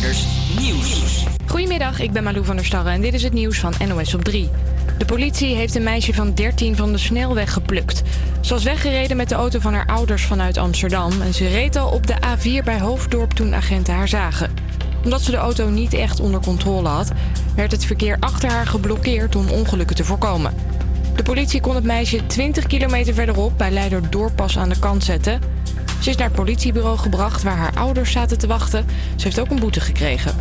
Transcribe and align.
Nieuws. 0.00 1.24
Goedemiddag, 1.46 2.00
ik 2.00 2.12
ben 2.12 2.22
Malou 2.22 2.44
van 2.44 2.56
der 2.56 2.64
Starre 2.64 2.90
en 2.90 3.00
dit 3.00 3.14
is 3.14 3.22
het 3.22 3.32
nieuws 3.32 3.58
van 3.58 3.74
NOS 3.88 4.14
op 4.14 4.24
3. 4.24 4.48
De 4.98 5.04
politie 5.04 5.54
heeft 5.54 5.74
een 5.74 5.82
meisje 5.82 6.14
van 6.14 6.34
13 6.34 6.76
van 6.76 6.92
de 6.92 6.98
snelweg 6.98 7.52
geplukt. 7.52 8.02
Ze 8.40 8.54
was 8.54 8.62
weggereden 8.62 9.16
met 9.16 9.28
de 9.28 9.34
auto 9.34 9.58
van 9.58 9.74
haar 9.74 9.86
ouders 9.86 10.24
vanuit 10.24 10.56
Amsterdam... 10.56 11.20
en 11.22 11.34
ze 11.34 11.48
reed 11.48 11.76
al 11.76 11.90
op 11.90 12.06
de 12.06 12.14
A4 12.14 12.64
bij 12.64 12.80
Hoofddorp 12.80 13.30
toen 13.32 13.54
agenten 13.54 13.94
haar 13.94 14.08
zagen. 14.08 14.54
Omdat 15.04 15.22
ze 15.22 15.30
de 15.30 15.36
auto 15.36 15.68
niet 15.68 15.94
echt 15.94 16.20
onder 16.20 16.40
controle 16.40 16.88
had... 16.88 17.12
werd 17.56 17.72
het 17.72 17.84
verkeer 17.84 18.16
achter 18.20 18.50
haar 18.50 18.66
geblokkeerd 18.66 19.36
om 19.36 19.48
ongelukken 19.48 19.96
te 19.96 20.04
voorkomen. 20.04 20.54
De 21.20 21.26
politie 21.26 21.60
kon 21.60 21.74
het 21.74 21.84
meisje 21.84 22.26
20 22.26 22.66
kilometer 22.66 23.14
verderop 23.14 23.58
bij 23.58 23.70
Leider 23.70 24.10
Doorpas 24.10 24.58
aan 24.58 24.68
de 24.68 24.78
kant 24.78 25.04
zetten. 25.04 25.40
Ze 26.02 26.10
is 26.10 26.16
naar 26.16 26.26
het 26.26 26.36
politiebureau 26.36 26.98
gebracht 26.98 27.42
waar 27.42 27.56
haar 27.56 27.74
ouders 27.74 28.12
zaten 28.12 28.38
te 28.38 28.46
wachten. 28.46 28.86
Ze 29.16 29.24
heeft 29.24 29.40
ook 29.40 29.50
een 29.50 29.58
boete 29.58 29.80
gekregen. 29.80 30.34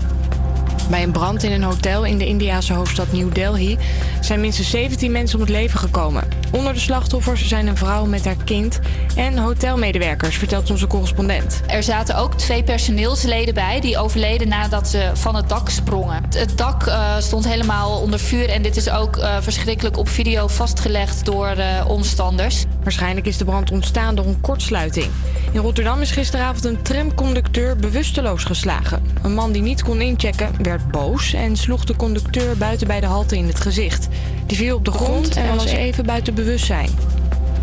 Bij 0.89 1.03
een 1.03 1.11
brand 1.11 1.43
in 1.43 1.51
een 1.51 1.63
hotel 1.63 2.05
in 2.05 2.17
de 2.17 2.25
Indiase 2.25 2.73
hoofdstad 2.73 3.11
New 3.11 3.33
Delhi 3.33 3.77
zijn 4.21 4.39
minstens 4.39 4.69
17 4.69 5.11
mensen 5.11 5.39
om 5.39 5.45
het 5.45 5.53
leven 5.53 5.79
gekomen. 5.79 6.27
Onder 6.51 6.73
de 6.73 6.79
slachtoffers 6.79 7.47
zijn 7.47 7.67
een 7.67 7.77
vrouw 7.77 8.05
met 8.05 8.25
haar 8.25 8.43
kind 8.43 8.79
en 9.15 9.37
hotelmedewerkers, 9.37 10.37
vertelt 10.37 10.71
onze 10.71 10.87
correspondent. 10.87 11.61
Er 11.67 11.83
zaten 11.83 12.15
ook 12.15 12.33
twee 12.33 12.63
personeelsleden 12.63 13.53
bij 13.53 13.79
die 13.79 13.97
overleden 13.97 14.47
nadat 14.47 14.87
ze 14.87 15.11
van 15.13 15.35
het 15.35 15.49
dak 15.49 15.69
sprongen. 15.69 16.23
Het 16.29 16.57
dak 16.57 16.87
uh, 16.87 17.17
stond 17.19 17.47
helemaal 17.47 17.99
onder 17.99 18.19
vuur 18.19 18.49
en 18.49 18.61
dit 18.61 18.75
is 18.75 18.89
ook 18.89 19.17
uh, 19.17 19.37
verschrikkelijk 19.41 19.97
op 19.97 20.09
video 20.09 20.47
vastgelegd 20.47 21.25
door 21.25 21.57
uh, 21.57 21.85
omstanders. 21.87 22.65
Waarschijnlijk 22.83 23.27
is 23.27 23.37
de 23.37 23.45
brand 23.45 23.71
ontstaan 23.71 24.15
door 24.15 24.25
een 24.25 24.41
kortsluiting. 24.41 25.07
In 25.51 25.61
Rotterdam 25.61 26.01
is 26.01 26.11
gisteravond 26.11 26.65
een 26.65 26.81
tramconducteur 26.81 27.75
bewusteloos 27.75 28.43
geslagen. 28.43 29.03
Een 29.21 29.33
man 29.33 29.51
die 29.51 29.61
niet 29.61 29.83
kon 29.83 30.01
inchecken 30.01 30.51
werd 30.61 30.91
boos 30.91 31.33
en 31.33 31.57
sloeg 31.57 31.85
de 31.85 31.95
conducteur 31.95 32.57
buiten 32.57 32.87
bij 32.87 32.99
de 32.99 33.05
halte 33.05 33.37
in 33.37 33.47
het 33.47 33.59
gezicht. 33.59 34.07
Die 34.49 34.57
viel 34.57 34.75
op 34.75 34.85
de 34.85 34.91
grond 34.91 35.35
en 35.35 35.55
was 35.55 35.65
even 35.65 36.05
buiten 36.05 36.33
bewustzijn. 36.33 36.89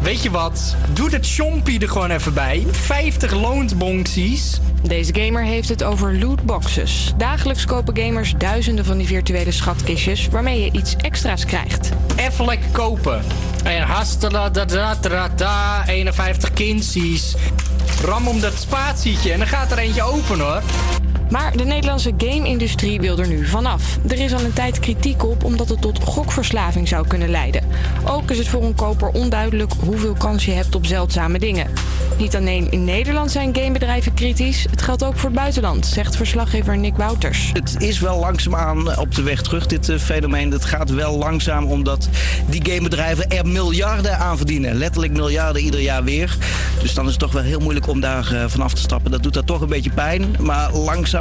Weet 0.01 0.23
je 0.23 0.31
wat? 0.31 0.77
Doe 0.93 1.11
dat 1.11 1.27
chompie 1.27 1.81
er 1.81 1.89
gewoon 1.89 2.11
even 2.11 2.35
bij. 2.35 2.67
50 2.71 3.33
loonsbonksies. 3.33 4.61
Deze 4.83 5.15
gamer 5.15 5.43
heeft 5.43 5.69
het 5.69 5.85
over 5.85 6.19
lootboxes. 6.19 7.15
Dagelijks 7.17 7.65
kopen 7.65 7.97
gamers 7.97 8.35
duizenden 8.39 8.85
van 8.85 8.99
die 8.99 9.07
virtuele 9.07 9.53
schatkistjes 9.53 10.29
waarmee 10.29 10.65
je 10.65 10.71
iets 10.73 10.97
extra's 10.97 11.45
krijgt. 11.45 11.91
Even 12.17 12.45
lekker 12.45 12.71
kopen. 12.73 13.25
En 13.65 13.83
hastela 13.83 14.51
da 14.51 14.65
da 14.65 14.95
da 14.95 15.29
da 15.29 15.87
51 15.87 16.53
kinsies. 16.53 17.35
Ram 18.05 18.29
om 18.29 18.41
dat 18.41 18.55
spatietje 18.59 19.33
en 19.33 19.39
dan 19.39 19.49
gaat 19.49 19.71
er 19.71 19.79
eentje 19.79 20.03
open 20.03 20.41
hoor. 20.41 20.63
Maar 21.31 21.57
de 21.57 21.65
Nederlandse 21.65 22.13
game-industrie 22.19 23.01
wil 23.01 23.19
er 23.19 23.29
nu 23.29 23.47
vanaf. 23.47 23.99
Er 24.09 24.19
is 24.19 24.35
al 24.35 24.45
een 24.45 24.53
tijd 24.53 24.79
kritiek 24.79 25.25
op 25.25 25.45
omdat 25.45 25.69
het 25.69 25.81
tot 25.81 26.03
gokverslaving 26.05 26.89
zou 26.89 27.07
kunnen 27.07 27.29
leiden. 27.29 27.63
Ook 28.05 28.31
is 28.31 28.39
het 28.39 28.49
voor 28.49 28.63
een 28.63 28.75
koper 28.75 29.09
onduidelijk 29.09 29.73
hoeveel 29.85 30.15
kans 30.19 30.45
je 30.45 30.53
hebt 30.53 30.75
op 30.75 30.87
zeldzame 30.87 31.39
dingen. 31.39 31.71
Niet 32.19 32.37
alleen 32.37 32.71
in 32.71 32.85
Nederland 32.85 33.31
zijn 33.31 33.57
gamebedrijven 33.57 34.15
kritisch, 34.15 34.67
het 34.71 34.83
geldt 34.83 35.05
ook 35.05 35.17
voor 35.17 35.31
het 35.31 35.39
buitenland, 35.39 35.87
zegt 35.87 36.17
verslaggever 36.17 36.79
Nick 36.79 36.97
Wouters. 36.97 37.51
Het 37.53 37.77
is 37.79 38.01
wel 38.01 38.19
langzaamaan 38.19 38.99
op 38.99 39.15
de 39.15 39.23
weg 39.23 39.43
terug, 39.43 39.67
dit 39.67 39.89
uh, 39.89 39.99
fenomeen. 39.99 40.51
Het 40.51 40.65
gaat 40.65 40.91
wel 40.91 41.17
langzaam 41.17 41.65
omdat 41.65 42.09
die 42.47 42.65
gamebedrijven 42.71 43.31
er 43.31 43.47
miljarden 43.47 44.19
aan 44.19 44.37
verdienen. 44.37 44.75
Letterlijk 44.75 45.13
miljarden 45.13 45.63
ieder 45.63 45.81
jaar 45.81 46.05
weer. 46.05 46.37
Dus 46.83 46.95
dan 46.95 47.05
is 47.05 47.11
het 47.11 47.21
toch 47.21 47.33
wel 47.33 47.43
heel 47.43 47.61
moeilijk 47.61 47.87
om 47.87 48.01
daar 48.01 48.33
uh, 48.33 48.45
vanaf 48.47 48.75
te 48.75 48.81
stappen. 48.81 49.11
Dat 49.11 49.23
doet 49.23 49.35
daar 49.35 49.45
toch 49.45 49.61
een 49.61 49.69
beetje 49.69 49.91
pijn, 49.91 50.37
maar 50.41 50.73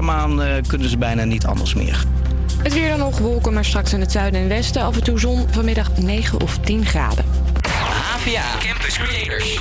langzaamaan 0.02 0.42
uh, 0.42 0.54
kunnen 0.68 0.90
ze 0.90 0.98
bijna 0.98 1.24
niet 1.24 1.46
anders 1.46 1.74
meer. 1.74 2.04
Het 2.64 2.74
weer 2.74 2.90
dan 2.90 3.00
nog 3.00 3.18
wolken, 3.18 3.54
maar 3.54 3.66
straks 3.66 3.94
in 3.94 4.00
het 4.00 4.12
zuiden 4.12 4.42
en 4.42 4.48
westen 4.48 4.82
af 4.82 4.96
en 4.96 5.04
toe 5.04 5.20
zon. 5.20 5.46
Vanmiddag 5.52 5.98
9 5.98 6.42
of 6.42 6.58
10 6.58 6.86
graden. 6.86 7.26
APA 8.14 8.68
Campus 8.68 8.98
Creators. 8.98 9.60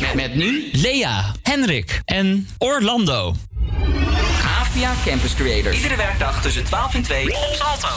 Met, 0.00 0.14
met 0.14 0.34
nu 0.34 0.68
Lea, 0.72 1.24
Henrik 1.42 2.00
en 2.04 2.48
Orlando. 2.58 3.34
APA 4.58 4.92
Campus 5.04 5.34
Creators. 5.34 5.76
Iedere 5.76 5.96
werkdag 5.96 6.42
tussen 6.42 6.64
12 6.64 6.94
en 6.94 7.02
2 7.02 7.26
op 7.26 7.54
Salto. 7.54 7.88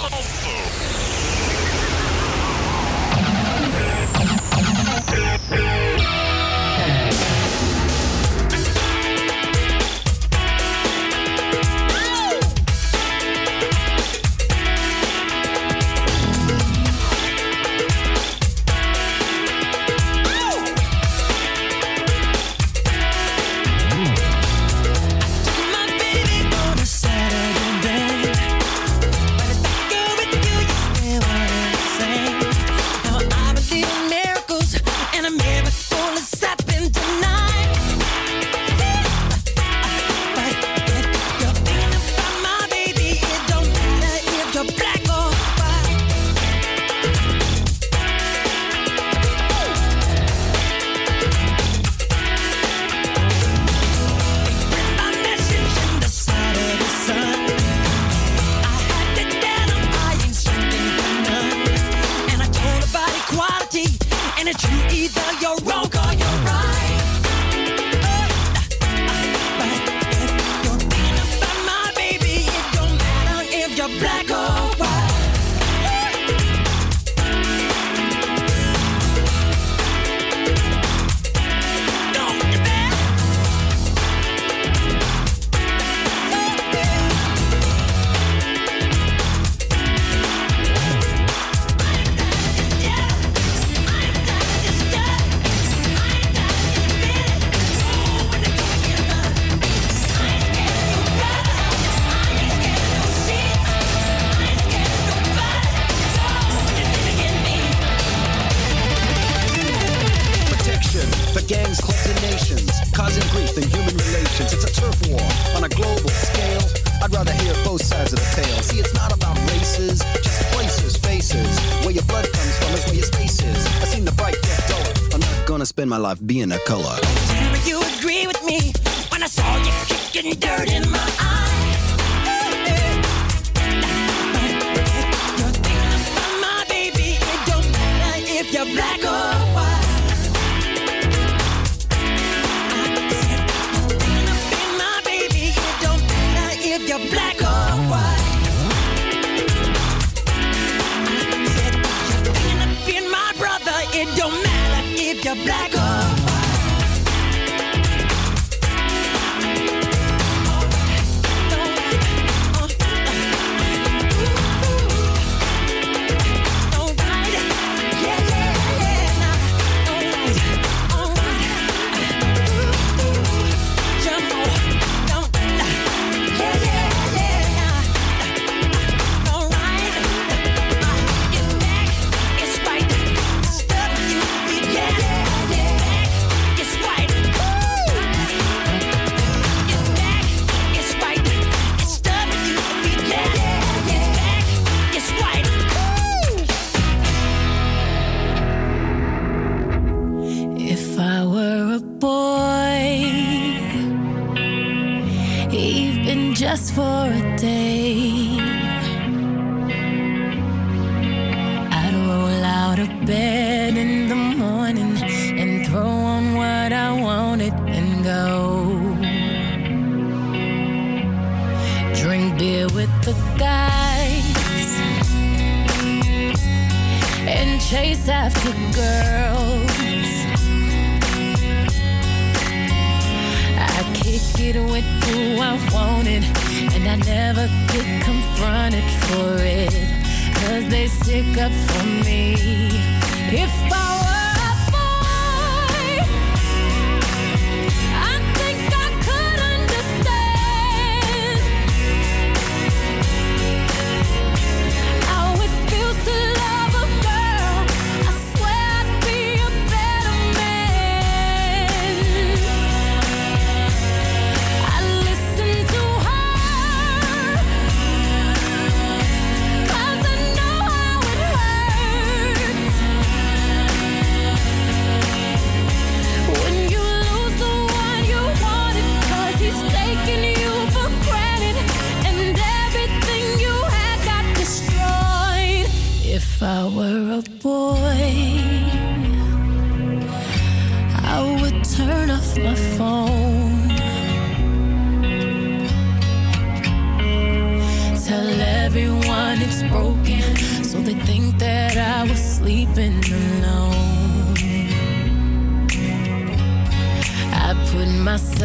My 125.99 126.09
life 126.09 126.25
being 126.25 126.51
a 126.51 126.59
color. 126.59 127.08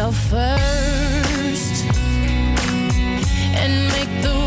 yourself 0.04 0.30
first 0.30 1.84
and 3.56 3.88
make 3.92 4.22
the 4.22 4.43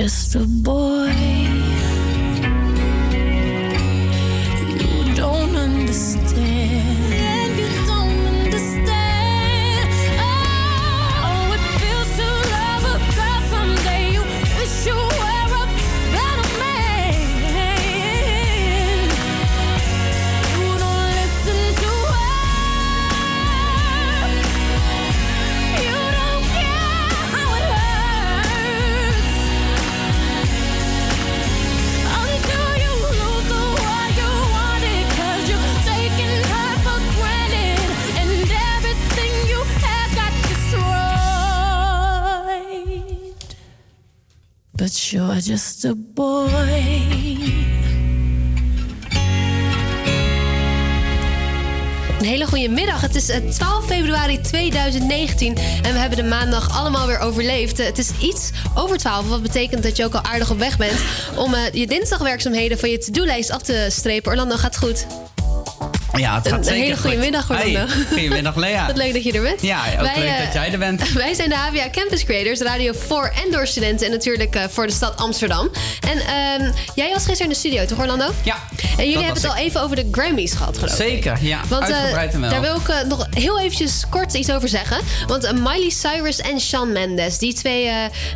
just 0.00 0.34
a 0.34 0.46
boy. 0.64 0.89
12 53.30 53.60
eh, 53.60 53.96
februari 53.96 54.40
2019 54.40 55.56
en 55.56 55.92
we 55.92 55.98
hebben 55.98 56.18
de 56.18 56.24
maandag 56.24 56.78
allemaal 56.78 57.06
weer 57.06 57.18
overleefd. 57.18 57.78
Eh, 57.78 57.86
het 57.86 57.98
is 57.98 58.10
iets 58.20 58.50
over 58.74 58.98
12, 58.98 59.28
wat 59.28 59.42
betekent 59.42 59.82
dat 59.82 59.96
je 59.96 60.04
ook 60.04 60.14
al 60.14 60.22
aardig 60.22 60.50
op 60.50 60.58
weg 60.58 60.76
bent 60.76 61.00
om 61.36 61.54
eh, 61.54 61.72
je 61.72 61.86
dinsdagwerkzaamheden 61.86 62.78
van 62.78 62.90
je 62.90 62.98
to-do-lijst 62.98 63.50
af 63.50 63.62
te 63.62 63.86
strepen. 63.90 64.30
Orlando, 64.30 64.56
gaat 64.56 64.76
goed? 64.76 65.06
Ja, 66.16 66.34
het 66.34 66.48
gaat 66.48 66.58
een 66.58 66.64
zeker 66.64 66.82
hele 66.82 66.96
goede 66.96 67.16
middag, 67.16 67.50
Orlando. 67.50 67.86
Goedemiddag, 68.08 68.56
Lea. 68.56 68.86
Wat 68.86 68.96
leuk 68.96 69.12
dat 69.12 69.24
je 69.24 69.32
er 69.32 69.42
bent. 69.42 69.62
Ja, 69.62 69.80
ook 69.92 70.00
leuk 70.00 70.24
eh, 70.24 70.44
dat 70.44 70.52
jij 70.52 70.72
er 70.72 70.78
bent. 70.78 71.12
Wij 71.12 71.34
zijn 71.34 71.48
de 71.48 71.54
HVA 71.56 71.90
Campus 71.90 72.24
Creators, 72.24 72.60
radio 72.60 72.92
voor 72.92 73.32
en 73.44 73.50
door 73.50 73.66
studenten 73.66 74.06
en 74.06 74.12
natuurlijk 74.12 74.54
eh, 74.54 74.64
voor 74.68 74.86
de 74.86 74.92
stad 74.92 75.16
Amsterdam. 75.16 75.70
En 76.00 76.18
ehm, 76.18 76.72
jij 76.94 77.12
was 77.12 77.24
gisteren 77.24 77.42
in 77.42 77.48
de 77.48 77.54
studio, 77.54 77.84
toch 77.84 77.98
Orlando? 77.98 78.30
Ja. 78.42 78.56
En 78.96 79.08
jullie 79.08 79.24
hebben 79.24 79.42
het 79.42 79.50
al 79.50 79.56
even 79.56 79.82
over 79.82 79.96
de 79.96 80.08
Grammys 80.10 80.52
gehad, 80.52 80.78
geloof 80.78 80.90
ik. 80.90 80.96
Zeker, 80.96 81.38
ja. 81.40 81.60
Want, 81.68 81.88
eh, 81.88 82.40
Daar 82.40 82.60
wil 82.60 82.76
ik 82.76 83.06
nog 83.06 83.26
heel 83.30 83.60
eventjes 83.60 84.04
kort 84.10 84.34
iets 84.34 84.50
over 84.50 84.68
zeggen. 84.68 84.98
Want 85.26 85.52
Miley 85.52 85.90
Cyrus 85.90 86.40
en 86.40 86.60
Shawn 86.60 86.92
Mendes, 86.92 87.38
die 87.38 87.54
twee 87.54 87.90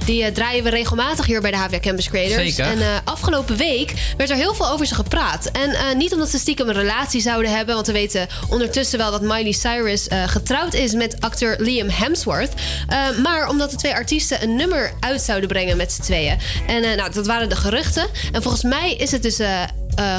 die, 0.05 0.33
draaien 0.33 0.65
we 0.65 0.71
regelmatig 0.71 1.27
hier 1.27 1.41
bij 1.41 1.51
de 1.51 1.57
HVA 1.57 1.79
Campus 1.79 2.09
Creators. 2.09 2.55
Zeker. 2.55 2.65
En 2.65 3.03
afgelopen 3.05 3.57
week 3.57 3.93
werd 4.17 4.31
er 4.31 4.37
heel 4.37 4.55
veel 4.55 4.69
over 4.69 4.87
ze 4.87 4.95
gepraat. 4.95 5.51
En 5.53 5.97
niet 5.97 6.13
omdat 6.13 6.29
ze 6.29 6.39
stiekem 6.39 6.69
een 6.69 6.75
relatie 6.75 7.21
zouden 7.21 7.51
hebben 7.51 7.64
want 7.73 7.87
we 7.87 7.93
weten 7.93 8.27
ondertussen 8.49 8.99
wel 8.99 9.11
dat 9.11 9.23
Miley 9.23 9.53
Cyrus 9.53 10.09
eh, 10.09 10.29
getrouwd 10.29 10.75
is 10.75 10.93
met 10.93 11.21
acteur 11.21 11.57
Liam 11.59 11.89
Hemsworth. 11.89 12.53
Eh, 12.89 13.19
maar 13.23 13.49
omdat 13.49 13.71
de 13.71 13.77
twee 13.77 13.95
artiesten 13.95 14.43
een 14.43 14.57
nummer 14.57 14.93
uit 15.01 15.21
zouden 15.21 15.49
brengen 15.49 15.77
met 15.77 15.93
z'n 15.93 16.03
tweeën. 16.03 16.39
En 16.67 16.85
eh, 16.85 16.97
nou, 16.97 17.13
dat 17.13 17.27
waren 17.27 17.49
de 17.49 17.57
geruchten. 17.57 18.07
En 18.33 18.43
volgens 18.43 18.63
mij 18.63 18.95
is 18.95 19.11
het 19.11 19.23
dus. 19.23 19.41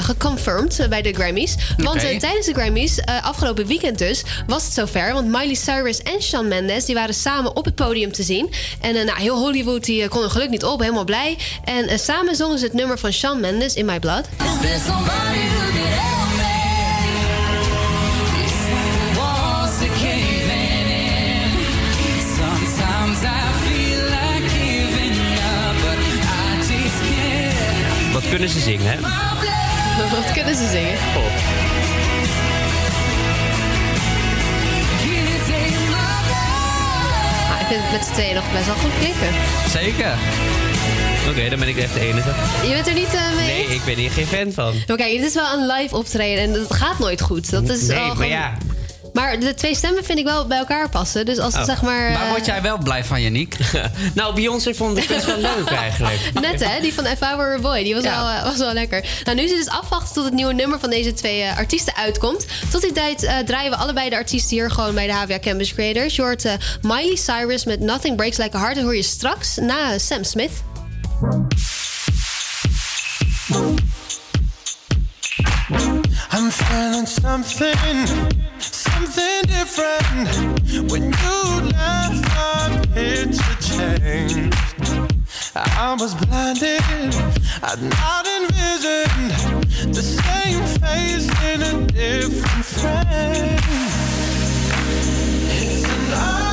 Geconfirmed 0.00 0.86
bij 0.88 1.02
de 1.02 1.12
Grammys. 1.12 1.54
Want 1.76 2.00
tijdens 2.00 2.46
de 2.46 2.52
Grammys, 2.52 3.04
afgelopen 3.04 3.66
weekend 3.66 3.98
dus, 3.98 4.22
was 4.46 4.64
het 4.64 4.72
zover. 4.72 5.12
Want 5.12 5.26
Miley 5.26 5.54
Cyrus 5.54 6.02
en 6.02 6.22
Shawn 6.22 6.48
Mendes 6.48 6.84
die 6.84 6.94
waren 6.94 7.14
samen 7.14 7.56
op 7.56 7.64
het 7.64 7.74
podium 7.74 8.12
te 8.12 8.22
zien. 8.22 8.50
En 8.80 8.94
nou, 8.94 9.20
heel 9.20 9.38
Hollywood 9.38 9.84
die, 9.84 10.08
kon 10.08 10.22
er 10.22 10.30
geluk 10.30 10.50
niet 10.50 10.64
op, 10.64 10.80
helemaal 10.80 11.04
blij. 11.04 11.38
En 11.64 11.98
samen 11.98 12.36
zongen 12.36 12.58
ze 12.58 12.64
het 12.64 12.74
nummer 12.74 12.98
van 12.98 13.12
Shawn 13.12 13.40
Mendes, 13.40 13.74
In 13.74 13.84
My 13.84 13.98
Blood. 13.98 14.24
Is 14.62 14.82
Wat 28.30 28.34
kunnen 28.34 28.48
ze 28.48 28.60
zingen, 28.60 28.86
hè? 28.86 29.00
Wat 30.10 30.32
kunnen 30.32 30.54
ze 30.56 30.68
zingen? 30.70 30.98
Ah, 37.50 37.60
ik 37.60 37.66
vind 37.66 37.82
het 37.82 37.92
met 37.92 38.04
z'n 38.06 38.12
tweeën 38.12 38.34
nog 38.34 38.52
best 38.52 38.66
wel 38.66 38.74
goed 38.74 38.90
klinken. 38.98 39.34
Zeker. 39.70 40.14
Oké, 41.30 41.48
dan 41.48 41.58
ben 41.58 41.68
ik 41.68 41.76
echt 41.76 41.94
de 41.94 42.00
enige. 42.00 42.28
Je 42.66 42.72
bent 42.72 42.86
er 42.86 42.94
niet 42.94 43.14
eh, 43.14 43.20
mee? 43.36 43.46
Nee, 43.46 43.74
ik 43.74 43.84
ben 43.84 43.94
hier 43.94 44.10
geen 44.10 44.26
fan 44.26 44.52
van. 44.52 44.74
Maar 44.86 44.96
kijk, 44.96 45.16
dit 45.16 45.24
is 45.26 45.34
wel 45.34 45.52
een 45.52 45.66
live 45.66 45.96
optreden 45.96 46.44
en 46.44 46.52
dat 46.52 46.74
gaat 46.74 46.98
nooit 46.98 47.20
goed. 47.20 47.50
Dat 47.50 47.68
is 47.68 47.82
nee, 47.86 47.98
maar 47.98 48.10
gewoon- 48.10 48.28
ja. 48.28 48.52
Maar 49.16 49.40
de 49.40 49.54
twee 49.54 49.74
stemmen 49.74 50.04
vind 50.04 50.18
ik 50.18 50.24
wel 50.24 50.46
bij 50.46 50.58
elkaar 50.58 50.88
passen. 50.88 51.24
Dus 51.26 51.38
als 51.38 51.52
het 51.52 51.62
Oh. 51.62 51.68
zeg 51.68 51.82
maar... 51.82 52.12
Waar 52.12 52.22
eh, 52.22 52.30
word 52.30 52.46
jij 52.46 52.62
wel 52.62 52.78
blij 52.78 53.04
van, 53.04 53.22
Janiek? 53.22 53.56
nou, 54.14 54.34
Beyoncé 54.34 54.74
vond 54.74 54.96
ik 54.96 55.08
best 55.08 55.26
wel 55.26 55.38
leuk 55.38 55.70
eigenlijk. 55.70 56.18
Net 56.40 56.64
hè, 56.64 56.80
die 56.80 56.94
van 56.94 57.06
If 57.06 57.20
I 57.20 57.36
Were 57.36 57.54
a 57.54 57.58
Boy, 57.58 57.82
die 57.82 57.94
was, 57.94 58.04
Ja. 58.04 58.22
wel, 58.22 58.28
eh, 58.30 58.44
was 58.44 58.56
wel 58.58 58.72
lekker. 58.72 59.04
Nou, 59.24 59.36
nu 59.36 59.42
is 59.42 59.50
het 59.50 59.58
dus 59.58 59.68
afwachten 59.68 60.14
tot 60.14 60.24
het 60.24 60.32
nieuwe 60.32 60.52
nummer 60.52 60.80
van 60.80 60.90
deze 60.90 61.12
twee 61.12 61.42
eh, 61.42 61.56
artiesten 61.58 61.96
uitkomt. 61.96 62.46
Tot 62.70 62.80
die 62.82 62.92
tijd 62.92 63.22
eh, 63.22 63.38
draaien 63.38 63.70
we 63.70 63.76
allebei 63.76 64.08
de 64.10 64.16
artiesten 64.16 64.56
hier 64.56 64.70
gewoon 64.70 64.94
bij 64.94 65.06
de 65.06 65.12
HVA 65.12 65.38
Campus 65.38 65.74
Creators. 65.74 66.16
Je 66.16 66.22
hoort 66.22 66.44
Miley 66.82 67.16
Cyrus 67.16 67.64
met 67.64 67.80
Nothing 67.80 68.16
Breaks 68.16 68.36
Like 68.36 68.56
a 68.56 68.60
Heart. 68.60 68.74
Dat 68.74 68.84
hoor 68.84 68.96
je 68.96 69.02
straks 69.02 69.56
na 69.56 69.98
Sam 69.98 70.24
Smith. 70.24 70.50
I'm 76.68 76.92
feeling 76.92 77.06
something, 77.06 78.06
something 78.58 79.42
different. 79.46 80.90
When 80.90 81.04
you 81.04 81.60
left, 81.72 82.22
my 82.34 82.82
picture 82.92 83.56
changed. 83.60 84.54
I 85.54 85.96
was 85.98 86.14
blinded, 86.14 86.82
I'd 87.62 87.82
not 87.82 88.26
envisioned 88.26 89.94
the 89.94 90.02
same 90.02 90.62
face 90.80 91.28
in 91.50 91.62
a 91.62 91.86
different 91.86 92.64
frame. 92.64 93.58
It's 95.48 95.84
an 95.84 96.45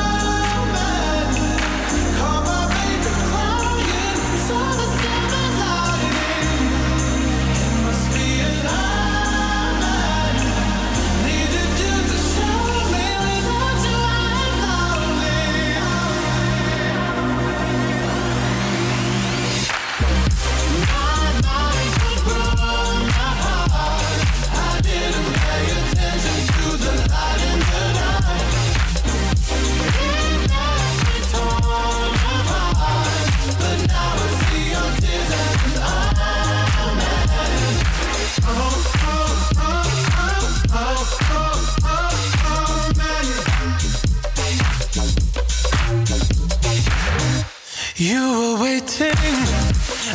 You 48.03 48.19
were 48.19 48.63
waiting, 48.63 49.15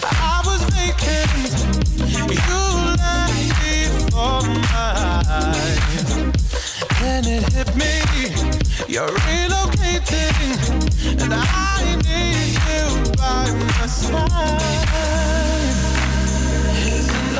I 0.04 0.42
was 0.44 0.60
vacant. 0.76 1.40
You 2.28 2.60
left 3.00 3.48
before 3.64 4.42
my 4.44 5.24
eyes. 5.26 6.10
Then 7.00 7.24
it 7.24 7.50
hit 7.50 7.74
me, 7.76 7.94
you're 8.92 9.08
relocating, 9.08 10.58
and 11.22 11.32
I 11.32 11.96
need 12.04 12.60
you 12.68 12.84
by 13.16 13.44
my 13.54 13.86
side. 13.86 14.68
It's 16.84 17.08
an 17.08 17.36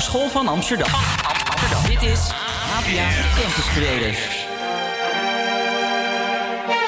Hogeschool 0.00 0.28
van 0.28 0.48
Amsterdam. 0.48 0.90
Dit 1.86 2.02
is 2.02 2.20
APA 2.76 3.08
Campus 3.40 3.68
Creators. 3.74 4.18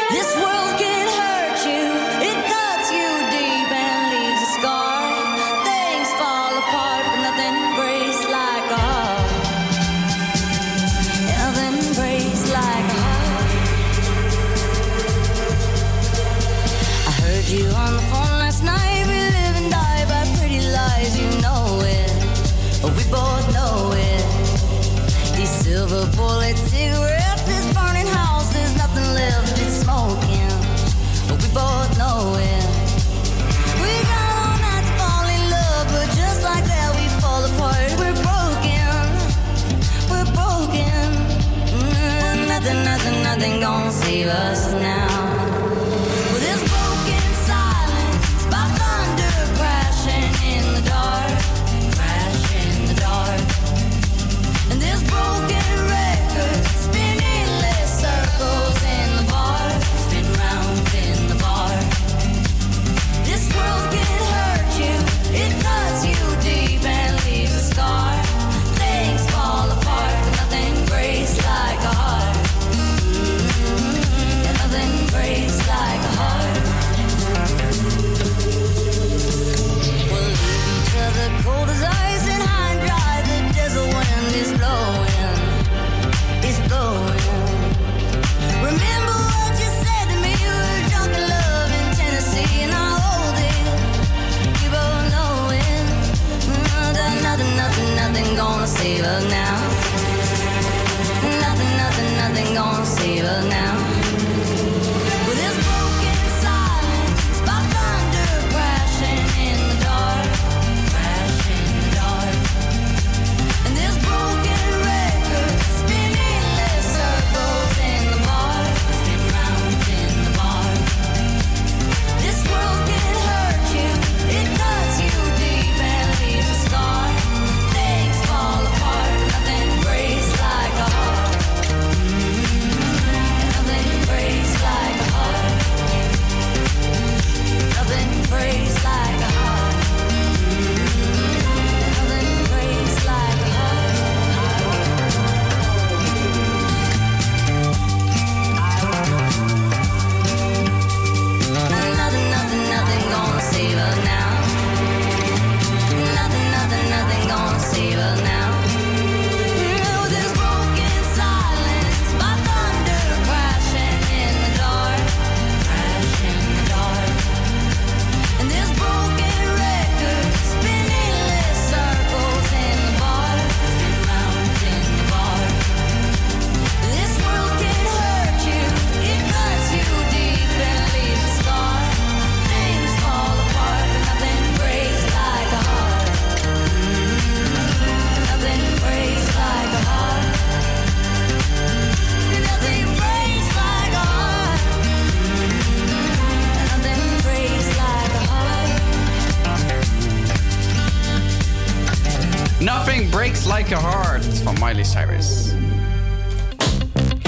This 0.08 0.34
world 0.34 0.51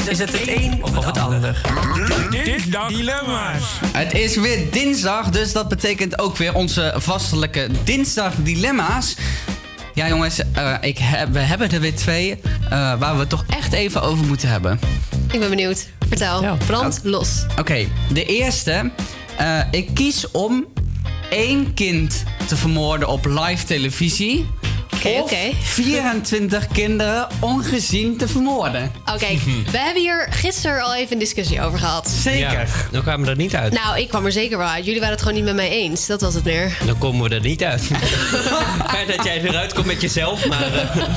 Is 0.08 0.18
het 0.18 0.32
het 0.32 0.48
een 0.48 0.84
of 0.84 1.04
het 1.06 1.18
ander? 1.18 1.60
Dilemma's. 2.88 3.62
Het 3.92 4.12
is 4.12 4.36
weer 4.36 4.70
dinsdag, 4.70 5.30
dus 5.30 5.52
dat 5.52 5.68
betekent 5.68 6.18
ook 6.18 6.36
weer 6.36 6.54
onze 6.54 6.94
vastelijke 6.96 7.68
dinsdag 7.84 8.32
dilemma's. 8.38 9.16
Ja 9.94 10.08
jongens, 10.08 10.40
eh, 10.52 10.74
ik 10.80 10.98
heb, 10.98 11.32
we 11.32 11.38
hebben 11.38 11.70
er 11.70 11.80
weer 11.80 11.94
twee 11.94 12.40
eh, 12.64 12.70
waar 12.70 13.14
we 13.14 13.20
het 13.20 13.28
toch 13.28 13.44
echt 13.48 13.72
even 13.72 14.02
over 14.02 14.24
moeten 14.24 14.48
hebben. 14.48 14.78
Ik 15.32 15.40
ben 15.40 15.48
benieuwd. 15.50 15.86
Vertel. 16.08 16.56
Brand 16.66 17.00
los. 17.02 17.46
Oké, 17.58 17.86
de 18.12 18.24
eerste. 18.24 18.90
Eh, 19.36 19.60
ik 19.70 19.94
kies 19.94 20.30
om 20.30 20.66
één 21.30 21.74
kind 21.74 22.24
te 22.46 22.56
vermoorden 22.56 23.08
op 23.08 23.24
live 23.24 23.64
televisie. 23.64 24.46
Oké. 25.08 25.52
24 25.62 26.66
kinderen 26.68 27.26
ongezien 27.40 28.16
te 28.16 28.28
vermoorden. 28.28 28.92
Oké, 29.14 29.26
we 29.70 29.78
hebben 29.78 30.02
hier 30.02 30.26
gisteren 30.30 30.82
al 30.82 30.94
even 30.94 31.12
een 31.12 31.18
discussie 31.18 31.62
over 31.62 31.78
gehad. 31.78 32.08
Zeker. 32.22 32.68
Dan 32.90 33.02
kwamen 33.02 33.24
we 33.24 33.30
er 33.30 33.36
niet 33.36 33.54
uit. 33.54 33.72
Nou, 33.72 33.98
ik 33.98 34.08
kwam 34.08 34.24
er 34.26 34.32
zeker 34.32 34.58
wel 34.58 34.66
uit. 34.68 34.84
Jullie 34.84 35.00
waren 35.00 35.14
het 35.14 35.22
gewoon 35.24 35.36
niet 35.36 35.46
met 35.46 35.54
mij 35.54 35.68
eens. 35.70 36.06
Dat 36.06 36.20
was 36.20 36.34
het 36.34 36.44
meer. 36.44 36.76
Dan 36.86 36.98
komen 36.98 37.28
we 37.28 37.34
er 37.34 37.40
niet 37.40 37.62
uit. 37.64 37.82
Fijn 38.92 39.06
dat 39.06 39.24
jij 39.24 39.42
eruit 39.42 39.72
komt 39.72 39.86
met 39.86 40.00
jezelf, 40.00 40.46
maar... 40.46 40.72
eh, 40.74 40.96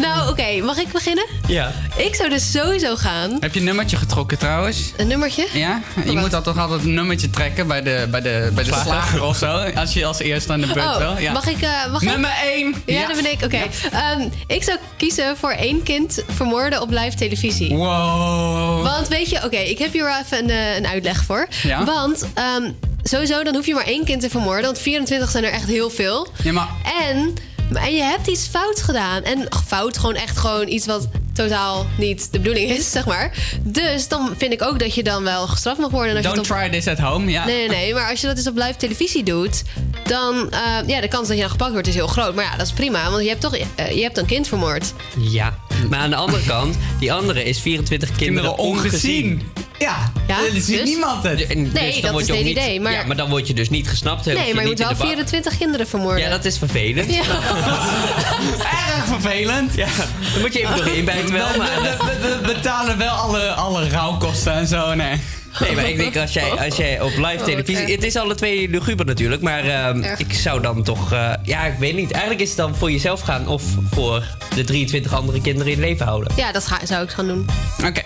Nou, 0.00 0.28
oké. 0.30 0.60
Mag 0.62 0.76
ik 0.78 0.92
beginnen? 0.92 1.26
ja. 1.46 1.72
Ik 1.96 2.14
zou 2.14 2.28
dus 2.28 2.50
sowieso 2.50 2.96
gaan. 2.96 3.36
Heb 3.40 3.52
je 3.54 3.58
een 3.58 3.64
nummertje 3.66 3.96
getrokken 3.96 4.38
trouwens? 4.38 4.92
Een 4.96 5.06
nummertje? 5.06 5.46
Ja? 5.52 5.80
Je 6.04 6.12
moet 6.16 6.30
dan 6.30 6.42
toch 6.42 6.58
altijd 6.58 6.82
een 6.82 6.94
nummertje 6.94 7.30
trekken 7.30 7.66
bij 7.66 7.82
de, 7.82 8.06
bij 8.10 8.20
de, 8.20 8.50
bij 8.54 8.64
de 8.64 8.70
Slager. 8.72 9.22
of 9.22 9.36
zo. 9.36 9.46
Als 9.74 9.92
je 9.92 10.06
als 10.06 10.18
eerste 10.18 10.52
aan 10.52 10.60
de 10.60 10.66
beurt 10.66 10.86
Oh, 10.86 10.96
wil. 10.96 11.18
Ja. 11.18 11.32
mag 11.32 11.46
ik... 11.46 11.60
eh, 11.60 11.70
mag 11.92 12.02
Nummer 12.02 12.30
ik? 12.30 12.52
1. 12.54 12.74
Ja, 12.86 13.03
dat 13.06 13.22
ben 13.22 13.32
ik. 13.32 13.42
Oké. 13.44 13.62
Ehm, 13.92 14.28
ik 14.46 14.62
zou 14.62 14.78
kiezen 14.96 15.36
voor 15.36 15.50
één 15.50 15.82
kind 15.82 16.22
vermoorden 16.28 16.80
op 16.82 16.90
live 16.90 17.16
televisie. 17.16 17.74
Wow. 17.74 18.82
Want 18.82 19.08
weet 19.08 19.30
je, 19.30 19.44
oké, 19.44 19.56
ik 19.56 19.78
heb 19.78 19.92
hier 19.92 20.04
wel 20.04 20.18
even 20.18 20.38
een, 20.38 20.50
eh, 20.50 20.76
een 20.76 20.86
uitleg 20.86 21.24
voor. 21.24 21.46
Ja? 21.62 21.84
Want 21.84 22.26
ehm, 22.34 22.70
sowieso, 23.02 23.42
dan 23.42 23.54
hoef 23.54 23.66
je 23.66 23.74
maar 23.74 23.86
één 23.86 24.04
kind 24.04 24.20
te 24.20 24.30
vermoorden. 24.30 24.64
Want 24.64 24.78
24 24.78 25.30
zijn 25.30 25.44
er 25.44 25.52
echt 25.52 25.66
heel 25.66 25.90
veel. 25.90 26.28
Ja, 26.42 26.52
maar 26.52 26.68
En, 27.08 27.34
en 27.74 27.94
je 27.94 28.02
hebt 28.02 28.26
iets 28.26 28.46
fout 28.46 28.82
gedaan. 28.82 29.22
En 29.22 29.48
ach, 29.48 29.64
fout, 29.66 29.98
gewoon 29.98 30.14
echt 30.14 30.36
gewoon 30.38 30.68
iets 30.68 30.86
wat 30.86 31.08
totaal 31.34 31.86
niet 31.98 32.32
de 32.32 32.38
bedoeling 32.38 32.70
is, 32.70 32.90
zeg 32.90 33.06
maar. 33.06 33.32
Dus 33.62 34.08
dan 34.08 34.34
vind 34.36 34.52
ik 34.52 34.62
ook 34.62 34.78
dat 34.78 34.94
je 34.94 35.02
dan 35.02 35.22
wel 35.22 35.46
gestraft 35.46 35.78
mag 35.80 35.90
worden. 35.90 36.16
Als 36.16 36.24
je 36.24 36.32
don't 36.34 36.50
op- 36.50 36.56
try 36.56 36.70
this 36.70 36.86
at 36.88 36.98
home. 36.98 37.30
Ja. 37.30 37.44
Nee, 37.44 37.56
nee, 37.56 37.68
nee. 37.68 37.94
Maar 37.94 38.10
als 38.10 38.20
je 38.20 38.26
dat 38.26 38.36
dus 38.36 38.46
op 38.46 38.56
live 38.56 38.76
televisie 38.76 39.22
doet, 39.22 39.62
dan... 40.04 40.50
eh, 40.52 40.60
ja, 40.86 41.00
de 41.00 41.08
kans 41.08 41.26
dat 41.28 41.36
je 41.36 41.42
dan 41.42 41.50
gepakt 41.50 41.72
wordt 41.72 41.86
is 41.86 41.94
heel 41.94 42.06
groot. 42.06 42.34
Maar 42.34 42.44
ja, 42.44 42.56
dat 42.56 42.66
is 42.66 42.72
prima. 42.72 43.10
Want 43.10 43.22
je 43.22 43.28
hebt 43.28 43.40
toch 43.40 43.56
eh, 43.56 43.90
je 43.96 44.02
hebt 44.02 44.18
een 44.18 44.26
kind 44.26 44.48
vermoord. 44.48 44.92
Ja. 45.18 45.58
Maar 45.90 45.98
aan 45.98 46.10
de 46.10 46.16
andere 46.16 46.42
kant, 46.46 46.76
die 46.98 47.12
andere 47.12 47.44
is 47.44 47.60
24 47.60 48.08
kinderen, 48.16 48.54
Kinderen 48.54 48.58
ongezien. 48.82 49.42
Ja, 49.78 50.12
Ja, 50.28 50.36
er 50.38 50.60
ziet 50.60 50.78
dus? 50.78 50.88
niemand 50.88 51.22
het. 51.22 51.46
En 51.46 51.62
Nee, 51.72 51.92
dan 51.92 52.00
dat 52.02 52.10
word 52.10 52.22
is 52.28 52.28
het 52.36 52.38
niet, 52.44 52.56
idee, 52.56 52.80
maar- 52.80 52.92
Ja, 52.92 53.04
maar 53.06 53.16
dan 53.16 53.28
word 53.30 53.46
je 53.46 53.54
dus 53.54 53.70
niet 53.70 53.88
gesnapt. 53.88 54.24
Nee, 54.24 54.34
maar 54.54 54.62
je 54.62 54.68
moet 54.68 54.78
wel 54.78 54.88
de 54.88 54.94
bak. 54.94 55.06
24 55.06 55.56
kinderen 55.58 55.86
vermoorden. 55.86 56.20
Ja, 56.22 56.30
dat 56.30 56.44
is 56.44 56.58
vervelend. 56.58 57.14
Ja. 57.14 57.22
Erg 58.94 59.04
vervelend. 59.06 59.74
Ja, 59.74 59.86
dan 60.32 60.40
moet 60.40 60.52
je 60.52 60.58
even 60.60 60.76
doorheen 60.76 61.04
bijten 61.04 61.32
wel, 61.32 61.52
We, 61.52 61.58
maar... 61.58 61.82
we, 61.82 61.96
we- 62.20 62.38
we 62.46 62.52
betalen 62.54 62.98
wel 62.98 63.08
alle, 63.14 63.48
alle 63.52 63.88
rouwkosten 63.88 64.52
en 64.52 64.66
zo, 64.66 64.94
nee. 64.94 65.20
Nee, 65.60 65.74
maar 65.74 65.88
ik 65.88 65.96
denk 65.96 66.16
als 66.16 66.32
jij, 66.32 66.50
als 66.66 66.76
jij 66.76 67.00
op 67.00 67.10
live 67.16 67.36
Oh, 67.38 67.44
televisie... 67.44 67.92
Het 67.94 68.02
is 68.04 68.16
alle 68.16 68.34
twee 68.34 68.68
luguber 68.68 69.06
natuurlijk, 69.06 69.42
maar 69.42 69.64
ehm, 69.64 70.02
ik 70.16 70.32
zou 70.32 70.60
dan 70.62 70.82
toch... 70.82 71.12
eh, 71.12 71.30
ja, 71.42 71.64
ik 71.64 71.78
weet 71.78 71.94
niet. 71.94 72.10
Eigenlijk 72.10 72.42
is 72.42 72.48
het 72.48 72.56
dan 72.58 72.74
voor 72.76 72.90
jezelf 72.90 73.20
gaan 73.20 73.48
of 73.48 73.62
voor 73.90 74.24
de 74.54 74.64
23 74.64 75.12
andere 75.14 75.40
kinderen 75.40 75.72
in 75.72 75.80
leven 75.80 76.06
houden. 76.06 76.32
Ja, 76.36 76.52
dat 76.52 76.66
ga, 76.66 76.86
zou 76.86 77.04
ik 77.04 77.10
gaan 77.10 77.26
doen. 77.26 77.46
Oké. 77.84 78.02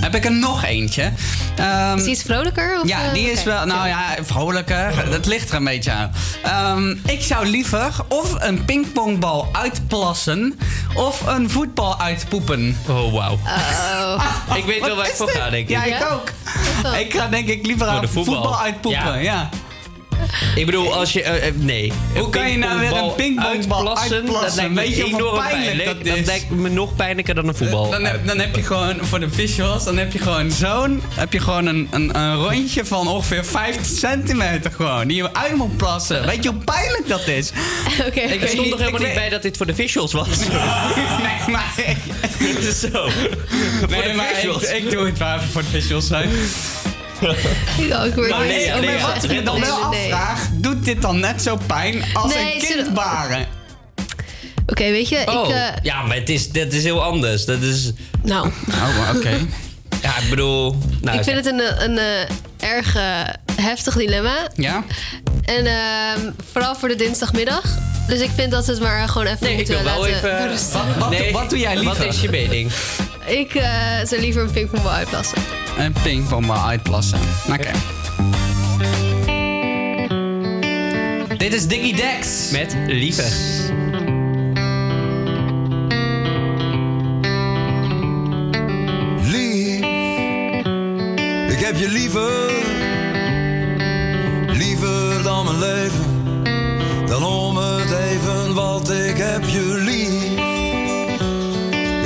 Heb 0.00 0.14
ik 0.14 0.24
er 0.24 0.32
nog 0.32 0.64
eentje. 0.64 1.12
Ehm, 1.56 1.96
Is 1.96 2.02
die 2.02 2.12
iets 2.12 2.22
vrolijker? 2.22 2.80
Of, 2.82 2.88
ja, 2.88 3.04
eh, 3.04 3.12
die 3.12 3.30
is 3.30 3.40
oké. 3.40 3.48
wel, 3.48 3.66
nou 3.66 3.88
ja, 3.88 4.14
vrolijker. 4.22 5.10
Dat 5.10 5.26
ligt 5.26 5.50
er 5.50 5.56
een 5.56 5.64
beetje 5.64 5.90
aan. 5.90 6.12
Ehm, 6.42 6.90
ik 7.06 7.22
zou 7.22 7.46
liever 7.46 7.90
of 8.08 8.34
een 8.38 8.64
pingpongbal 8.64 9.48
uitplassen 9.52 10.58
of 10.94 11.26
een 11.26 11.50
voetbal 11.50 12.00
uitpoepen. 12.00 12.76
Oh, 12.88 13.12
wauw. 13.12 13.32
Oh. 13.32 14.24
Ik 14.56 14.64
weet 14.64 14.80
wel 14.86 14.96
waar 14.96 15.06
ik 15.08 15.14
voor 15.14 15.28
ga, 15.30 15.50
denk 15.50 15.68
ik. 15.68 15.76
Ja, 15.76 15.84
ik 15.84 16.06
ook. 16.12 16.30
Ik 16.98 17.14
ga 17.14 17.28
denk 17.28 17.48
ik 17.48 17.66
liever 17.66 17.86
aan 17.86 18.00
de 18.00 18.08
voetbal. 18.08 18.34
voetbal, 18.34 18.60
uitpoepen. 18.60 19.22
Ja. 19.22 19.48
Ja. 19.48 19.48
Ik 20.54 20.66
bedoel, 20.66 20.94
als 20.94 21.12
je... 21.12 21.22
eh, 21.22 21.46
eh, 21.48 21.54
nee. 21.56 21.92
Hoe 22.14 22.30
kan 22.30 22.50
je 22.50 22.58
nou 22.58 22.78
weer 22.80 22.92
een 22.96 23.14
pingpongbal 23.14 23.98
uitplassen? 23.98 24.26
Dat 24.26 24.54
lijkt 24.54 24.72
me 24.72 24.82
enorm 25.04 25.38
pijnlijk 25.38 25.76
pijnlijk. 25.84 26.04
dat 26.04 26.26
lijkt 26.26 26.50
me 26.50 26.68
nog 26.68 26.96
pijnlijker 26.96 27.34
dan 27.34 27.48
een 27.48 27.54
voetbal. 27.54 27.90
Dan 27.90 28.04
heb, 28.04 28.26
dan 28.26 28.38
heb 28.38 28.56
je 28.56 28.62
gewoon 28.62 28.96
voor 29.00 29.20
de 29.20 29.30
visuals, 29.30 29.84
dan 29.84 29.96
heb 29.96 30.12
je 30.12 30.18
gewoon 30.18 30.50
zo'n, 30.50 31.02
heb 31.14 31.32
je 31.32 31.40
gewoon 31.40 31.66
een, 31.66 31.88
een, 31.90 32.18
een 32.18 32.34
rondje 32.36 32.84
van 32.84 33.08
ongeveer 33.08 33.44
50 33.44 33.86
centimeter 33.98 34.70
gewoon, 34.72 35.08
die 35.08 35.16
je 35.16 35.34
uit 35.34 35.54
moet 35.56 35.76
plassen. 35.76 36.26
Weet 36.26 36.42
je 36.42 36.48
hoe 36.50 36.58
pijnlijk 36.64 37.08
dat 37.08 37.26
is? 37.26 37.50
Oké. 38.06 38.20
Ik 38.20 38.42
er 38.42 38.48
stond 38.48 38.70
toch 38.70 38.78
helemaal 38.78 39.00
niet 39.00 39.14
bij 39.14 39.28
dat 39.28 39.42
dit 39.42 39.56
voor 39.56 39.66
de 39.66 39.74
visuals 39.74 40.12
was? 40.12 40.28
nee, 41.26 41.48
maar 41.54 41.72
Het 41.76 42.64
is 42.64 42.80
zo. 42.92 43.08
voor 43.78 43.88
Nee, 43.88 44.02
de 44.10 44.12
maar 44.16 44.26
visuals. 44.34 44.62
ik, 44.62 44.84
ik 44.84 44.90
doe 44.90 45.06
het 45.06 45.18
waar 45.18 45.42
voor 45.42 45.62
de 45.62 45.68
visuals 45.68 46.06
zijn. 46.06 46.30
Ja, 47.88 48.02
ik 48.04 48.14
word 48.14 48.28
Maar 48.30 48.40
niet- 48.40 48.48
nee, 48.48 48.58
nee, 48.58 48.70
maar 48.72 48.80
nee, 48.80 48.98
wat 49.00 49.24
ik 49.24 49.30
me 49.30 49.42
dan 49.42 49.60
nee, 49.60 49.68
wel 49.68 49.88
nee, 49.88 50.00
nee. 50.02 50.14
afvraag, 50.14 50.48
doet 50.52 50.84
dit 50.84 51.02
dan 51.02 51.20
net 51.20 51.42
zo 51.42 51.58
pijn 51.66 52.04
als 52.12 52.34
Nee, 52.34 52.54
een 52.54 52.60
kind 52.60 52.94
baren? 52.94 53.46
Oké, 54.66 54.82
weet 54.90 55.08
je, 55.08 55.22
Oh, 55.26 55.48
ik... 55.48 55.54
eh, 55.54 55.66
ja, 55.82 56.02
maar 56.02 56.16
het 56.16 56.28
is, 56.28 56.50
dat 56.50 56.72
is 56.72 56.82
heel 56.84 57.02
anders. 57.02 57.44
Dat 57.44 57.60
is... 57.60 57.90
nou, 58.22 58.50
Oh, 58.70 59.10
oké. 59.16 59.30
Ja, 60.02 60.16
ik 60.18 60.30
bedoel... 60.30 60.78
Nou, 61.00 61.18
ik 61.18 61.24
vind 61.24 61.36
het 61.36 61.46
een, 61.46 61.84
een, 61.84 61.98
eh, 61.98 62.68
erg 62.70 62.96
eh, 62.96 63.20
heftig 63.62 63.96
dilemma. 63.96 64.48
Ja? 64.54 64.84
En 65.44 65.66
ehm, 65.66 66.30
vooral 66.52 66.76
voor 66.76 66.88
de 66.88 66.96
dinsdagmiddag. 66.96 67.62
Dus 68.06 68.20
ik 68.20 68.30
vind 68.34 68.50
dat 68.50 68.64
ze 68.64 68.70
het 68.70 68.80
maar 68.80 69.08
gewoon 69.08 69.26
even 69.26 69.38
Nee, 69.40 69.50
ik 69.50 69.56
moeten 69.56 69.74
wil 69.74 69.84
wel 69.84 70.00
laten 70.00 70.48
even... 70.48 70.98
Wat, 70.98 71.10
Nee, 71.10 71.32
wat 71.32 71.50
doe 71.50 71.58
jij 71.58 71.76
liever? 71.76 71.98
Wat 71.98 72.14
is 72.14 72.20
je 72.20 72.30
mening? 72.30 72.70
Ik 73.26 73.54
eh, 73.54 73.70
zou 74.04 74.20
liever 74.20 74.42
een 74.42 74.50
pingpongbal 74.50 74.92
uitplassen. 74.92 75.38
Een 75.78 75.94
pingpongbal 76.02 76.66
uitplassen. 76.66 77.18
Oké. 77.52 77.70
Dit 81.36 81.54
is 81.54 81.66
Diggy 81.66 81.94
Dex. 81.94 82.50
Met 82.50 82.76
lieve. 82.86 83.22
Lief, 89.22 89.78
ik 91.52 91.64
heb 91.64 91.76
je 91.76 91.88
liever, 91.88 92.50
mijn 95.48 95.60
leven. 95.60 96.44
Dan 97.06 97.24
om 97.24 97.56
het 97.56 97.90
even, 97.90 98.54
wat 98.54 98.90
ik 98.90 99.16
heb 99.16 99.44
je 99.44 99.74
lief. 99.74 100.22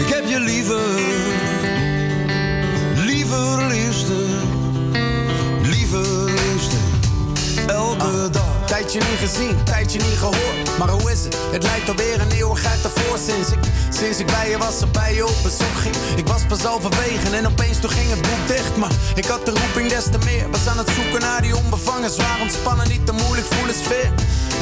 Ik 0.07 0.15
heb 0.15 0.29
je 0.29 0.41
liever, 0.41 0.81
liever 2.95 3.67
liefste, 3.67 4.25
liever 5.63 6.25
liefste, 6.25 6.77
elke 7.67 8.31
dag. 8.31 8.67
Tijdje 8.67 8.99
niet 8.99 9.31
gezien, 9.31 9.65
tijdje 9.65 9.99
niet 9.99 10.19
gehoord. 10.19 10.79
Maar 10.79 10.89
hoe 10.89 11.13
is 11.13 11.25
het? 11.25 11.37
Het 11.51 11.63
lijkt 11.63 11.89
alweer 11.89 12.21
een 12.21 12.31
eeuwigheid 12.31 12.85
ervoor 12.85 13.19
sinds 13.19 13.51
ik, 13.53 13.59
sinds 14.03 14.19
ik 14.19 14.27
bij 14.27 14.51
je 14.51 14.59
was 14.59 14.81
en 14.81 14.93
bij 14.93 15.15
je 15.15 15.27
op 15.27 15.39
bezoek 15.43 15.77
ging. 15.85 15.97
Ik 16.17 16.27
was 16.27 16.43
pas 16.47 16.65
al 16.65 16.81
verwegen 16.81 17.35
en 17.35 17.47
opeens 17.47 17.79
toen 17.81 17.91
ging 17.91 18.11
het 18.11 18.23
boek 18.23 18.47
dicht. 18.47 18.77
Maar 18.77 18.91
ik 19.15 19.25
had 19.25 19.47
de 19.47 19.51
roeping 19.51 19.89
des 19.89 20.05
te 20.05 20.19
meer. 20.25 20.51
Was 20.51 20.67
aan 20.67 20.79
het 20.79 20.91
zoeken 20.97 21.21
naar 21.21 21.43
die 21.43 21.57
onbevangen, 21.57 22.11
zwaar 22.11 22.41
ontspannen, 22.41 22.89
niet 22.89 23.07
te 23.07 23.13
moeilijk, 23.13 23.47
voelen 23.47 23.75
sfeer. 23.75 24.13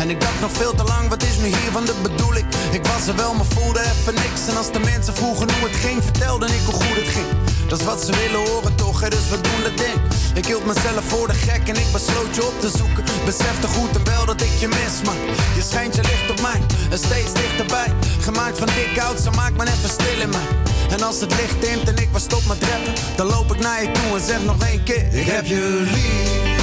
En 0.01 0.11
ik 0.11 0.21
dacht 0.21 0.41
nog 0.41 0.53
veel 0.53 0.75
te 0.75 0.85
lang, 0.85 1.09
wat 1.09 1.23
is 1.23 1.37
nu 1.37 1.47
hiervan 1.47 1.85
de 1.85 1.95
bedoeling? 2.03 2.47
Ik 2.71 2.87
was 2.87 3.07
er 3.07 3.17
wel, 3.17 3.35
maar 3.35 3.51
voelde 3.55 3.81
even 3.81 4.15
niks. 4.15 4.41
En 4.49 4.57
als 4.57 4.73
de 4.73 4.81
mensen 4.81 5.15
vroegen 5.15 5.47
hoe 5.53 5.69
het 5.69 5.77
ging, 5.77 6.03
vertelde 6.03 6.47
ik 6.47 6.65
hoe 6.67 6.75
goed 6.75 6.97
het 6.97 7.09
ging. 7.17 7.50
Dat 7.71 7.81
is 7.81 7.85
wat 7.85 8.05
ze 8.05 8.13
willen 8.13 8.49
horen 8.49 8.75
toch, 8.75 9.01
hè, 9.01 9.09
dus 9.09 9.29
we 9.29 9.41
doen 9.41 9.63
dat 9.63 9.77
ding. 9.77 10.01
Ik 10.35 10.47
hield 10.47 10.67
mezelf 10.67 11.05
voor 11.07 11.27
de 11.27 11.35
gek 11.35 11.69
en 11.69 11.77
ik 11.77 11.93
besloot 11.93 12.35
je 12.35 12.47
op 12.47 12.61
te 12.61 12.71
zoeken. 12.77 13.05
Besefte 13.25 13.67
goed 13.67 13.97
en 13.97 14.05
wel 14.05 14.27
dat 14.27 14.41
ik 14.41 14.55
je 14.59 14.69
mis, 14.69 14.95
maar 15.05 15.21
je 15.55 15.63
schijnt 15.63 15.95
je 15.95 16.03
licht 16.03 16.31
op 16.31 16.41
mij 16.41 16.61
en 16.91 16.99
steeds 16.99 17.33
dichterbij. 17.33 17.95
Gemaakt 18.21 18.59
van 18.59 18.67
dik 18.67 19.03
ze 19.23 19.31
maakt 19.31 19.57
me 19.57 19.63
even 19.63 19.89
stil 19.89 20.21
in 20.21 20.31
mij. 20.31 20.49
En 20.91 21.03
als 21.03 21.21
het 21.21 21.31
licht 21.31 21.61
dimt 21.61 21.89
en 21.89 21.97
ik 21.97 22.09
was 22.13 22.23
stop 22.23 22.43
met 22.49 22.59
rappen, 22.65 22.95
dan 23.17 23.27
loop 23.27 23.55
ik 23.55 23.61
naar 23.61 23.83
je 23.83 23.91
toe 23.91 24.19
en 24.19 24.25
zeg 24.27 24.43
nog 24.45 24.63
één 24.63 24.83
keer: 24.83 25.15
Ik 25.15 25.27
heb 25.27 25.47
je 25.47 25.87
lief, 25.93 26.55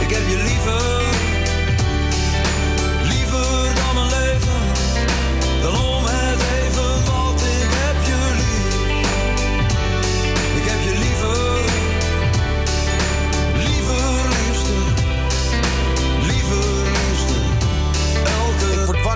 ik 0.00 0.10
heb 0.10 0.28
je 0.28 0.42
liever 0.42 1.09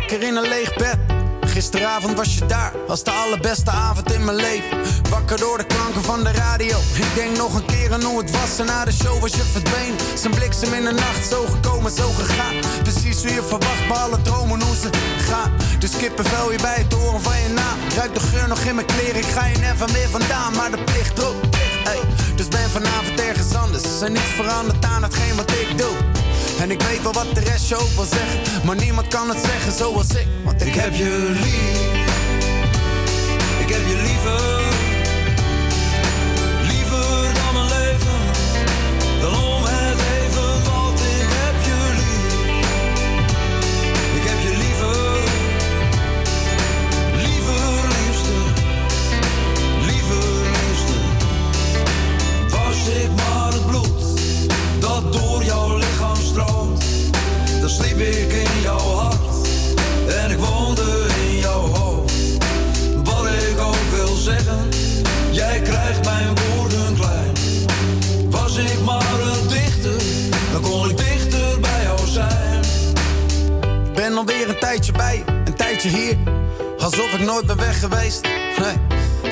wakker 0.09 0.29
in 0.29 0.37
een 0.37 0.49
leeg 0.49 0.75
bed. 0.75 0.99
Gisteravond 1.41 2.17
was 2.17 2.35
je 2.35 2.47
daar, 2.47 2.73
was 2.87 3.05
de 3.05 3.11
allerbeste 3.11 3.71
avond 3.71 4.13
in 4.13 4.25
mijn 4.25 4.37
leven. 4.37 4.79
Wakker 5.11 5.39
door 5.39 5.59
de 5.59 5.65
klanken 5.65 6.03
van 6.03 6.25
de 6.25 6.33
radio. 6.33 6.79
Ik 6.95 7.15
denk 7.15 7.37
nog 7.37 7.55
een 7.55 7.65
keer 7.65 7.93
aan 7.93 8.03
hoe 8.03 8.19
het 8.19 8.31
was 8.31 8.59
en 8.59 8.67
na 8.67 8.85
de 8.85 8.93
show 8.93 9.21
was 9.21 9.35
je 9.35 9.43
verdwenen. 9.43 9.97
Zijn 10.15 10.35
bliksem 10.35 10.73
in 10.73 10.85
de 10.85 10.93
nacht, 10.93 11.29
zo 11.31 11.47
gekomen, 11.47 11.91
zo 11.91 12.09
gegaan. 12.11 12.55
Precies 12.83 13.23
hoe 13.23 13.35
je 13.35 13.43
verwacht, 13.43 13.89
bij 13.89 13.97
alle 13.97 14.23
dromen 14.23 14.63
hoe 14.63 14.77
ze 14.77 14.89
gaan. 15.19 15.53
Dus 15.79 15.97
kippenvel 15.97 16.53
je 16.53 16.59
bij 16.59 16.79
het 16.83 16.93
horen 16.93 17.21
van 17.21 17.41
je 17.41 17.49
naam. 17.49 17.79
Ruik 17.97 18.15
de 18.15 18.21
geur 18.21 18.49
nog 18.49 18.61
in 18.61 18.75
mijn 18.75 18.87
kleren, 18.87 19.17
ik 19.17 19.31
ga 19.37 19.47
je 19.47 19.59
never 19.59 19.93
meer 19.93 20.09
vandaan. 20.09 20.53
Maar 20.57 20.71
de 20.71 20.83
plicht 20.85 21.25
ook. 21.25 21.37
Hey, 21.89 22.01
dus 22.37 22.49
ben 22.49 22.71
vanavond 22.71 23.21
ergens 23.21 23.55
anders. 23.55 24.01
En 24.01 24.13
niets 24.13 24.35
veranderd 24.37 24.85
aan 24.85 25.03
hetgeen 25.03 25.37
wat 25.37 25.51
ik 25.51 25.79
doe. 25.79 26.24
En 26.61 26.71
ik 26.71 26.83
weet 26.83 27.03
wel 27.03 27.13
wat 27.13 27.35
de 27.35 27.41
rest 27.41 27.69
je 27.69 27.77
ook 27.77 27.91
wil 27.95 28.05
zeggen. 28.05 28.67
Maar 28.67 28.77
niemand 28.77 29.09
kan 29.09 29.29
het 29.29 29.39
zeggen 29.45 29.73
zoals 29.73 30.11
ik. 30.11 30.27
Want 30.45 30.67
ik, 30.67 30.75
heb 30.75 30.95
je 30.95 31.31
lief, 31.33 32.07
ik 33.61 33.75
heb 33.75 33.87
je 33.87 34.03
liever 34.03 34.64
dan 57.99 58.03
sliep 58.03 58.19
ik 58.19 58.33
in 58.33 58.61
jouw 58.63 58.79
hart 58.79 59.49
en 60.09 60.31
ik 60.31 60.39
woonde 60.39 61.07
in 61.27 61.39
jouw 61.39 61.61
hoofd. 61.61 62.13
Wat 63.05 63.27
ik 63.27 63.59
ook 63.59 63.97
wil 63.97 64.17
zeggen, 64.17 64.69
jij 65.31 65.61
krijgt 65.61 66.05
mijn 66.05 66.29
woorden 66.35 66.95
klein. 66.95 67.33
Was 68.31 68.57
ik 68.57 68.81
maar 68.85 69.21
een 69.21 69.49
dichter, 69.49 70.03
dan 70.53 70.61
kon 70.63 70.91
ik 70.91 70.97
dichter 70.97 71.61
bij 71.61 71.83
jou 71.83 71.99
zijn. 72.07 72.65
Ben 73.95 74.17
alweer 74.17 74.49
een 74.49 74.59
tijdje 74.59 74.93
bij, 74.93 75.25
een 75.45 75.55
tijdje 75.55 75.89
hier. 75.89 76.17
Alsof 76.79 77.13
ik 77.13 77.21
nooit 77.21 77.47
ben 77.47 77.57
weg 77.57 77.81
geweest. 77.81 78.29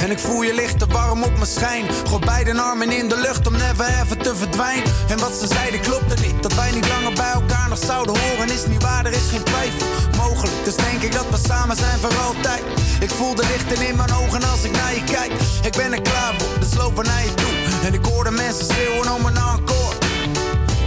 En 0.01 0.11
ik 0.11 0.19
voel 0.19 0.43
je 0.43 0.55
licht 0.55 0.79
te 0.79 0.87
warm 0.87 1.23
op 1.23 1.33
mijn 1.33 1.47
schijn. 1.47 1.85
Gooi 2.09 2.25
beide 2.25 2.61
armen 2.61 2.93
in 2.93 3.09
de 3.09 3.17
lucht 3.17 3.47
om 3.47 3.53
never 3.53 3.87
ever 4.03 4.17
te 4.17 4.37
verdwijnen. 4.37 4.93
En 5.09 5.19
wat 5.19 5.33
ze 5.33 5.47
zeiden 5.47 5.81
klopte 5.81 6.15
niet. 6.27 6.43
Dat 6.43 6.55
wij 6.55 6.71
niet 6.71 6.89
langer 6.89 7.13
bij 7.13 7.33
elkaar 7.33 7.69
nog 7.69 7.79
zouden 7.79 8.19
horen 8.19 8.51
is 8.51 8.67
niet 8.67 8.83
waar, 8.83 9.07
er 9.07 9.13
is 9.13 9.29
geen 9.31 9.43
twijfel 9.43 9.87
mogelijk. 10.17 10.65
Dus 10.65 10.77
denk 10.77 11.03
ik 11.03 11.13
dat 11.13 11.27
we 11.31 11.39
samen 11.49 11.77
zijn 11.77 11.99
voor 11.99 12.17
altijd. 12.17 12.63
Ik 13.01 13.11
voel 13.11 13.35
de 13.35 13.47
lichten 13.47 13.89
in 13.89 13.97
mijn 13.97 14.13
ogen 14.13 14.43
als 14.51 14.63
ik 14.63 14.73
naar 14.73 14.95
je 14.95 15.05
kijk. 15.05 15.33
Ik 15.63 15.73
ben 15.77 15.93
er 15.93 16.03
klaar 16.03 16.35
voor, 16.39 16.59
dus 16.61 16.75
lopen 16.75 17.05
naar 17.05 17.25
je 17.25 17.35
toe. 17.35 17.53
En 17.87 17.95
ik 17.95 18.05
hoor 18.05 18.25
de 18.25 18.31
mensen 18.31 18.65
schreeuwen 18.65 19.15
om 19.15 19.27
een 19.27 19.37
encore. 19.37 19.97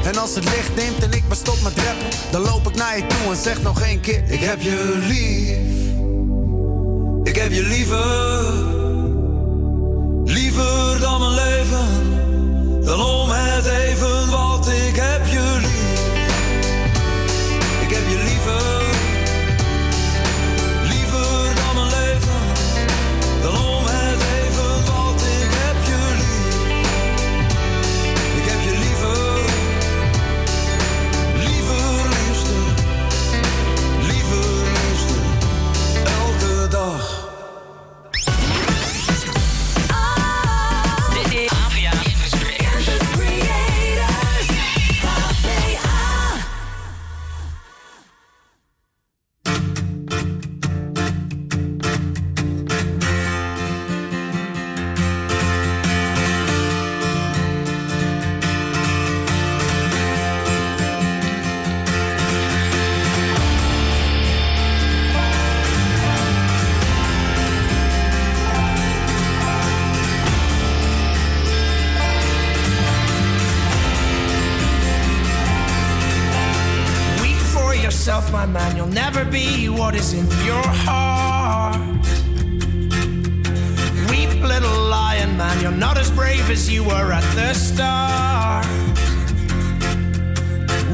En 0.04 0.18
als 0.18 0.36
het 0.36 0.44
licht 0.44 0.76
neemt 0.76 1.04
en 1.04 1.12
ik 1.12 1.28
ben 1.28 1.38
stop 1.38 1.62
met 1.64 1.74
rappen, 1.76 2.32
dan 2.32 2.42
loop 2.42 2.68
ik 2.68 2.76
naar 2.76 2.98
je 2.98 3.06
toe 3.08 3.32
en 3.32 3.42
zeg 3.42 3.62
nog 3.62 3.82
één 3.82 4.00
keer: 4.00 4.24
Ik 4.28 4.40
heb 4.40 4.62
je 4.62 4.98
lief, 5.08 5.58
ik 7.24 7.36
heb 7.36 7.52
je 7.52 7.64
liever, 7.64 8.75
Liever 10.26 11.00
dan 11.00 11.20
mijn 11.20 11.34
leven, 11.34 11.88
dan 12.84 13.02
om 13.02 13.30
het 13.30 13.66
even 13.66 14.30
wat 14.30 14.68
ik 14.68 14.96
heb 14.96 15.26
je. 15.28 15.45
Be 79.36 79.68
what 79.68 79.94
is 79.96 80.14
in 80.14 80.26
your 80.46 80.68
heart. 80.88 82.06
Weep, 84.10 84.32
little 84.42 84.80
lion 84.88 85.36
man, 85.36 85.62
you're 85.62 85.80
not 85.88 85.98
as 85.98 86.10
brave 86.10 86.50
as 86.50 86.72
you 86.72 86.86
were 86.86 87.12
at 87.12 87.28
the 87.36 87.54
start. 87.54 88.66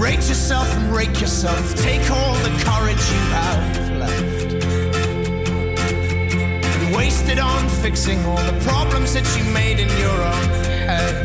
Rate 0.06 0.26
yourself 0.32 0.68
and 0.76 0.92
rake 0.92 1.22
yourself, 1.22 1.64
take 1.76 2.04
all 2.10 2.34
the 2.48 2.54
courage 2.66 3.04
you 3.16 3.24
have 3.38 3.92
left. 4.02 4.54
And 6.74 6.96
waste 6.96 7.28
it 7.30 7.38
on 7.38 7.70
fixing 7.84 8.20
all 8.26 8.44
the 8.52 8.58
problems 8.70 9.14
that 9.14 9.28
you 9.38 9.44
made 9.54 9.80
in 9.80 9.90
your 10.06 10.20
own 10.34 10.50
head. 10.90 11.16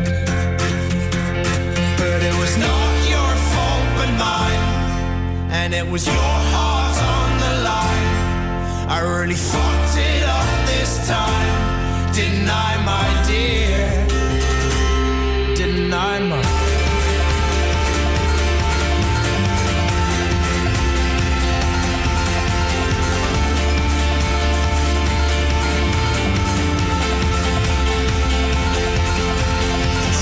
But 1.96 2.20
it 2.30 2.36
was 2.42 2.54
not 2.58 2.90
your 3.14 3.30
fault 3.52 3.86
but 3.98 4.10
mine, 4.24 4.64
and 5.60 5.72
it 5.72 5.86
was 5.90 6.06
your 6.06 6.32
heart. 6.52 6.75
I 8.88 9.00
really 9.00 9.34
fucked 9.34 9.98
it 9.98 10.22
up 10.22 10.66
this 10.66 11.08
time, 11.08 12.12
didn't 12.14 12.48
I, 12.48 12.76
my 12.84 13.26
dear? 13.26 14.06
Didn't 15.56 15.92
I, 15.92 16.20
my 16.20 16.40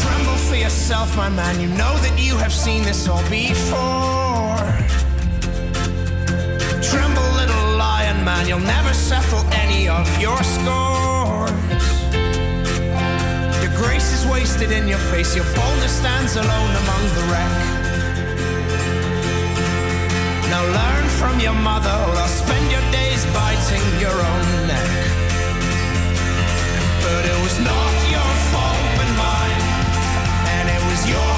Tremble 0.00 0.36
for 0.38 0.56
yourself, 0.56 1.14
my 1.18 1.28
man. 1.28 1.60
You 1.60 1.68
know 1.68 1.94
that 1.98 2.14
you 2.18 2.38
have 2.38 2.52
seen 2.52 2.82
this 2.82 3.06
all 3.08 3.22
before. 3.28 4.23
Man. 8.44 8.48
You'll 8.48 8.66
never 8.66 8.92
settle 8.94 9.40
any 9.52 9.88
of 9.88 10.06
your 10.20 10.42
scores. 10.42 11.50
Your 13.62 13.72
grace 13.76 14.12
is 14.12 14.26
wasted 14.30 14.70
in 14.72 14.88
your 14.88 14.98
face. 15.10 15.34
Your 15.34 15.44
boldness 15.54 15.92
stands 15.92 16.36
alone 16.36 16.70
among 16.82 17.02
the 17.16 17.24
wreck. 17.30 17.54
Now 20.50 20.62
learn 20.62 21.08
from 21.20 21.40
your 21.40 21.54
mother, 21.54 21.96
or 22.08 22.28
spend 22.28 22.70
your 22.70 22.84
days 22.92 23.24
biting 23.32 24.00
your 24.00 24.12
own 24.12 24.66
neck. 24.66 24.90
But 27.02 27.24
it 27.24 27.38
was 27.42 27.58
not 27.60 27.92
your 28.10 28.30
fault 28.52 28.84
but 28.96 29.10
mine, 29.16 29.62
and 30.56 30.68
it 30.68 30.82
was 30.90 31.08
your 31.08 31.33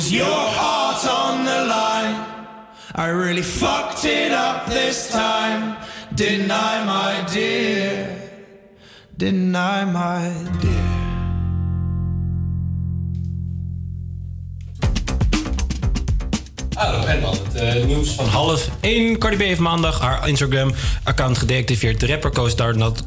was 0.00 0.10
your 0.10 0.24
heart 0.24 1.06
on 1.06 1.44
the 1.44 1.60
line. 1.66 2.16
I 2.94 3.08
really 3.08 3.42
fucked 3.42 4.06
it 4.06 4.32
up 4.32 4.64
this 4.66 5.10
time, 5.10 5.76
didn't 6.14 6.50
I, 6.50 6.72
my 6.86 7.28
dear? 7.30 8.16
Didn't 9.14 9.54
I, 9.54 9.84
my 9.84 10.22
dear? 10.62 10.89
Hallo 16.80 17.04
en 17.04 17.22
het 17.22 17.54
eh, 17.54 17.84
nieuws 17.84 18.10
van 18.10 18.26
half 18.26 18.68
1. 18.80 19.18
Cardi 19.18 19.36
B 19.36 19.40
heeft 19.40 19.60
maandag 19.60 20.00
haar 20.00 20.28
Instagram-account 20.28 21.38
gedeactiveerd. 21.38 22.00
De 22.00 22.06
rapper 22.06 22.30
koos, 22.30 22.54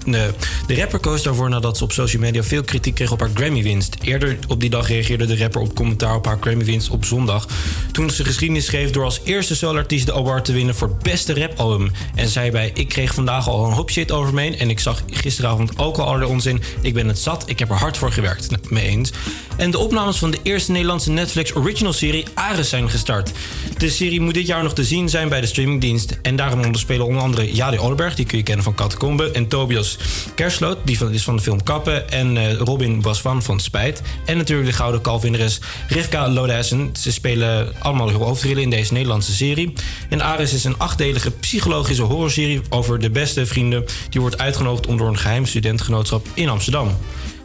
nee, 0.06 0.28
de 0.68 0.76
rapper 0.76 1.22
daarvoor 1.24 1.50
nadat 1.50 1.78
ze 1.78 1.84
op 1.84 1.92
social 1.92 2.22
media 2.22 2.44
veel 2.44 2.64
kritiek 2.64 2.96
kreeg 2.96 3.12
op 3.12 3.20
haar 3.20 3.30
Grammy-winst. 3.34 3.96
Eerder 4.02 4.38
op 4.48 4.60
die 4.60 4.70
dag 4.70 4.88
reageerde 4.88 5.26
de 5.26 5.38
rapper 5.38 5.62
op 5.62 5.76
commentaar 5.76 6.16
op 6.16 6.26
haar 6.26 6.38
Grammy-winst 6.42 6.90
op 6.90 7.06
zondag. 7.06 7.48
Toen 7.92 8.10
ze 8.10 8.26
geschiedenis 8.26 8.66
schreef 8.66 8.92
door 8.92 9.04
als 9.04 9.22
eerste 9.24 9.56
solo-artiest 9.56 10.06
de 10.06 10.14
award 10.14 10.46
te 10.46 10.54
winnen 10.54 10.76
voor 10.76 10.96
beste 11.02 11.34
rapalbum. 11.34 11.92
En 12.16 12.28
zei 12.28 12.52
bij: 12.52 12.72
Ik 12.74 12.90
kreeg 12.90 13.14
vandaag 13.14 13.48
al 13.48 13.66
een 13.66 13.74
hoop 13.74 13.92
shit 13.92 14.12
over 14.12 14.34
me 14.34 14.42
heen. 14.42 14.60
En 14.60 14.70
ik 14.70 14.80
zag 14.80 15.04
gisteravond 15.08 15.78
ook 15.78 15.98
al 15.98 16.06
alle 16.06 16.28
onzin. 16.28 16.62
Ik 16.82 16.94
ben 16.94 17.08
het 17.08 17.20
zat. 17.20 17.44
Ik 17.46 17.60
heb 17.60 17.70
er 17.70 17.76
hard 17.76 17.98
voor 17.98 18.12
gewerkt. 18.12 18.50
Nou, 18.50 18.64
mee 18.70 18.88
eens. 18.88 19.12
En 19.58 19.72
de 19.72 19.78
opnames 19.78 20.18
van 20.18 20.32
de 20.32 20.40
eerste 20.44 20.72
Nederlandse 20.72 21.12
Netflix 21.12 21.56
original 21.56 21.94
serie 21.94 22.26
Ares 22.34 22.70
zijn 22.70 22.90
gestart. 22.90 23.32
De 23.78 23.90
serie 23.90 24.22
moet 24.22 24.34
dit 24.34 24.48
jaar 24.48 24.64
nog 24.64 24.74
te 24.74 24.84
zien 24.84 25.10
zijn 25.10 25.30
bij 25.30 25.42
de 25.42 25.48
streamingdienst. 25.48 26.18
En 26.22 26.36
daarom 26.36 26.76
spelen 26.76 27.06
onder 27.06 27.22
andere 27.22 27.54
Jade 27.54 27.82
Olberg, 27.82 28.16
die 28.16 28.26
kun 28.26 28.38
je 28.38 28.44
kennen 28.44 28.64
van 28.64 28.76
Catacombe. 28.76 29.32
En 29.32 29.48
Tobias 29.48 29.98
Kersloot, 30.36 30.78
die 30.84 30.98
van, 30.98 31.12
is 31.12 31.24
van 31.24 31.36
de 31.36 31.42
film 31.42 31.64
Kappen. 31.64 32.10
En 32.10 32.38
eh, 32.38 32.54
Robin 32.54 33.02
Baswan 33.02 33.44
van 33.44 33.60
Spijt. 33.60 34.02
En 34.26 34.38
natuurlijk 34.38 34.70
de 34.70 34.76
gouden 34.76 35.02
kalfwinnares 35.02 35.60
Rivka 35.88 36.30
Lodassen. 36.30 36.90
Ze 37.00 37.12
spelen 37.12 37.74
allemaal 37.80 38.12
hoofdrollen 38.12 38.62
in 38.62 38.70
deze 38.70 38.94
Nederlandse 38.94 39.34
serie. 39.34 39.74
En 40.10 40.22
Ares 40.22 40.54
is 40.54 40.64
een 40.64 40.78
achtdelige 40.78 41.32
psychologische 41.32 42.04
horrorserie 42.04 42.62
over 42.70 43.00
de 43.00 43.10
beste 43.10 43.46
vrienden. 43.46 43.86
Die 44.10 44.22
wordt 44.22 44.38
uitgenodigd 44.38 44.88
om 44.88 44.98
door 44.98 45.08
een 45.08 45.18
geheim 45.18 45.46
studentengenootschap 45.46 46.28
in 46.34 46.50
Amsterdam. 46.50 46.98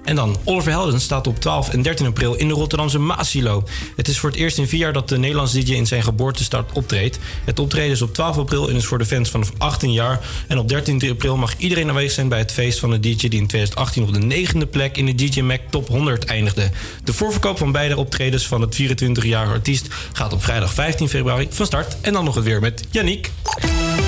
En 0.09 0.15
dan, 0.15 0.37
Oliver 0.45 0.71
Helden 0.71 1.01
staat 1.01 1.27
op 1.27 1.41
12 1.41 1.69
en 1.69 1.83
13 1.83 2.07
april 2.07 2.35
in 2.35 2.49
de 2.49 2.55
Rotterdamse 2.55 2.99
Maasilo. 2.99 3.65
Het 3.97 4.09
is 4.09 4.19
voor 4.19 4.31
het 4.31 4.39
eerst 4.39 4.59
in 4.59 4.69
vier 4.69 4.79
jaar 4.79 4.93
dat 4.93 5.09
de 5.09 5.19
Nederlandse 5.19 5.65
DJ 5.65 5.73
in 5.73 5.87
zijn 5.87 6.03
geboortestad 6.03 6.71
optreedt. 6.73 7.19
Het 7.45 7.59
optreden 7.59 7.91
is 7.91 8.03
op 8.03 8.15
12 8.15 8.39
april 8.39 8.69
en 8.69 8.77
is 8.77 8.87
voor 8.87 8.99
de 8.99 9.07
fans 9.07 9.31
vanaf 9.31 9.53
18 9.59 9.93
jaar. 9.93 10.21
En 10.47 10.59
op 10.59 10.69
13 10.69 11.11
april 11.11 11.37
mag 11.37 11.57
iedereen 11.57 11.89
aanwezig 11.89 12.13
zijn 12.13 12.29
bij 12.29 12.39
het 12.39 12.53
feest 12.53 12.79
van 12.79 12.91
de 12.91 13.01
DJ 13.01 13.29
die 13.29 13.41
in 13.41 13.47
2018 13.47 14.03
op 14.03 14.13
de 14.13 14.19
negende 14.19 14.67
plek 14.67 14.97
in 14.97 15.07
de 15.07 15.15
DJ 15.15 15.41
Mac 15.41 15.61
Top 15.71 15.89
100 15.89 16.25
eindigde. 16.25 16.71
De 17.05 17.13
voorverkoop 17.13 17.59
van 17.59 17.73
beide 17.73 17.97
optredens 17.97 18.47
van 18.47 18.61
het 18.61 18.81
24-jarige 18.83 19.53
artiest 19.53 19.87
gaat 20.13 20.33
op 20.33 20.43
vrijdag 20.43 20.75
15 20.75 21.09
februari 21.09 21.47
van 21.51 21.67
start. 21.67 21.97
En 22.01 22.13
dan 22.13 22.25
nog 22.25 22.35
het 22.35 22.45
weer 22.45 22.61
met 22.61 22.85
Yannick. 22.91 23.31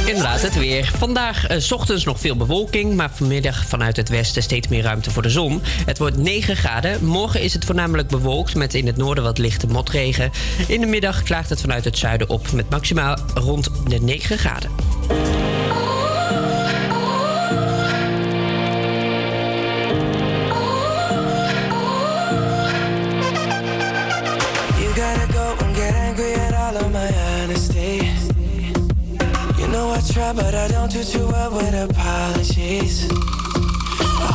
Inderdaad, 0.06 0.42
het 0.42 0.54
weer. 0.54 0.92
Vandaag 0.96 1.46
eh, 1.46 1.58
's 1.58 1.72
ochtends 1.72 2.04
nog 2.04 2.20
veel 2.20 2.36
bewolking, 2.36 2.94
maar 2.94 3.10
vanmiddag 3.14 3.66
vanuit 3.66 3.96
het 3.96 4.08
westen 4.08 4.42
steeds 4.42 4.68
meer 4.68 4.82
ruimte 4.82 5.10
voor 5.10 5.22
de 5.22 5.30
zon. 5.30 5.62
Het 5.90 5.98
wordt 5.98 6.16
9 6.16 6.56
graden. 6.56 7.04
Morgen 7.04 7.40
is 7.40 7.52
het 7.52 7.64
voornamelijk 7.64 8.08
bewolkt 8.08 8.54
met 8.54 8.74
in 8.74 8.86
het 8.86 8.96
noorden 8.96 9.24
wat 9.24 9.38
lichte 9.38 9.66
motregen. 9.66 10.30
In 10.68 10.80
de 10.80 10.86
middag 10.86 11.22
klaart 11.22 11.48
het 11.48 11.60
vanuit 11.60 11.84
het 11.84 11.98
zuiden 11.98 12.28
op 12.28 12.52
met 12.52 12.70
maximaal 12.70 13.16
rond 13.34 13.70
de 13.88 14.00
9 14.00 14.38
graden. 14.38 14.70
With 31.50 31.74
apologies. 31.74 33.39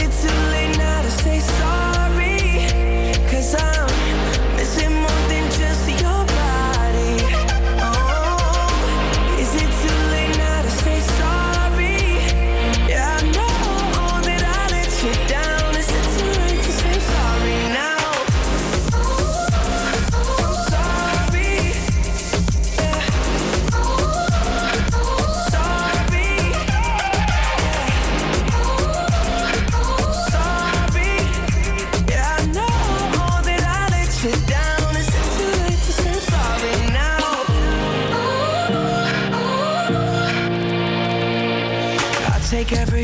it 0.00 0.12
too 0.22 0.40
late 0.52 0.76
now 0.78 1.02
to 1.02 1.10
say 1.10 1.40
sorry? 1.40 2.38
Cause 3.30 3.54
I'm 3.54 4.27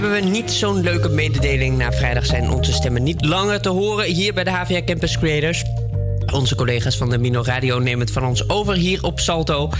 hebben 0.00 0.12
we 0.12 0.28
niet 0.28 0.50
zo'n 0.50 0.80
leuke 0.80 1.08
mededeling. 1.08 1.76
Na 1.76 1.92
vrijdag 1.92 2.26
zijn 2.26 2.50
onze 2.50 2.72
stemmen 2.72 3.02
niet 3.02 3.24
langer 3.24 3.60
te 3.60 3.68
horen 3.68 4.04
hier 4.04 4.34
bij 4.34 4.44
de 4.44 4.50
HVA 4.50 4.82
Campus 4.84 5.18
Creators. 5.18 5.64
Onze 6.32 6.54
collega's 6.54 6.96
van 6.96 7.10
de 7.10 7.18
Mino 7.18 7.42
Radio 7.44 7.78
nemen 7.78 8.00
het 8.00 8.10
van 8.10 8.24
ons 8.24 8.48
over 8.48 8.74
hier 8.74 9.02
op 9.02 9.20
Salto. 9.20 9.70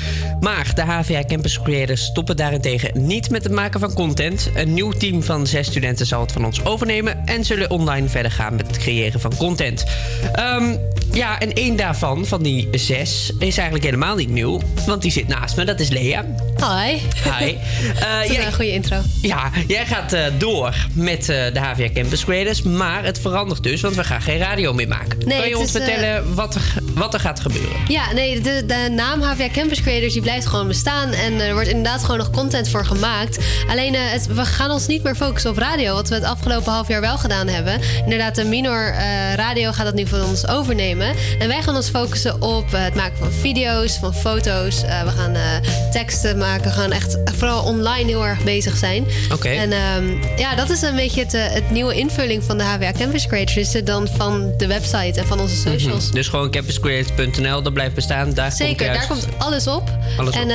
Maar 0.41 0.73
de 0.75 0.83
HVA 0.83 1.25
Campus 1.25 1.63
Creators 1.63 2.05
stoppen 2.05 2.37
daarentegen 2.37 3.07
niet 3.07 3.31
met 3.31 3.43
het 3.43 3.53
maken 3.53 3.81
van 3.81 3.93
content. 3.93 4.51
Een 4.55 4.75
nieuw 4.75 4.91
team 4.91 5.23
van 5.23 5.47
zes 5.47 5.67
studenten 5.67 6.07
zal 6.07 6.21
het 6.21 6.33
van 6.33 6.45
ons 6.45 6.65
overnemen... 6.65 7.27
en 7.27 7.45
zullen 7.45 7.71
online 7.71 8.09
verder 8.09 8.31
gaan 8.31 8.55
met 8.55 8.67
het 8.67 8.79
creëren 8.79 9.21
van 9.21 9.37
content. 9.37 9.85
Ehm, 10.33 10.77
ja, 11.15 11.39
en 11.39 11.53
één 11.53 11.77
daarvan, 11.77 12.27
van 12.27 12.43
die 12.43 12.69
zes, 12.73 13.33
is 13.39 13.57
eigenlijk 13.57 13.85
helemaal 13.85 14.17
niet 14.17 14.29
nieuw. 14.29 14.61
Want 14.87 15.03
die 15.03 15.11
zit 15.11 15.29
naast 15.29 15.57
me, 15.57 15.65
dat 15.65 15.81
is 15.81 15.89
Lea. 15.89 16.25
Hi. 16.57 16.99
Hi. 17.39 17.57
Jij- 18.33 18.47
een 18.47 18.53
goede 18.55 18.73
intro. 18.73 18.97
ja, 19.23 19.51
jij 19.67 19.87
gaat 19.87 20.13
eh, 20.13 20.25
door 20.39 20.75
met 20.93 21.29
eh, 21.29 21.53
de 21.53 21.59
HVA 21.61 21.89
Campus 21.95 22.25
Creators. 22.25 22.63
Maar 22.63 23.05
het 23.05 23.21
verandert 23.21 23.63
dus, 23.63 23.81
want 23.81 23.95
we 23.95 24.05
gaan 24.05 24.23
geen 24.23 24.39
radio 24.39 24.73
meer 24.73 24.89
maken. 24.89 25.19
Nee, 25.27 25.39
kan 25.39 25.49
je 25.49 25.59
ons 25.59 25.65
is, 25.65 25.71
vertellen 25.71 26.35
wat, 26.35 26.55
er, 26.55 26.63
wat 26.95 27.15
er 27.15 27.21
gaat 27.21 27.41
gebeuren? 27.41 27.77
Ja, 27.89 28.13
nee, 28.13 28.41
de, 28.41 28.63
de 28.67 28.89
naam 28.91 29.23
HVA 29.23 29.49
Campus 29.53 29.81
Creators 29.81 30.13
die 30.13 30.23
blijft 30.23 30.47
gewoon 30.47 30.67
bestaan. 30.69 31.13
En 31.13 31.41
er 31.41 31.53
wordt 31.53 31.69
inderdaad 31.69 32.01
gewoon 32.03 32.19
nog 32.19 32.31
content 32.31 32.69
voor 32.69 32.85
gemaakt. 32.87 33.39
Alleen, 33.69 33.95
het, 33.95 34.27
we 34.27 34.45
gaan 34.45 34.71
ons 34.71 34.87
niet 34.87 35.03
meer 35.03 35.15
focussen 35.15 35.51
op 35.51 35.59
radio. 35.59 35.95
Wat 35.95 36.09
we 36.09 36.15
het 36.15 36.25
afgelopen 36.25 36.73
half 36.73 36.89
jaar 36.89 37.01
wel 37.01 37.19
gedaan 37.19 37.49
hebben. 37.49 37.81
Inderdaad, 38.05 38.35
de 38.35 38.45
Minor 38.45 38.95
Radio 39.35 39.73
gaat 39.73 39.85
dat 39.85 39.95
nu 39.95 40.07
van 40.07 40.23
ons 40.23 40.49
overnemen. 40.49 41.04
En 41.39 41.49
wij 41.49 41.63
gaan 41.63 41.77
ons 41.77 41.89
focussen 41.89 42.43
op 42.43 42.75
eh, 42.75 42.85
het 42.85 42.95
maken 42.95 43.19
van 43.19 43.33
video's, 43.33 43.97
van 43.97 44.15
foto's. 44.15 44.83
Eh, 44.83 45.03
we 45.03 45.11
gaan 45.11 45.35
eh, 45.35 45.43
teksten 45.91 46.39
maken. 46.39 46.65
We 46.65 46.71
gaan 46.71 46.93
echt 46.93 47.19
vooral 47.25 47.63
online 47.63 48.09
heel 48.09 48.27
erg 48.27 48.45
bezig 48.45 48.77
zijn. 48.77 49.07
Oké. 49.33 49.49
En 49.49 49.73
ehm, 49.73 50.05
ja, 50.37 50.55
dat 50.55 50.71
is 50.71 50.83
een 50.83 50.97
beetje 50.97 51.21
het, 51.21 51.33
het 51.33 51.71
nieuwe 51.71 51.95
invulling 51.95 52.45
van 52.45 52.59
de 52.59 52.65
HVA 52.65 52.93
Campus 52.93 53.27
Creators. 53.27 53.73
Dan 53.85 54.09
van 54.17 54.53
de 54.57 54.67
website 54.67 55.21
en 55.21 55.27
van 55.27 55.41
onze 55.41 55.57
socials. 55.57 56.05
Mhm. 56.05 56.15
Dus 56.15 56.29
gewoon 56.29 56.51
campuscreators.nl, 56.51 57.63
dat 57.63 57.73
blijft 57.73 57.95
bestaan. 57.95 58.35
Daar 58.35 58.53
Zeker, 58.53 58.87
komt 58.87 58.99
daar 58.99 59.07
komt 59.07 59.29
alles 59.39 59.67
op. 59.67 59.91
Alles 60.17 60.35
en 60.35 60.43
op. 60.43 60.49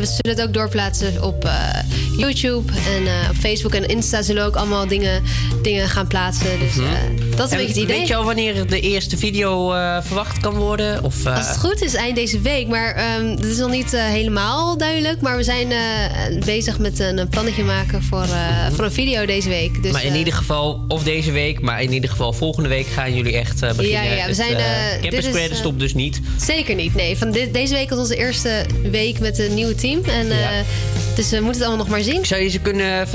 we 0.00 0.06
zullen 0.06 0.38
het 0.38 0.42
ook 0.42 0.54
doorplaatsen 0.54 1.22
op 1.22 1.48
YouTube 2.16 2.72
en 2.72 3.02
op 3.30 3.36
Facebook 3.36 3.74
en 3.74 3.86
Insta 3.88 4.22
zullen 4.22 4.42
we 4.42 4.48
ook 4.48 4.56
allemaal 4.56 4.88
dingen, 4.88 5.22
dingen 5.62 5.88
gaan 5.88 6.06
plaatsen. 6.06 6.58
Dus 6.58 6.76
eh, 6.76 6.84
dat 7.36 7.46
is 7.46 7.46
Mhm. 7.46 7.54
En 7.54 7.60
een 7.60 7.66
beetje 7.66 7.66
het 7.66 7.76
idee. 7.76 7.98
Weet 7.98 8.08
je 8.08 8.16
al 8.16 8.24
wanneer 8.24 8.66
de 8.66 8.80
eerste 8.80 9.16
video 9.16 9.72
eh, 9.86 10.02
verwacht 10.02 10.40
kan 10.40 10.54
worden? 10.54 11.02
Of, 11.04 11.24
eh, 11.24 11.36
Als 11.36 11.48
het 11.48 11.58
goed 11.58 11.82
is, 11.82 11.94
eind 11.94 12.16
deze 12.16 12.40
week. 12.40 12.68
Maar 12.68 12.94
ehm 12.94 13.26
het 13.30 13.44
is 13.44 13.56
nog 13.58 13.70
niet 13.70 13.92
eh, 13.92 14.04
helemaal 14.04 14.78
duidelijk. 14.78 15.20
Maar 15.20 15.36
we 15.36 15.42
zijn 15.42 15.68
bezig 16.44 16.78
met 16.78 16.98
een, 16.98 17.28
plannetje 17.28 17.64
maken 17.64 18.02
voor, 18.02 18.22
eh, 18.22 18.66
voor 18.72 18.84
een 18.84 18.92
video 18.92 19.26
deze 19.26 19.48
week. 19.48 19.72
Dus, 19.74 19.82
Mhm. 19.82 19.92
maar 19.92 20.04
in 20.04 20.14
ieder 20.14 20.32
geval, 20.32 20.84
of 20.88 21.02
deze 21.02 21.32
week, 21.32 21.60
maar 21.60 21.82
in 21.82 21.92
ieder 21.92 22.10
geval 22.10 22.32
volgende 22.32 22.68
week 22.68 22.86
gaan 22.86 23.14
jullie 23.14 23.36
echt 23.36 23.60
beginnen. 23.60 23.90
Ja, 23.90 24.02
ja, 24.02 24.14
we 24.14 24.20
Het, 24.20 24.36
zijn, 24.36 24.56
Campus 25.00 25.26
eh, 25.50 25.56
stopt 25.56 25.78
dus 25.78 25.94
niet. 25.94 26.20
Zeker 26.40 26.74
niet, 26.74 26.94
nee. 26.94 27.16
Van 27.16 27.30
dit, 27.30 27.54
deze 27.54 27.74
week 27.74 27.90
is 27.90 27.96
onze 27.96 28.16
eerste 28.16 28.64
week 28.90 29.18
met 29.18 29.38
een 29.38 29.54
nieuwe 29.54 29.74
team. 29.74 30.04
En, 30.04 30.26
Dus 31.14 31.30
we 31.30 31.36
moeten 31.40 31.60
het 31.60 31.68
allemaal 31.68 31.86
nog 31.86 31.94
maar 31.94 32.02
zien. 32.02 32.26
Zou 32.26 32.42
je 32.42 32.48
ze 32.48 32.58
kunnen, 32.58 33.08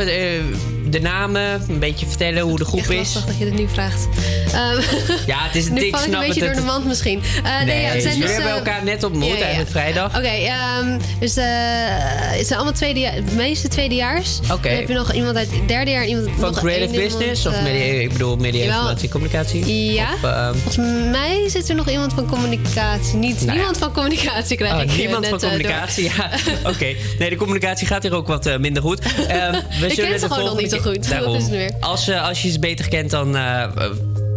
de 0.92 1.02
namen, 1.02 1.66
een 1.70 1.80
beetje 1.80 2.06
vertellen 2.06 2.42
hoe 2.44 2.58
de 2.58 2.66
groep 2.66 2.80
Echt 2.80 2.90
is? 2.90 2.98
lastig 2.98 3.26
dat 3.26 3.38
je 3.38 3.46
dit 3.46 3.54
nu 3.54 3.68
vraagt. 3.74 4.08
Ehm, 4.54 4.82
Ja, 5.26 5.38
het 5.44 5.56
is 5.56 5.66
een 5.68 5.74
nu 5.74 5.80
dik, 5.80 5.96
val 5.96 6.06
ik 6.08 6.14
een 6.14 6.20
beetje 6.20 6.28
het. 6.28 6.40
door 6.40 6.50
de 6.50 6.56
Het- 6.56 6.66
mand 6.66 6.86
misschien. 6.86 7.22
Eh, 7.44 7.56
nee, 7.58 7.66
Nee, 7.66 7.82
ja, 7.82 7.88
het 7.90 8.02
zijn 8.02 8.20
dus, 8.20 8.32
hebben 8.32 8.50
eh, 8.52 8.58
elkaar 8.58 8.84
net 8.84 9.04
ontmoet, 9.04 9.24
ja, 9.28 9.30
ja, 9.34 9.38
ja. 9.40 9.42
eigenlijk 9.46 9.72
vrijdag. 9.72 10.18
Oké, 10.18 10.28
ehm, 10.28 11.00
dus 11.20 11.36
eh, 11.38 11.46
het 11.48 12.48
zijn 12.48 12.60
allemaal 12.60 12.74
tweede, 12.78 13.00
de 13.30 13.36
meeste 13.36 13.68
tweedejaars. 13.68 14.40
Oké. 14.52 14.70
Heb 14.70 14.88
je 14.88 14.94
nog 14.94 15.14
iemand 15.14 15.36
uit 15.38 15.52
het 15.52 15.68
derde 15.68 15.92
jaar 15.92 16.06
iemand 16.06 16.30
Van 16.40 16.54
creative 16.54 17.00
business? 17.00 17.44
iemand, 17.46 17.58
of 17.58 17.64
media, 17.64 17.84
ik 18.02 18.12
bedoel 18.12 18.36
media, 18.36 18.64
informatie, 18.64 19.10
communicatie? 19.10 19.94
Ja. 19.94 20.14
Of, 20.14 20.24
ehm, 20.24 20.54
Volgens 20.54 20.78
mij 21.12 21.44
zit 21.50 21.70
er 21.70 21.76
nog 21.76 21.90
iemand 21.90 22.14
van 22.14 22.26
communicatie. 22.30 23.16
Niet, 23.18 23.42
Nou 23.42 23.52
niemand 23.58 23.78
van 23.78 23.92
communicatie 23.94 24.58
krijg 24.58 24.74
Oh, 24.74 24.82
ik 24.82 24.98
niemand 24.98 25.22
net, 25.22 25.30
van 25.30 25.40
communicatie, 25.40 26.04
ja. 26.04 26.30
Oké. 26.72 26.94
Nee, 27.20 27.30
de 27.30 27.36
communicatie 27.36 27.88
gaat 27.88 28.04
hier 28.04 28.14
ook 28.14 28.28
wat 28.28 28.58
minder 28.60 28.84
goed. 28.84 29.00
We 29.00 29.08
Ik 29.12 29.28
ken 29.28 29.92
zullen 29.92 29.96
ze 29.96 29.96
de 29.96 30.04
gewoon 30.04 30.20
nog 30.20 30.30
volgende 30.38 30.62
niet 30.62 30.72
goed. 30.82 31.10
Daarom. 31.10 31.32
Dat 31.32 31.42
is 31.42 31.48
het 31.48 31.56
weer. 31.56 31.72
Als, 31.80 32.08
eh, 32.08 32.28
als 32.28 32.42
je 32.42 32.52
ze 32.52 32.60
beter 32.60 32.88
kent 32.88 33.10
dan 33.10 33.36
eh, 33.36 33.64
eh, 33.64 33.70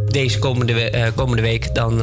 deze 0.08 0.38
komende, 0.38 1.12
komende 1.14 1.42
week, 1.42 1.74
dan... 1.74 2.02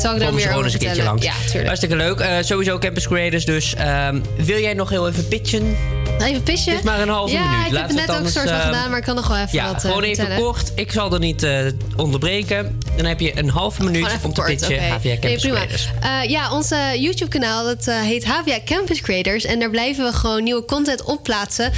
Zal 0.00 0.14
ik 0.14 0.20
daar 0.20 0.34
meer 0.34 0.46
gewoon 0.46 0.64
eens 0.64 0.72
een 0.72 0.78
keertje 0.78 1.02
langs. 1.02 1.24
Ja, 1.24 1.32
tuurlijk. 1.44 1.64
Hartstikke 1.64 1.96
leuk. 1.96 2.20
Eh, 2.20 2.36
sowieso 2.40 2.78
Campus 2.78 3.06
Creators 3.06 3.44
dus. 3.44 3.74
Ehm, 3.74 4.20
wil 4.36 4.58
jij 4.58 4.74
nog 4.74 4.88
heel 4.90 5.08
even 5.08 5.28
pitchen? 5.28 5.76
Even 6.18 6.42
pisje? 6.42 6.70
Het 6.70 6.78
is 6.78 6.84
maar 6.84 7.00
een 7.00 7.08
halve 7.08 7.32
ja, 7.32 7.50
minuut. 7.50 7.66
ik 7.66 7.76
heb 7.76 7.86
het 7.86 7.96
net 7.96 8.10
ook 8.10 8.24
een 8.24 8.30
soort 8.30 8.48
van 8.48 8.58
ehm, 8.58 8.66
gedaan, 8.66 8.88
maar 8.90 8.98
ik 8.98 9.04
kan 9.04 9.14
nog 9.14 9.28
wel 9.28 9.36
even 9.36 9.48
Ja, 9.52 9.66
wat 9.66 9.74
eh, 9.74 9.80
gewoon 9.80 10.02
even 10.02 10.16
vertellen. 10.16 10.44
kort. 10.44 10.72
Ik 10.74 10.92
zal 10.92 11.12
er 11.12 11.18
niet 11.18 11.42
eh, 11.42 11.66
onderbreken. 11.96 12.78
Dan 12.96 13.06
heb 13.06 13.20
je 13.20 13.38
een 13.38 13.48
halve 13.48 13.82
minuut 13.82 14.06
om 14.22 14.32
te 14.32 14.40
kort, 14.40 14.46
pitchen. 14.46 14.74
oké. 14.76 14.84
HVA 14.84 15.18
Campus. 15.20 15.42
Creators. 15.42 15.88
Ja, 16.26 16.52
onze 16.52 16.76
YouTube-kanaal 16.96 17.64
dat 17.64 17.84
heet 17.84 18.24
HVA 18.24 18.58
Campus 18.64 19.00
Creators. 19.00 19.44
En 19.44 19.58
daar 19.58 19.70
blijven 19.70 20.04
we 20.04 20.12
gewoon 20.12 20.42
nieuwe 20.42 20.64
content 20.64 21.02
op 21.02 21.22
plaatsen. 21.22 21.72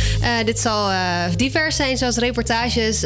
Dit 0.45 0.59
zal 0.59 0.91
divers 1.37 1.77
zijn, 1.77 1.99
zoals 1.99 2.17
reportages. 2.17 3.05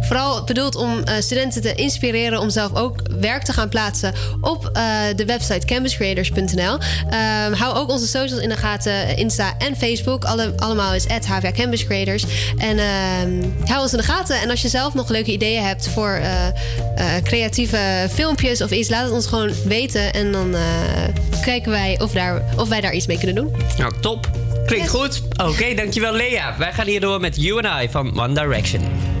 vooral 0.00 0.44
bedoeld 0.44 0.74
om 0.74 1.02
studenten 1.18 1.62
te 1.62 1.74
inspireren 1.74 2.40
om 2.40 2.50
zelf 2.50 2.74
ook 2.74 3.00
werk 3.20 3.42
te 3.42 3.52
gaan 3.52 3.68
plaatsen 3.68 4.14
op 4.40 4.55
eh, 4.64 4.82
de 5.16 5.24
website 5.24 5.66
campuscreators.nl. 5.66 6.78
Ehm, 7.10 7.52
hou 7.52 7.76
ook 7.76 7.90
onze 7.90 8.06
socials 8.06 8.42
in 8.42 8.48
de 8.48 8.56
gaten, 8.56 9.16
Insta 9.16 9.54
en 9.58 9.76
Facebook. 9.76 10.24
Alle, 10.24 10.52
allemaal 10.56 10.94
is 10.94 11.04
HVA 11.06 11.52
Campus 11.52 11.84
Creators. 11.84 12.24
En 12.58 12.78
ehm, 12.78 13.42
hou 13.64 13.82
ons 13.82 13.92
in 13.92 13.98
de 13.98 14.04
gaten. 14.04 14.40
En 14.40 14.50
als 14.50 14.62
je 14.62 14.68
zelf 14.68 14.94
nog 14.94 15.08
leuke 15.08 15.32
ideeën 15.32 15.62
hebt 15.62 15.88
voor 15.88 16.10
eh, 16.10 16.46
eh, 16.46 17.22
creatieve 17.22 18.08
filmpjes 18.10 18.62
of 18.62 18.70
iets, 18.70 18.88
laat 18.88 19.04
het 19.04 19.12
ons 19.12 19.26
gewoon 19.26 19.52
weten. 19.64 20.12
En 20.12 20.32
dan 20.32 20.54
eh, 20.54 20.62
kijken 21.42 21.70
wij 21.70 21.98
of, 22.00 22.12
daar, 22.12 22.42
of 22.56 22.68
wij 22.68 22.80
daar 22.80 22.94
iets 22.94 23.06
mee 23.06 23.16
kunnen 23.16 23.36
doen. 23.36 23.54
Nou, 23.78 23.92
top. 24.00 24.30
Klinkt 24.66 24.88
goed. 24.88 25.22
Oké, 25.36 25.74
dankjewel 25.74 26.12
Lea. 26.12 26.54
Wij 26.58 26.72
gaan 26.72 26.86
hier 26.86 27.00
door 27.00 27.20
met 27.20 27.36
You 27.36 27.66
and 27.66 27.82
I 27.82 27.88
van 27.90 28.20
One 28.20 28.34
Direction. 28.34 29.15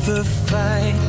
never 0.00 0.22
fight. 0.22 1.07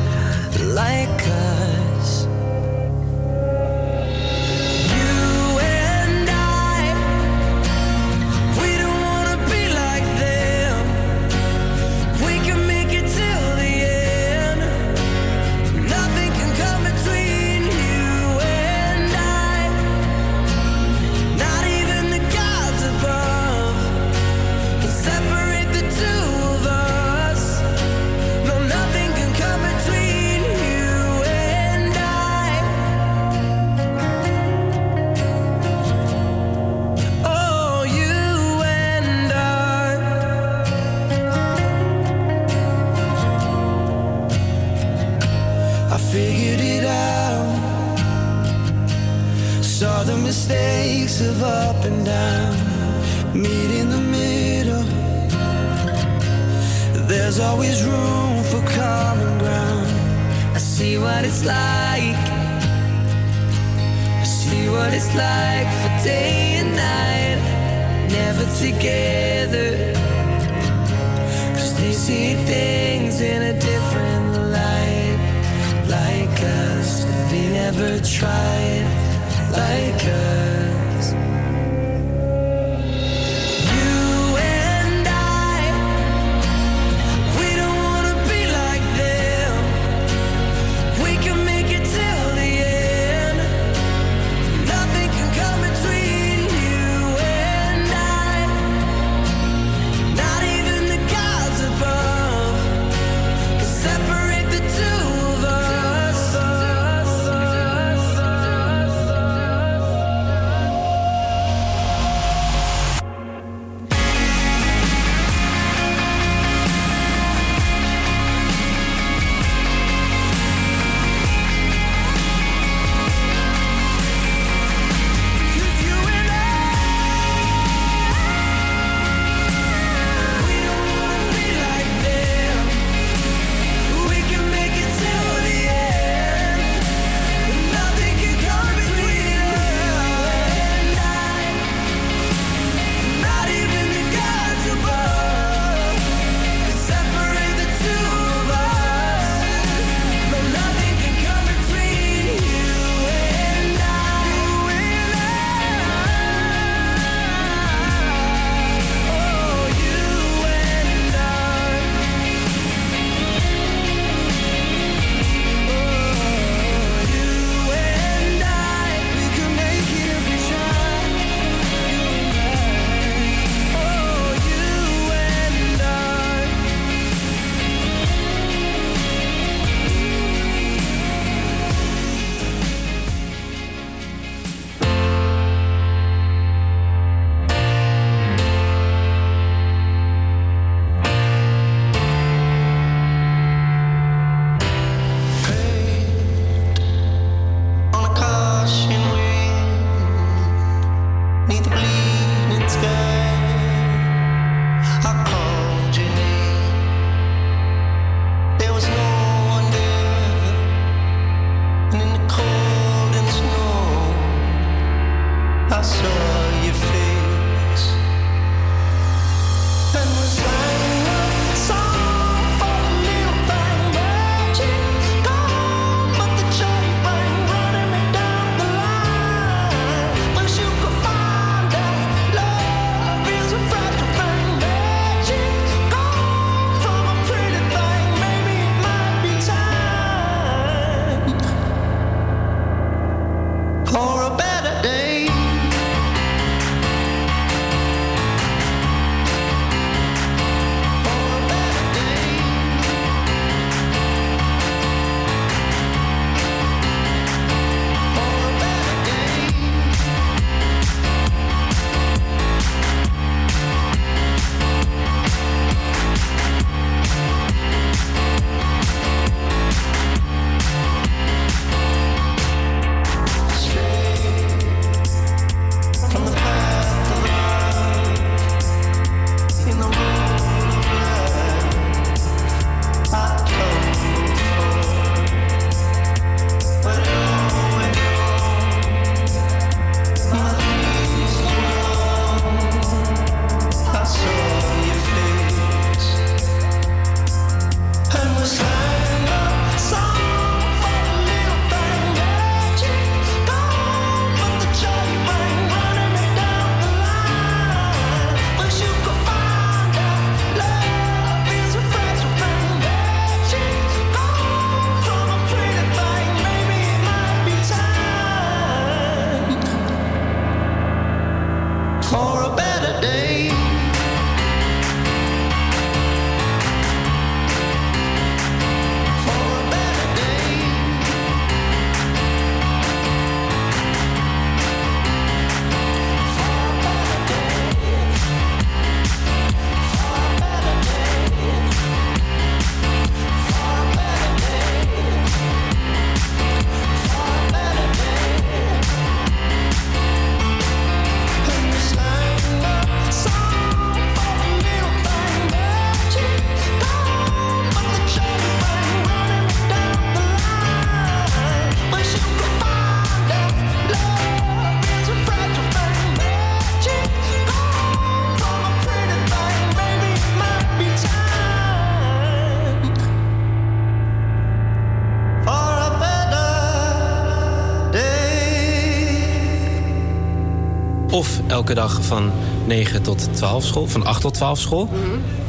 Elke 381.70 381.88
dag 381.88 382.04
van 382.04 382.32
9 382.66 383.02
tot 383.02 383.28
12 383.32 383.64
school, 383.64 383.86
van 383.86 384.06
8 384.06 384.20
tot 384.20 384.34
12 384.34 384.58
school? 384.58 384.88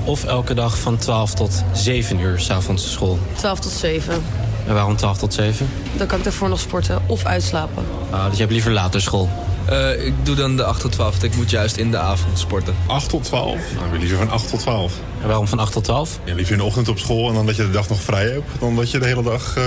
Of 0.03 0.23
elke 0.23 0.53
dag 0.53 0.79
van 0.79 0.97
12 0.97 1.33
tot 1.33 1.63
7 1.73 2.19
uur 2.19 2.39
s'avonds 2.39 2.91
school? 2.91 3.19
12 3.35 3.59
tot 3.59 3.71
7. 3.71 4.23
En 4.67 4.73
waarom 4.73 4.95
12 4.95 5.17
tot 5.17 5.33
7? 5.33 5.69
Dan 5.97 6.07
kan 6.07 6.17
ik 6.17 6.23
daarvoor 6.23 6.49
nog 6.49 6.59
sporten 6.59 7.01
of 7.05 7.25
uitslapen. 7.25 7.83
Ah, 8.09 8.25
dus 8.25 8.33
je 8.33 8.39
hebt 8.39 8.51
liever 8.51 8.71
later 8.71 9.01
school? 9.01 9.29
Eh, 9.65 10.05
ik 10.05 10.13
doe 10.23 10.35
dan 10.35 10.57
de 10.57 10.63
8 10.63 10.81
tot 10.81 10.91
12, 10.91 11.11
want 11.11 11.23
ik 11.23 11.35
moet 11.35 11.49
juist 11.49 11.77
in 11.77 11.91
de 11.91 11.97
avond 11.97 12.39
sporten. 12.39 12.75
8 12.85 13.09
tot 13.09 13.23
12? 13.23 13.55
Nou, 13.75 13.99
liever 13.99 14.17
van 14.17 14.29
8 14.29 14.49
tot 14.49 14.59
12. 14.59 14.93
En 15.21 15.27
waarom 15.27 15.47
van 15.47 15.59
8 15.59 15.71
tot 15.71 15.83
12? 15.83 16.19
Ja, 16.23 16.33
liever 16.33 16.53
in 16.53 16.59
de 16.59 16.65
ochtend 16.65 16.87
op 16.87 16.99
school 16.99 17.27
en 17.27 17.33
dan 17.33 17.45
dat 17.45 17.55
je 17.55 17.61
de 17.61 17.71
dag 17.71 17.89
nog 17.89 18.01
vrij 18.01 18.29
hebt... 18.29 18.59
dan 18.59 18.75
dat 18.75 18.91
je 18.91 18.99
de 18.99 19.05
hele 19.05 19.23
dag 19.23 19.57
eh, 19.57 19.63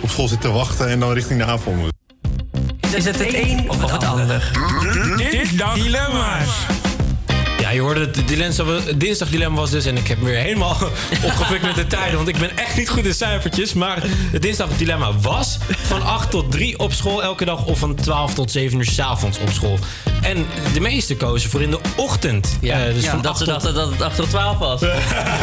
op 0.00 0.10
school 0.10 0.28
zit 0.28 0.40
te 0.40 0.50
wachten 0.50 0.88
en 0.88 1.00
dan 1.00 1.12
richting 1.12 1.38
de 1.38 1.46
avond 1.46 1.76
moet. 1.76 1.99
Is 2.94 3.04
het 3.04 3.18
het 3.18 3.34
een 3.34 3.70
of 3.70 3.90
het 3.92 4.04
ander? 4.04 4.50
Dinsdag 5.16 5.74
dilemma's. 5.74 6.79
Ja, 7.70 7.76
je 7.76 7.82
hoorde 7.82 8.00
het 8.00 8.28
dinsdag, 8.28 8.66
dinsdag 8.96 9.28
dilemma 9.28 9.56
was 9.56 9.70
dus... 9.70 9.84
en 9.84 9.96
ik 9.96 10.08
heb 10.08 10.18
me 10.18 10.24
weer 10.24 10.38
helemaal 10.38 10.76
opgeflikt 11.24 11.62
met 11.62 11.74
de 11.74 11.86
tijden... 11.86 12.16
want 12.16 12.28
ik 12.28 12.38
ben 12.38 12.56
echt 12.58 12.76
niet 12.76 12.88
goed 12.88 13.04
in 13.06 13.14
cijfertjes. 13.14 13.72
Maar 13.72 14.02
het 14.32 14.42
dinsdag 14.42 14.68
dilemma 14.76 15.12
was 15.18 15.58
van 15.82 16.02
8 16.02 16.30
tot 16.30 16.50
3 16.52 16.78
op 16.78 16.92
school 16.92 17.22
elke 17.22 17.44
dag... 17.44 17.64
of 17.64 17.78
van 17.78 17.94
12 17.94 18.34
tot 18.34 18.50
7 18.50 18.78
uur 18.78 18.84
s'avonds 18.84 19.38
op 19.38 19.50
school. 19.50 19.78
En 20.22 20.46
de 20.72 20.80
meeste 20.80 21.16
kozen 21.16 21.50
voor 21.50 21.62
in 21.62 21.70
de 21.70 21.80
ochtend. 21.96 22.58
Ja, 22.60 22.86
Eh, 22.86 22.94
dus 22.94 23.04
ja, 23.04 23.10
van 23.10 23.20
dat 23.22 23.30
8 23.30 23.38
ze 23.38 23.44
tot- 23.44 23.52
dachten 23.54 23.74
dat 23.74 23.90
het 23.90 24.02
8 24.02 24.16
tot 24.16 24.28
12 24.28 24.58
was. 24.58 24.80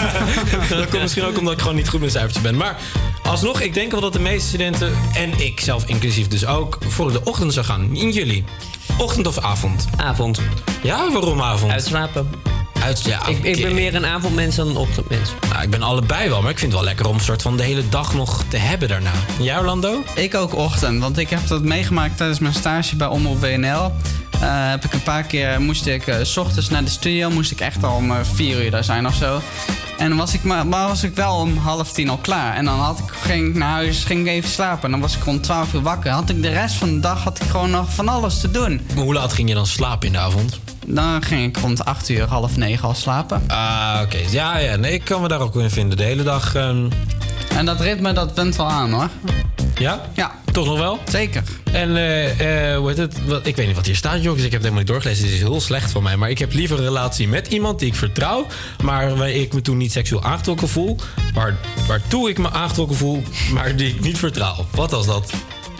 dat 0.69 0.89
komt 0.89 1.01
misschien 1.01 1.23
ook 1.25 1.37
omdat 1.37 1.53
ik 1.53 1.59
gewoon 1.59 1.75
niet 1.75 1.89
goed 1.89 1.99
met 1.99 2.11
cijfertjes 2.11 2.43
ben. 2.43 2.55
Maar 2.57 2.77
alsnog, 3.23 3.61
ik 3.61 3.73
denk 3.73 3.91
wel 3.91 4.01
dat 4.01 4.13
de 4.13 4.19
meeste 4.19 4.47
studenten... 4.47 4.91
en 5.13 5.39
ik 5.39 5.59
zelf 5.59 5.83
inclusief 5.85 6.27
dus 6.27 6.45
ook... 6.45 6.77
voor 6.87 7.11
de 7.11 7.23
ochtend 7.23 7.53
zou 7.53 7.65
gaan. 7.65 7.95
In 7.95 8.11
jullie. 8.11 8.43
Ochtend 8.97 9.27
of 9.27 9.39
avond? 9.39 9.85
Avond. 9.97 10.41
Ja, 10.83 11.11
waarom 11.11 11.41
avond? 11.41 11.71
Uitslapen. 11.71 12.29
Uit, 12.83 13.01
ja, 13.03 13.27
Ik, 13.27 13.43
ik 13.43 13.61
ben 13.61 13.73
meer 13.73 13.95
een 13.95 14.05
avondmens 14.05 14.55
dan 14.55 14.67
een 14.67 14.77
ochtendmens. 14.77 15.29
Nou, 15.49 15.63
ik 15.63 15.69
ben 15.69 15.81
allebei 15.81 16.29
wel, 16.29 16.41
maar 16.41 16.51
ik 16.51 16.59
vind 16.59 16.71
het 16.71 16.81
wel 16.81 16.89
lekker 16.89 17.07
om 17.07 17.15
een 17.15 17.21
soort 17.21 17.41
van 17.41 17.57
de 17.57 17.63
hele 17.63 17.89
dag 17.89 18.13
nog 18.13 18.43
te 18.47 18.57
hebben 18.57 18.87
daarna. 18.87 19.11
En 19.37 19.43
Jij, 19.43 19.57
Orlando? 19.57 20.03
Ik 20.15 20.35
ook 20.35 20.55
ochtend, 20.55 21.01
want 21.01 21.17
ik 21.17 21.29
heb 21.29 21.47
dat 21.47 21.61
meegemaakt 21.61 22.17
tijdens 22.17 22.39
mijn 22.39 22.53
stage 22.53 22.95
bij 22.95 23.07
Omroep 23.07 23.39
WNL. 23.41 23.91
Eh, 24.41 24.69
heb 24.69 24.85
ik 24.85 24.93
een 24.93 25.03
paar 25.03 25.23
keer, 25.23 25.61
moest 25.61 25.85
ik 25.85 26.07
eh, 26.07 26.15
s 26.21 26.37
ochtends 26.37 26.69
naar 26.69 26.83
de 26.83 26.89
studio, 26.89 27.29
moest 27.29 27.51
ik 27.51 27.59
echt 27.59 27.83
al 27.83 27.95
om 27.95 28.11
eh, 28.11 28.17
vier 28.33 28.63
uur 28.63 28.71
daar 28.71 28.83
zijn 28.83 29.07
of 29.07 29.15
zo. 29.15 29.41
En 29.97 30.09
dan 30.09 30.17
was 30.17 30.33
ik, 30.33 30.43
maar, 30.43 30.67
maar 30.67 30.87
was 30.87 31.03
ik 31.03 31.15
wel 31.15 31.35
om 31.35 31.57
half 31.57 31.91
tien 31.91 32.09
al 32.09 32.17
klaar. 32.17 32.55
En 32.55 32.65
dan 32.65 32.79
had 32.79 32.99
ik, 32.99 33.05
ging 33.21 33.47
ik 33.47 33.55
naar 33.55 33.69
huis, 33.71 34.03
ging 34.03 34.19
ik 34.21 34.27
even 34.27 34.49
slapen. 34.49 34.83
En 34.83 34.91
dan 34.91 34.99
was 34.99 35.15
ik 35.17 35.23
rond 35.23 35.43
twaalf 35.43 35.73
uur 35.73 35.81
wakker. 35.81 36.11
Had 36.11 36.29
ik 36.29 36.41
de 36.41 36.49
rest 36.49 36.75
van 36.75 36.89
de 36.93 36.99
dag 36.99 37.23
had 37.23 37.41
ik 37.41 37.49
gewoon 37.49 37.69
nog 37.69 37.93
van 37.93 38.07
alles 38.09 38.39
te 38.41 38.51
doen. 38.51 38.81
Maar 38.95 39.03
hoe 39.03 39.13
laat 39.13 39.33
ging 39.33 39.49
je 39.49 39.55
dan 39.55 39.67
slapen 39.67 40.07
in 40.07 40.13
de 40.13 40.19
avond? 40.19 40.59
Dan 40.85 41.23
ging 41.23 41.45
ik 41.47 41.57
rond 41.57 41.85
acht 41.85 42.09
uur, 42.09 42.27
half 42.27 42.57
negen 42.57 42.87
al 42.87 42.93
slapen. 42.95 43.43
Ah, 43.47 43.99
oké. 44.03 44.17
Ja, 44.29 44.57
ja, 44.57 44.75
nee, 44.75 44.93
ik 44.93 45.03
kan 45.03 45.21
me 45.21 45.27
daar 45.27 45.39
ook 45.39 45.55
in 45.55 45.69
vinden. 45.69 45.97
De 45.97 46.03
hele 46.03 46.23
dag. 46.23 46.55
ehm, 46.55 46.87
En 47.55 47.65
dat 47.65 47.79
ritme, 47.81 48.13
dat 48.13 48.33
bent 48.33 48.55
wel 48.55 48.69
aan 48.69 48.91
hoor. 48.91 49.09
Ja? 49.77 50.01
Ja. 50.13 50.31
Toch 50.57 50.67
nog 50.67 50.79
wel? 50.79 50.99
Zeker. 51.09 51.43
En 51.71 51.97
eh, 51.97 52.71
eh, 52.71 52.77
hoe 52.77 52.87
heet 52.87 52.97
het? 52.97 53.25
Wat, 53.25 53.45
ik 53.45 53.55
weet 53.55 53.67
niet 53.67 53.75
wat 53.75 53.85
hier 53.85 53.95
staat, 53.95 54.23
jongens. 54.23 54.43
Ik 54.43 54.51
heb 54.51 54.61
het 54.61 54.61
helemaal 54.61 54.79
niet 54.79 54.87
doorgelezen. 54.87 55.23
Dit 55.23 55.33
is 55.33 55.39
heel 55.39 55.61
slecht 55.61 55.91
van 55.91 56.03
mij. 56.03 56.17
Maar 56.17 56.29
ik 56.29 56.37
heb 56.37 56.53
liever 56.53 56.77
een 56.77 56.83
relatie 56.83 57.27
met 57.27 57.47
iemand 57.47 57.79
die 57.79 57.87
ik 57.87 57.95
vertrouw. 57.95 58.45
Maar 58.83 59.15
waar 59.15 59.29
ik 59.29 59.53
me 59.53 59.61
toen 59.61 59.77
niet 59.77 59.91
seksueel 59.91 60.23
aangetrokken 60.23 60.67
voel. 60.69 60.97
Waar, 61.33 61.55
waartoe 61.87 62.29
ik 62.29 62.37
me 62.37 62.51
aangetrokken 62.51 62.97
voel, 62.97 63.23
maar 63.53 63.75
die 63.75 63.87
ik 63.89 63.99
niet 63.99 64.17
vertrouw. 64.17 64.65
Wat 64.71 64.91
was 64.91 65.05
dat? 65.05 65.31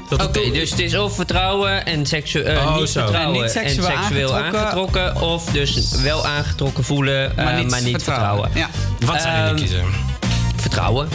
Dat 0.10 0.24
Oké, 0.24 0.52
dus 0.52 0.70
het 0.70 0.80
is 0.80 0.98
of 0.98 1.16
vertrouwen 1.16 1.86
en 1.86 2.06
seksu 2.06 2.42
eh, 2.42 2.66
Oh, 2.66 2.78
niet 2.78 2.90
zo. 2.90 3.02
vertrouwen 3.02 3.36
En 3.36 3.42
niet 3.42 3.52
seksueel 3.52 3.88
en 3.88 3.98
seksueel 3.98 4.36
aangetrokken. 4.36 5.02
aangetrokken. 5.02 5.22
Of 5.22 5.46
dus 5.46 5.92
wel 6.02 6.26
aangetrokken 6.26 6.84
voelen, 6.84 7.32
maar 7.36 7.64
niet, 7.64 8.04
vertrouwen. 8.04 8.50
Ja. 8.54 8.70
Wat 9.00 9.22
zou 9.22 9.36
jullie 9.36 9.50
Ehm, 9.50 9.56
kiezen? 9.56 9.84
Vertrouwen. 10.56 11.08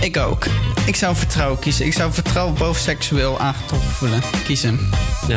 Ik 0.00 0.16
ook. 0.16 0.44
Ik 0.86 0.96
zou 0.96 1.16
vertrouwen 1.16 1.58
kiezen. 1.58 1.86
Ik 1.86 1.92
zou 1.92 2.12
vertrouwen 2.12 2.54
boven 2.54 2.82
seksueel 2.82 3.38
aangetrokken 3.40 3.88
voelen. 3.90 4.20
Kiezen. 4.44 4.80
Ja. 5.28 5.36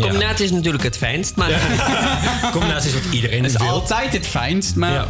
Combinatie 0.00 0.44
is 0.44 0.50
natuurlijk 0.50 0.84
het 0.84 0.96
fijnst, 0.96 1.36
maar... 1.36 1.50
Combinatie 2.52 2.88
is 2.88 2.94
wat 2.94 3.12
iedereen 3.12 3.42
Het 3.42 3.52
is 3.52 3.58
wil. 3.58 3.68
altijd 3.68 4.12
het 4.12 4.26
fijnst, 4.26 4.74
maar... 4.76 4.92
Ja. 4.92 5.06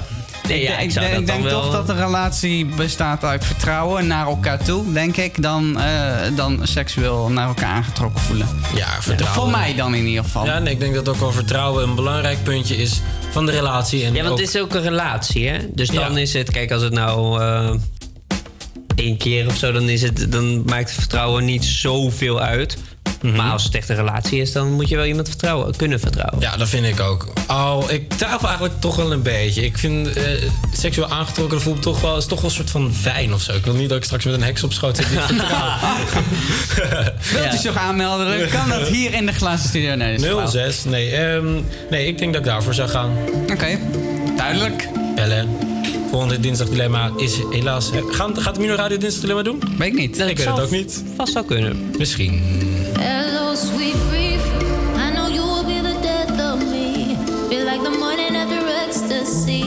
Nee, 0.48 0.60
ik 0.60 0.68
ja, 0.68 0.76
denk- 0.76 0.82
ik 0.82 0.90
zou 0.90 1.06
ik 1.06 1.12
dat 1.14 1.26
dan 1.26 1.36
denk 1.36 1.48
wel- 1.50 1.62
toch 1.62 1.72
dat 1.72 1.88
een 1.88 1.96
relatie 2.04 2.66
bestaat 2.66 3.24
uit 3.24 3.44
vertrouwen 3.44 4.06
naar 4.06 4.26
elkaar 4.26 4.64
toe, 4.64 4.92
denk 4.92 5.16
ik, 5.16 5.42
dan, 5.42 5.80
eh, 5.80 6.12
dan 6.36 6.60
seksueel 6.62 7.28
naar 7.30 7.46
elkaar 7.48 7.70
aangetrokken 7.72 8.20
voelen. 8.22 8.48
Ja, 8.74 8.86
vertrouwen. 9.00 9.40
Voor 9.42 9.50
mij 9.50 9.74
dan 9.74 9.94
in 9.94 10.06
ieder 10.06 10.24
geval. 10.24 10.44
Ja, 10.44 10.58
nee, 10.58 10.72
ik 10.72 10.80
denk 10.80 10.94
dat 10.94 11.08
ook 11.08 11.16
wel 11.16 11.32
vertrouwen 11.32 11.82
een 11.88 11.94
belangrijk 11.94 12.42
puntje 12.42 12.76
is 12.76 13.00
van 13.30 13.46
de 13.46 13.52
relatie. 13.52 14.04
En 14.04 14.14
Ja, 14.14 14.20
want 14.22 14.32
ook- 14.32 14.38
het 14.40 14.54
is 14.54 14.60
ook 14.60 14.74
een 14.74 14.82
relatie, 14.82 15.48
hè? 15.48 15.58
Dus 15.74 15.88
dan 15.88 16.12
Ja. 16.14 16.18
is 16.20 16.32
het, 16.32 16.50
kijk, 16.50 16.70
als 16.72 16.82
het 16.82 16.92
nou 16.92 17.40
eh, 17.42 17.70
één 18.94 19.16
keer 19.16 19.46
of 19.46 19.56
zo, 19.56 19.72
dan, 19.72 19.88
is 19.88 20.02
het, 20.02 20.32
dan 20.32 20.62
maakt 20.64 20.90
het 20.90 20.98
vertrouwen 20.98 21.44
niet 21.44 21.64
zoveel 21.64 22.40
uit. 22.40 22.76
Mhm. 23.22 23.36
Maar 23.36 23.52
als 23.52 23.64
het 23.64 23.74
echt 23.74 23.88
een 23.88 23.96
relatie 23.96 24.40
is, 24.40 24.52
dan 24.52 24.72
moet 24.72 24.88
je 24.88 24.96
wel 24.96 25.04
iemand 25.04 25.28
vertrouwen, 25.28 25.76
kunnen 25.76 26.00
vertrouwen. 26.00 26.40
Ja, 26.40 26.56
dat 26.56 26.68
vind 26.68 26.86
ik 26.86 27.00
ook. 27.00 27.32
Oh, 27.48 27.84
ik 27.88 28.12
twijfel 28.12 28.46
eigenlijk 28.46 28.80
toch 28.80 28.96
wel 28.96 29.12
een 29.12 29.22
beetje. 29.22 29.64
Ik 29.64 29.78
vind 29.78 30.12
eh, 30.12 30.24
seksueel 30.72 31.08
aangetrokken 31.08 31.60
voel 31.60 31.78
toch 31.78 32.00
wel, 32.00 32.16
is 32.16 32.26
toch 32.26 32.40
wel 32.40 32.50
een 32.50 32.56
soort 32.56 32.70
van 32.70 32.94
fijn 32.94 33.34
of 33.34 33.40
zo. 33.40 33.52
Ik 33.52 33.64
wil 33.64 33.74
niet 33.74 33.88
dat 33.88 33.98
ik 33.98 34.04
straks 34.04 34.24
met 34.24 34.34
een 34.34 34.42
heks 34.42 34.62
op 34.62 34.72
schoot 34.72 34.96
zit. 34.96 35.06
Wilt 37.32 37.54
u 37.54 37.56
zich 37.56 37.76
aanmelden, 37.76 38.38
dan 38.38 38.48
kan 38.48 38.68
dat 38.68 38.88
hier 38.88 39.14
in 39.14 39.26
de 39.26 39.32
glazen 39.32 39.68
studio. 39.68 39.94
Nee, 39.94 40.16
dat 40.16 40.24
is 40.24 40.30
flauw. 40.30 40.46
06. 40.46 40.84
Nee, 40.84 41.10
ehm, 41.10 41.60
nee, 41.90 42.06
ik 42.06 42.18
denk 42.18 42.32
dat 42.32 42.42
ik 42.42 42.48
daarvoor 42.48 42.74
zou 42.74 42.88
gaan. 42.88 43.16
Oké, 43.50 43.78
duidelijk. 44.36 44.88
Ellen. 45.16 45.71
Volgende 46.12 46.40
dinsdag 46.40 46.68
dilemma 46.68 47.10
is 47.16 47.38
helaas. 47.50 47.90
Gaan, 48.08 48.40
gaat 48.40 48.58
Mino 48.58 48.74
Radio 48.74 48.96
dinsdag 48.96 49.20
dilemma 49.20 49.42
doen? 49.42 49.62
Weet 49.78 49.88
ik 49.88 49.94
niet. 49.98 50.18
ik 50.18 50.36
weet 50.36 50.46
het 50.46 50.60
ook 50.60 50.70
niet. 50.70 51.02
Vast 51.16 51.32
zou 51.32 51.44
kunnen. 51.44 51.90
Misschien. 51.98 52.42
Hello, 52.98 53.54
sweet 53.54 53.94
grief. 54.10 54.42
I 55.08 55.10
know 55.14 55.28
you 55.34 55.44
will 55.46 55.64
be 55.74 55.88
the 55.88 55.96
death 56.02 56.52
of 56.52 56.58
me. 56.70 57.16
Feel 57.48 57.64
like 57.64 57.82
the 57.82 57.96
morning 57.98 58.36
after 58.36 58.62
ecstasy. 58.88 59.64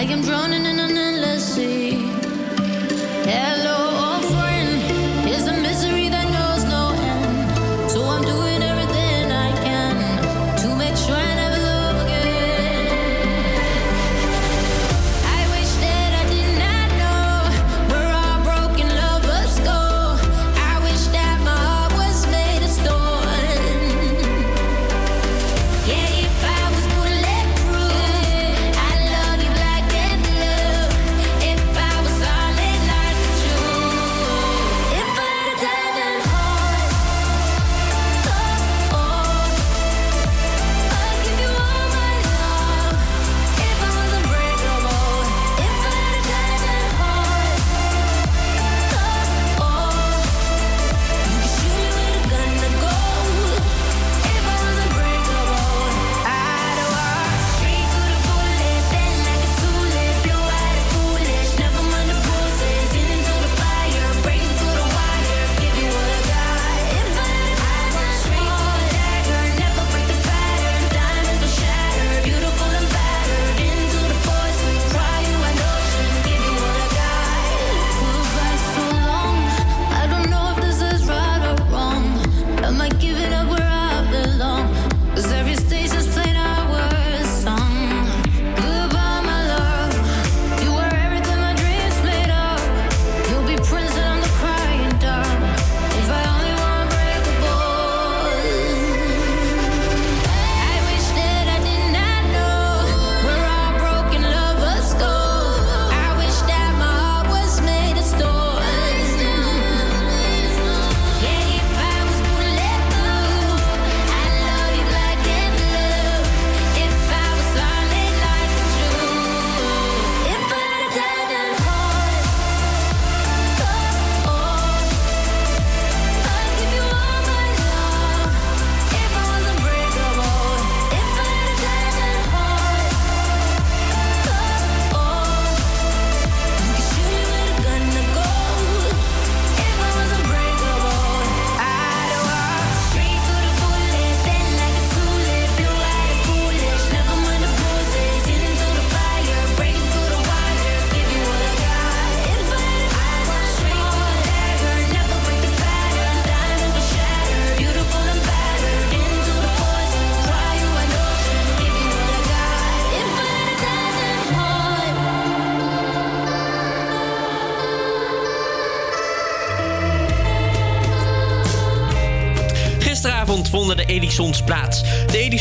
I 0.00 0.12
am 0.12 0.22
drowning 0.22 0.66
in 0.66 0.78
an 0.78 0.96
endless 0.96 1.54
sea. 1.54 1.96
Hello, 3.26 3.93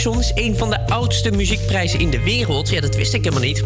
Is 0.03 0.31
een 0.35 0.57
van 0.57 0.69
de 0.69 0.87
oudste 0.87 1.31
muziekprijzen 1.31 1.99
in 1.99 2.09
de 2.09 2.23
wereld. 2.23 2.69
Ja, 2.69 2.81
dat 2.81 2.95
wist 2.95 3.13
ik 3.13 3.23
helemaal 3.23 3.43
niet. 3.45 3.63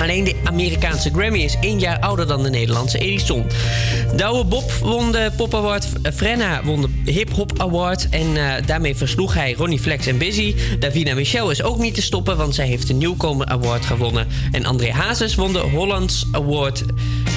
Alleen 0.00 0.24
de 0.24 0.34
Amerikaanse 0.44 1.10
Grammy 1.12 1.38
is 1.38 1.56
één 1.60 1.78
jaar 1.78 1.98
ouder 1.98 2.26
dan 2.26 2.42
de 2.42 2.50
Nederlandse 2.50 2.98
Edison. 2.98 3.46
Douwe 4.16 4.44
Bob 4.44 4.72
won 4.72 5.12
de 5.12 5.30
Pop 5.36 5.54
Award. 5.54 5.86
eh, 6.02 6.12
Frenna 6.12 6.64
won 6.64 6.86
de 7.04 7.12
Hip 7.12 7.32
Hop 7.32 7.52
Award. 7.56 8.08
En 8.08 8.36
eh, 8.36 8.66
daarmee 8.66 8.96
versloeg 8.96 9.34
hij 9.34 9.52
Ronnie 9.52 9.78
Flex 9.78 10.06
en 10.06 10.18
Busy. 10.18 10.54
Davina 10.78 11.14
Michel 11.14 11.50
is 11.50 11.62
ook 11.62 11.78
niet 11.78 11.94
te 11.94 12.02
stoppen, 12.02 12.36
want 12.36 12.54
zij 12.54 12.66
heeft 12.66 12.86
de 12.86 12.94
Nieuwkomer 12.94 13.46
Award 13.46 13.84
gewonnen. 13.84 14.26
En 14.52 14.64
André 14.64 14.90
Hazes 14.90 15.34
won 15.34 15.52
de 15.52 15.58
Hollands 15.58 16.26
Award. 16.32 16.82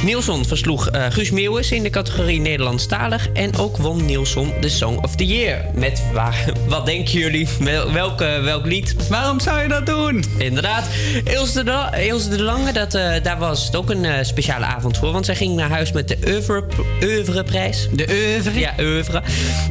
Nielsen 0.04 0.46
versloeg 0.46 0.90
eh, 0.90 1.06
Guus 1.10 1.32
Meeuwis 1.32 1.72
in 1.72 1.84
de 1.84 1.90
categorie 1.90 2.40
Nederlandstalig. 2.40 3.30
En 3.34 3.58
ook 3.58 3.78
won 3.78 4.06
Nielsen 4.06 4.54
de 4.62 4.70
Song 4.70 4.98
of 4.98 5.16
the 5.16 5.26
Year. 5.26 5.66
Met 5.74 6.04
waar, 6.14 6.46
wat 6.68 6.86
denken 6.86 7.20
jullie? 7.20 7.48
Wel, 7.60 7.92
welke, 7.92 8.40
welk 8.44 8.66
lied? 8.66 9.08
Waarom 9.10 9.40
zou 9.40 9.62
je 9.62 9.68
dat 9.68 9.86
doen? 9.86 10.24
Inderdaad. 10.38 10.86
Ilse 11.24 11.64
de, 11.64 12.06
Ilse 12.08 12.30
de 12.30 12.44
Lange, 12.44 12.74
dat, 12.74 12.94
eh, 12.94 13.14
daar 13.24 13.38
was 13.38 13.66
het 13.66 13.76
ook 13.76 13.90
een 13.90 14.06
eh, 14.06 14.24
speciale 14.24 14.66
avond 14.66 14.98
voor. 14.98 15.12
Want 15.12 15.26
zij 15.26 15.36
ging 15.36 15.56
naar 15.56 15.70
huis 15.70 15.92
met 15.92 16.08
de 16.08 16.18
Oeuvre- 16.28 16.66
Oeuvreprijs. 17.02 17.88
De 17.92 18.08
Oeuvre? 18.10 18.60
Ja, 18.60 18.74
Oeuvre. 18.80 19.22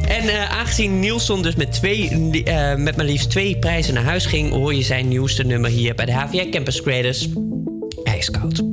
En 0.07 0.49
aangezien 0.49 0.99
Nielsen 0.99 1.41
dus 1.41 1.55
met, 1.55 1.71
twee, 1.71 2.17
met 2.77 2.95
maar 2.95 3.05
liefst 3.05 3.29
twee 3.29 3.57
prijzen 3.57 3.93
naar 3.93 4.03
huis 4.03 4.25
ging... 4.25 4.51
hoor 4.51 4.73
je 4.73 4.83
zijn 4.83 5.07
nieuwste 5.07 5.43
nummer 5.43 5.69
hier 5.69 5.95
bij 5.95 6.05
de 6.05 6.13
HVA 6.13 6.49
Campus 6.51 6.81
Creators. 6.81 7.27
IJskoud. 8.03 8.72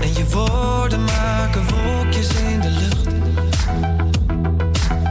En 0.00 0.12
je 0.12 0.26
woorden 0.30 1.04
maken 1.04 1.62
wolkjes 1.68 2.28
in 2.28 2.60
de 2.60 2.70
lucht. 2.70 3.06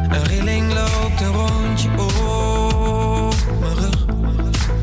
Een 0.09 0.23
rilling 0.23 0.73
loopt 0.73 1.21
een 1.21 1.31
rondje 1.31 1.89
op 1.89 3.36
mijn 3.59 3.75
rug. 3.75 4.05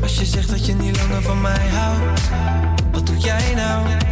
Als 0.01 0.15
je 0.15 0.25
zegt 0.25 0.49
dat 0.49 0.65
je 0.65 0.73
niet 0.73 0.97
langer 0.97 1.21
van 1.21 1.41
mij 1.41 1.67
houdt 1.67 2.21
Wat 2.91 3.05
doe 3.07 3.17
jij 3.17 3.53
nou? 3.55 4.10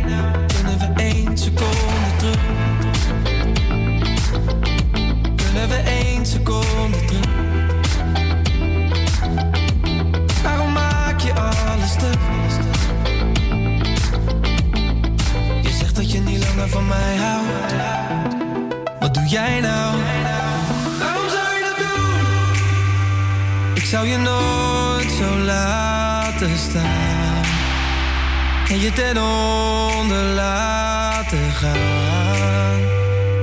Ten 29.00 29.18
onder 29.18 30.24
laten 30.24 31.52
gaan. 31.52 32.80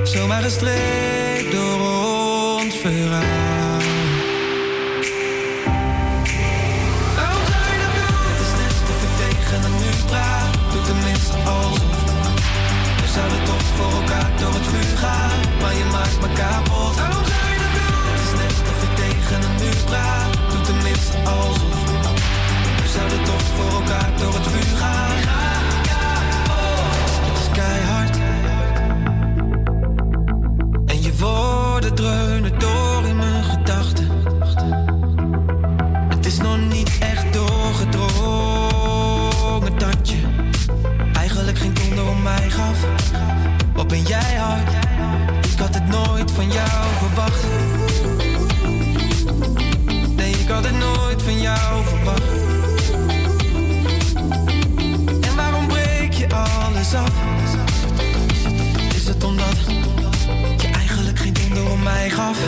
Zomaar 0.03 0.43
gestreekt 0.43 1.53
door 1.53 1.81
ons 1.81 2.77
verhaal. 2.77 3.25
Dat 10.73 10.85
tenminste 10.85 11.37
alsof. 11.37 12.05
We 13.01 13.09
zouden 13.15 13.45
toch 13.45 13.63
voor 13.77 13.93
elkaar 14.01 14.31
door 14.39 14.55
het 14.55 14.67
vuur 14.67 14.97
gaan. 14.97 15.41
Maar 15.61 15.75
je 15.75 15.85
maakt 15.85 16.21
me 16.21 16.29
kapot. 16.33 16.97
Waarom 16.97 17.25
zou 17.33 17.45
je 17.53 17.59
dat 17.65 17.73
doen? 17.79 18.01
Het 18.11 18.21
is 18.27 18.33
net 18.41 18.57
of 18.73 18.83
ik 18.87 18.93
tegen 19.03 19.43
een 19.49 19.57
muur 19.61 19.81
praat. 19.85 20.33
Doe 20.51 20.61
tenminste 20.61 21.17
alsof. 21.25 21.79
We 22.83 22.89
zouden 22.97 23.23
toch 23.25 23.47
voor 23.57 23.73
elkaar 23.81 24.11
door 24.19 24.35
het 24.35 24.47
vuur 24.47 24.56
van 46.37 46.53
jou 46.53 46.85
verwacht. 46.99 47.45
Nee, 50.17 50.31
ik 50.31 50.49
had 50.49 50.65
het 50.65 50.79
nooit 50.79 51.23
van 51.23 51.41
jou 51.41 51.85
verwacht. 51.85 52.23
En 55.21 55.37
waarom 55.37 55.67
breek 55.67 56.13
je 56.13 56.29
alles 56.29 56.95
af? 56.95 57.13
Is 58.95 59.07
het 59.07 59.25
omdat 59.25 59.57
je 60.57 60.69
eigenlijk 60.69 61.19
geen 61.19 61.33
donder 61.33 61.71
om 61.71 61.83
mij 61.83 62.11
gaf? 62.11 62.39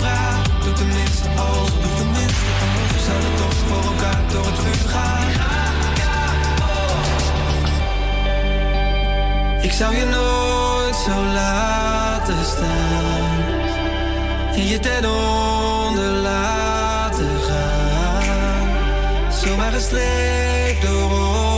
Praat. 0.00 0.46
Doe 0.64 0.72
tenminste 0.72 1.28
alsof. 1.28 1.70
Doe 1.82 1.94
tenminste 2.00 2.50
alsof. 2.62 2.88
We 2.92 3.00
zouden 3.08 3.34
toch 3.42 3.56
voor 3.68 3.84
elkaar 3.92 4.22
door 4.32 4.46
het 4.50 4.58
vuur 4.64 4.88
gaan. 4.88 5.28
Ik 9.62 9.72
zou 9.72 9.96
je 9.96 10.04
nooit 10.04 10.96
zo 10.96 11.16
laten 11.34 12.44
staan. 12.44 13.40
En 14.54 14.66
je 14.66 14.78
ten 14.78 15.04
onder 15.10 16.10
laten 16.10 17.40
gaan. 17.48 18.68
Zomaar 19.32 19.72
gestreept 19.72 20.82
door 20.82 21.10
ons 21.10 21.49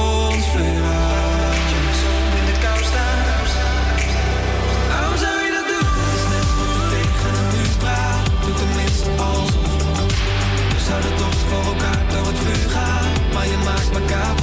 Maar 13.92 14.02
je 14.02 14.41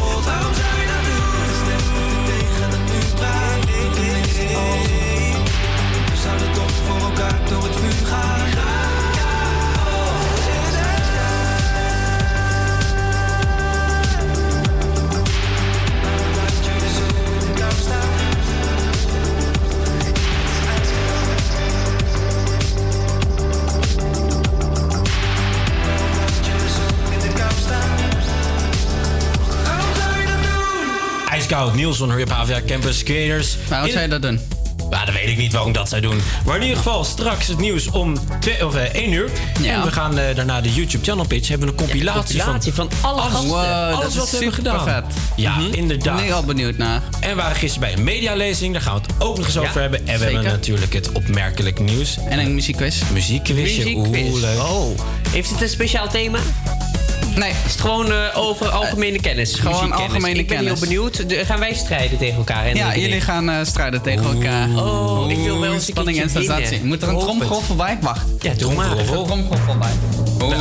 Ijskoud, 31.50 31.76
Nielsen, 31.76 32.10
hoor 32.10 32.18
je 32.20 32.26
op 32.26 32.32
HVA 32.32 32.62
Campus 32.68 33.04
Creators. 33.04 33.56
Waarom 33.70 33.90
zou 33.90 34.02
je 34.02 34.08
dat 34.08 34.22
doen? 34.22 34.40
Ja, 34.90 35.06
dat 35.06 35.14
weet 35.14 35.28
ik 35.28 35.38
niet 35.38 35.54
waarom 35.54 35.72
dat 35.72 35.90
zou 35.90 36.02
doen. 36.02 36.22
Maar 36.46 36.56
in 36.56 36.62
ieder 36.62 36.78
geval, 36.78 37.04
straks 37.04 37.48
het 37.48 37.58
nieuws 37.60 37.88
om 37.88 38.14
twee, 38.40 38.66
of, 38.66 38.76
eh, 38.76 38.94
1 39.02 39.12
uur. 39.14 39.30
Ja. 39.62 39.74
En 39.74 39.84
we 39.84 39.92
gaan 39.92 40.18
eh, 40.18 40.36
daarna 40.36 40.62
de 40.62 40.74
YouTube 40.74 41.04
channel 41.06 41.26
pitch. 41.26 41.48
Hebben 41.48 41.68
we 41.68 41.74
een 41.74 41.80
compilatie, 41.80 42.36
compilatie 42.38 42.74
van 42.74 42.90
alle 43.02 43.22
gasten. 43.22 43.48
Wow, 43.50 43.58
alles 43.58 43.92
dat 43.92 44.14
wat 44.14 44.26
is 44.26 44.32
we 44.32 44.38
hebben 44.38 44.38
super 44.38 44.54
gedaan. 44.54 44.84
vet. 45.04 45.04
Ja, 45.36 45.56
Mhm. 45.58 45.74
inderdaad. 45.74 46.16
Ben 46.16 46.26
ik 46.26 46.32
al 46.32 46.44
benieuwd 46.44 46.78
naar. 46.78 47.02
En 47.20 47.30
we 47.30 47.36
waren 47.36 47.56
gisteren 47.56 47.90
bij 47.90 47.98
een 47.98 48.04
medialezing. 48.04 48.74
Daar 48.74 48.82
gaan 48.82 48.96
we 48.96 49.02
het 49.02 49.12
ook 49.24 49.38
nog 49.38 49.46
eens 49.46 49.56
Ja, 49.56 49.62
over 49.62 49.82
hebben. 49.82 50.00
En 50.00 50.06
we 50.06 50.20
zeker. 50.20 50.34
hebben 50.34 50.52
natuurlijk 50.52 50.94
het 50.94 51.12
opmerkelijk 51.12 51.80
nieuws. 51.80 52.18
En 52.30 52.40
een 52.40 52.54
muziekquiz. 52.56 53.02
Muziekquizje. 53.14 53.84
Muziekquiz. 53.84 54.30
Oeh, 54.32 54.42
leuk. 54.42 54.60
Oh. 54.60 55.00
Heeft 55.30 55.50
het 55.50 55.62
een 55.62 55.70
speciaal 55.70 56.08
thema? 56.10 56.40
Nee. 57.40 57.52
Is 57.66 57.72
het 57.72 57.82
gewoon 57.82 58.12
eh, 58.12 58.18
over 58.38 58.70
algemene 58.70 59.20
kennis? 59.20 59.54
gewoon 59.56 59.92
algemene 59.92 60.40
Ik 60.40 60.48
ben 60.48 60.58
kennis. 60.58 60.80
heel 60.80 60.80
benieuwd. 60.88 61.30
De- 61.30 61.46
gaan 61.46 61.60
wij 61.60 61.74
strijden 61.74 62.18
tegen 62.18 62.38
elkaar? 62.38 62.76
Ja, 62.76 62.96
jullie 62.98 63.22
gaan 63.22 63.50
eh, 63.50 63.56
strijden 63.66 64.02
tegen 64.02 64.24
elkaar. 64.26 64.70
Oh, 64.70 65.32
ik 65.32 65.38
wil 65.38 65.60
wel 65.60 65.74
eens 65.74 65.88
een 65.88 65.92
Spanning 65.94 66.22
en 66.22 66.30
sensatie. 66.30 66.84
Moet 66.84 67.02
er 67.02 67.10
een 67.10 67.20
tromgeroffel 67.20 67.76
bij? 67.76 67.98
Wacht. 68.02 68.26
Ja, 68.40 68.54
doe 68.54 68.74
maar. 68.74 68.98
Een 68.98 69.06
tromgeroffel 69.06 69.78
bij. 69.78 69.92
Oh. 70.42 70.58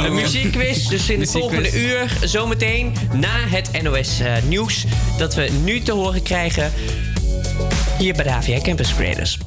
Een 0.04 0.14
muziekquiz, 0.14 0.86
dus 0.88 1.08
in 1.10 1.20
het 1.20 1.32
Muziekquiz. 1.32 1.32
volgende 1.32 1.72
uur, 1.78 2.16
zometeen 2.24 2.92
na 3.12 3.30
het 3.48 3.82
NOS 3.82 4.20
eh, 4.20 4.32
nieuws, 4.44 4.84
dat 5.18 5.34
we 5.34 5.48
nu 5.64 5.80
te 5.82 5.92
horen 5.92 6.22
krijgen 6.22 6.72
hier 7.98 8.14
bij 8.14 8.24
de 8.24 8.30
AVA 8.30 8.60
Campus 8.60 8.94
Creators. 8.94 9.38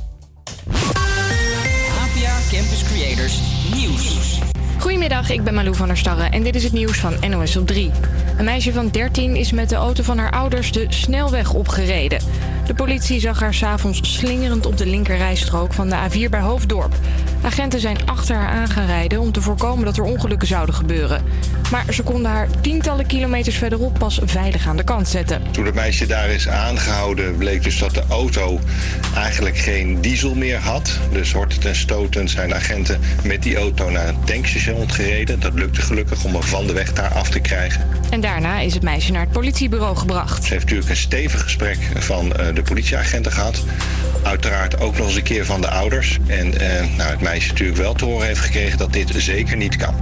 APA 0.69 2.37
Campus 2.51 2.83
Creators 2.93 3.33
Nieuws. 3.75 4.39
Goedemiddag, 4.93 5.29
ik 5.29 5.43
ben 5.43 5.53
Malou 5.53 5.75
van 5.75 5.87
der 5.87 5.97
Starre 5.97 6.23
en 6.23 6.43
dit 6.43 6.55
is 6.55 6.63
het 6.63 6.73
nieuws 6.73 6.99
van 6.99 7.29
NOS 7.29 7.55
op 7.55 7.67
3. 7.67 7.91
Een 8.37 8.45
meisje 8.45 8.73
van 8.73 8.89
13 8.89 9.35
is 9.35 9.51
met 9.51 9.69
de 9.69 9.75
auto 9.75 10.03
van 10.03 10.17
haar 10.17 10.31
ouders 10.31 10.71
de 10.71 10.85
snelweg 10.89 11.53
opgereden. 11.53 12.19
De 12.65 12.73
politie 12.73 13.19
zag 13.19 13.39
haar 13.39 13.53
s'avonds 13.53 14.15
slingerend 14.15 14.65
op 14.65 14.77
de 14.77 14.85
linkerrijstrook 14.85 15.73
van 15.73 15.89
de 15.89 15.95
A4 15.95 16.29
bij 16.29 16.39
Hoofddorp. 16.39 16.93
Agenten 17.41 17.79
zijn 17.79 17.97
achter 18.05 18.35
haar 18.35 18.49
aan 18.49 18.67
gaan 18.67 18.85
rijden 18.85 19.19
om 19.19 19.31
te 19.31 19.41
voorkomen 19.41 19.85
dat 19.85 19.97
er 19.97 20.03
ongelukken 20.03 20.47
zouden 20.47 20.75
gebeuren. 20.75 21.23
Maar 21.73 21.93
ze 21.93 22.03
konden 22.03 22.31
haar 22.31 22.47
tientallen 22.61 23.05
kilometers 23.05 23.57
verderop 23.57 23.99
pas 23.99 24.19
veilig 24.23 24.67
aan 24.67 24.77
de 24.77 24.83
kant 24.83 25.07
zetten. 25.07 25.41
Toen 25.51 25.65
het 25.65 25.75
meisje 25.75 26.05
daar 26.05 26.29
is 26.29 26.47
aangehouden, 26.47 27.37
bleek 27.37 27.63
dus 27.63 27.79
dat 27.79 27.93
de 27.93 28.03
auto 28.09 28.59
eigenlijk 29.15 29.57
geen 29.57 30.01
diesel 30.01 30.35
meer 30.35 30.57
had. 30.57 30.99
Dus 31.11 31.31
hortend 31.31 31.65
en 31.65 31.75
stotend 31.75 32.31
zijn 32.31 32.53
agenten 32.53 32.99
met 33.23 33.43
die 33.43 33.57
auto 33.57 33.89
naar 33.89 34.07
een 34.07 34.23
tankstation 34.23 34.91
gereden. 34.91 35.39
Dat 35.39 35.53
lukte 35.53 35.81
gelukkig 35.81 36.23
om 36.23 36.33
hem 36.33 36.43
van 36.43 36.67
de 36.67 36.73
weg 36.73 36.93
daar 36.93 37.13
af 37.13 37.29
te 37.29 37.39
krijgen. 37.39 37.87
En 38.09 38.21
daarna 38.21 38.59
is 38.59 38.73
het 38.73 38.83
meisje 38.83 39.11
naar 39.11 39.21
het 39.21 39.31
politiebureau 39.31 39.95
gebracht. 39.95 40.43
Ze 40.43 40.49
heeft 40.49 40.63
natuurlijk 40.63 40.89
een 40.89 40.95
stevig 40.95 41.41
gesprek 41.41 41.77
van 41.95 42.35
eh, 42.35 42.55
de 42.55 42.61
politieagenten 42.61 43.31
gehad. 43.31 43.63
Uiteraard 44.23 44.79
ook 44.79 44.97
nog 44.97 45.07
eens 45.07 45.15
een 45.15 45.23
keer 45.23 45.45
van 45.45 45.61
de 45.61 45.69
ouders. 45.69 46.17
En 46.27 46.59
eh, 46.59 46.97
nou, 46.97 47.09
het 47.09 47.21
meisje 47.21 47.47
natuurlijk 47.47 47.77
wel 47.77 47.93
te 47.93 48.05
horen 48.05 48.27
heeft 48.27 48.39
gekregen 48.39 48.77
dat 48.77 48.93
dit 48.93 49.11
zeker 49.17 49.57
niet 49.57 49.75
kan. 49.75 49.95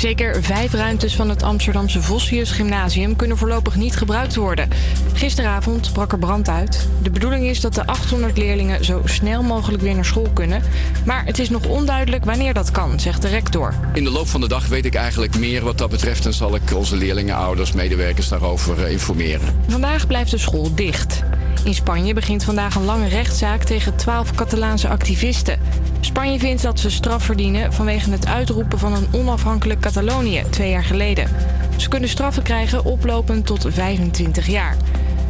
Zeker 0.00 0.42
vijf 0.42 0.72
ruimtes 0.72 1.16
van 1.16 1.28
het 1.28 1.42
Amsterdamse 1.42 2.02
Vossius 2.02 2.50
Gymnasium 2.50 3.16
kunnen 3.16 3.36
voorlopig 3.36 3.76
niet 3.76 3.96
gebruikt 3.96 4.34
worden. 4.34 4.68
Gisteravond 5.12 5.92
brak 5.92 6.12
er 6.12 6.18
brand 6.18 6.48
uit. 6.48 6.88
De 7.02 7.10
bedoeling 7.10 7.44
is 7.44 7.60
dat 7.60 7.74
de 7.74 7.86
800 7.86 8.38
leerlingen 8.38 8.84
zo 8.84 9.00
snel 9.04 9.42
mogelijk 9.42 9.82
weer 9.82 9.94
naar 9.94 10.04
school 10.04 10.30
kunnen. 10.32 10.62
Maar 11.04 11.24
het 11.24 11.38
is 11.38 11.50
nog 11.50 11.66
onduidelijk 11.66 12.24
wanneer 12.24 12.54
dat 12.54 12.70
kan, 12.70 13.00
zegt 13.00 13.22
de 13.22 13.28
rector. 13.28 13.74
In 13.92 14.04
de 14.04 14.10
loop 14.10 14.28
van 14.28 14.40
de 14.40 14.48
dag 14.48 14.66
weet 14.66 14.84
ik 14.84 14.94
eigenlijk 14.94 15.38
meer 15.38 15.64
wat 15.64 15.78
dat 15.78 15.90
betreft 15.90 16.26
en 16.26 16.34
zal 16.34 16.54
ik 16.54 16.74
onze 16.74 16.96
leerlingen, 16.96 17.36
ouders, 17.36 17.72
medewerkers 17.72 18.28
daarover 18.28 18.84
eh, 18.84 18.92
informeren. 18.92 19.54
Vandaag 19.68 20.06
blijft 20.06 20.30
de 20.30 20.38
school 20.38 20.74
dicht. 20.74 21.22
In 21.64 21.74
Spanje 21.74 22.14
begint 22.14 22.44
vandaag 22.44 22.74
een 22.74 22.84
lange 22.84 23.08
rechtszaak 23.08 23.64
tegen 23.64 23.96
12 23.96 24.34
Catalaanse 24.34 24.88
activisten. 24.88 25.58
Spanje 26.00 26.38
vindt 26.38 26.62
dat 26.62 26.80
ze 26.80 26.90
straf 26.90 27.24
verdienen 27.24 27.72
vanwege 27.72 28.10
het 28.10 28.26
uitroepen 28.26 28.78
van 28.78 28.94
een 28.94 29.08
onafhankelijk 29.12 29.80
Catalonië 29.80 30.44
twee 30.50 30.70
jaar 30.70 30.84
geleden. 30.84 31.30
Ze 31.76 31.88
kunnen 31.88 32.08
straffen 32.08 32.42
krijgen 32.42 32.84
oplopend 32.84 33.46
tot 33.46 33.66
25 33.68 34.46
jaar. 34.46 34.76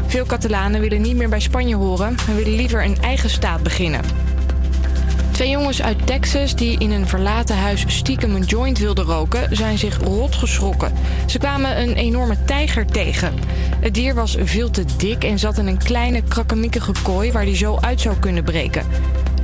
Veel 0.06 0.26
Catalanen 0.26 0.80
willen 0.80 1.00
niet 1.00 1.16
meer 1.16 1.28
bij 1.28 1.40
Spanje 1.40 1.76
horen 1.76 2.16
en 2.28 2.36
willen 2.36 2.54
liever 2.54 2.84
een 2.84 3.00
eigen 3.00 3.30
staat 3.30 3.62
beginnen. 3.62 4.29
Twee 5.40 5.52
jongens 5.52 5.82
uit 5.82 6.06
Texas 6.06 6.54
die 6.54 6.78
in 6.78 6.90
een 6.90 7.06
verlaten 7.06 7.56
huis 7.56 7.84
stiekem 7.86 8.34
een 8.34 8.42
joint 8.42 8.78
wilden 8.78 9.04
roken, 9.04 9.56
zijn 9.56 9.78
zich 9.78 9.98
rot 9.98 10.34
geschrokken. 10.34 10.92
Ze 11.26 11.38
kwamen 11.38 11.80
een 11.80 11.94
enorme 11.94 12.36
tijger 12.44 12.86
tegen. 12.86 13.34
Het 13.80 13.94
dier 13.94 14.14
was 14.14 14.36
veel 14.40 14.70
te 14.70 14.84
dik 14.96 15.24
en 15.24 15.38
zat 15.38 15.58
in 15.58 15.66
een 15.66 15.78
kleine 15.78 16.22
krakkemikkige 16.22 16.92
kooi 17.02 17.32
waar 17.32 17.44
die 17.44 17.56
zo 17.56 17.78
uit 17.80 18.00
zou 18.00 18.16
kunnen 18.16 18.44
breken. 18.44 18.86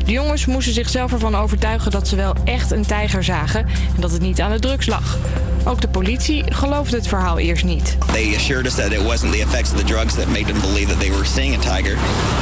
De 0.05 0.13
jongens 0.13 0.47
moesten 0.47 0.73
zichzelf 0.73 1.13
ervan 1.13 1.37
overtuigen 1.37 1.91
dat 1.91 2.09
ze 2.09 2.17
wel 2.17 2.35
echt 2.45 2.71
een 2.71 2.87
tijger 2.87 3.25
zagen 3.25 3.61
en 3.95 4.01
dat 4.01 4.11
het 4.11 4.23
niet 4.23 4.41
aan 4.41 4.53
de 4.53 4.61
drugs 4.61 4.87
lag. 4.87 5.19
Ook 5.65 5.81
de 5.81 5.89
politie 5.89 6.53
geloofde 6.53 6.97
het 6.97 7.09
verhaal 7.09 7.39
eerst 7.39 7.65
niet. 7.65 7.97
They 8.13 8.35
assured 8.35 8.67
us 8.67 8.75
that 8.75 8.93
it 8.93 9.03
wasn't 9.03 9.33
the 9.33 9.41
effects 9.41 9.73
of 9.73 9.79
the 9.79 9.85
drugs 9.85 10.15
that 10.15 10.27
made 10.27 10.45
them 10.45 10.61
believe 10.61 10.87
that 10.87 11.01
they 11.01 11.11
were 11.11 11.25
seeing 11.25 11.55
a 11.55 11.77
tiger. 11.77 11.97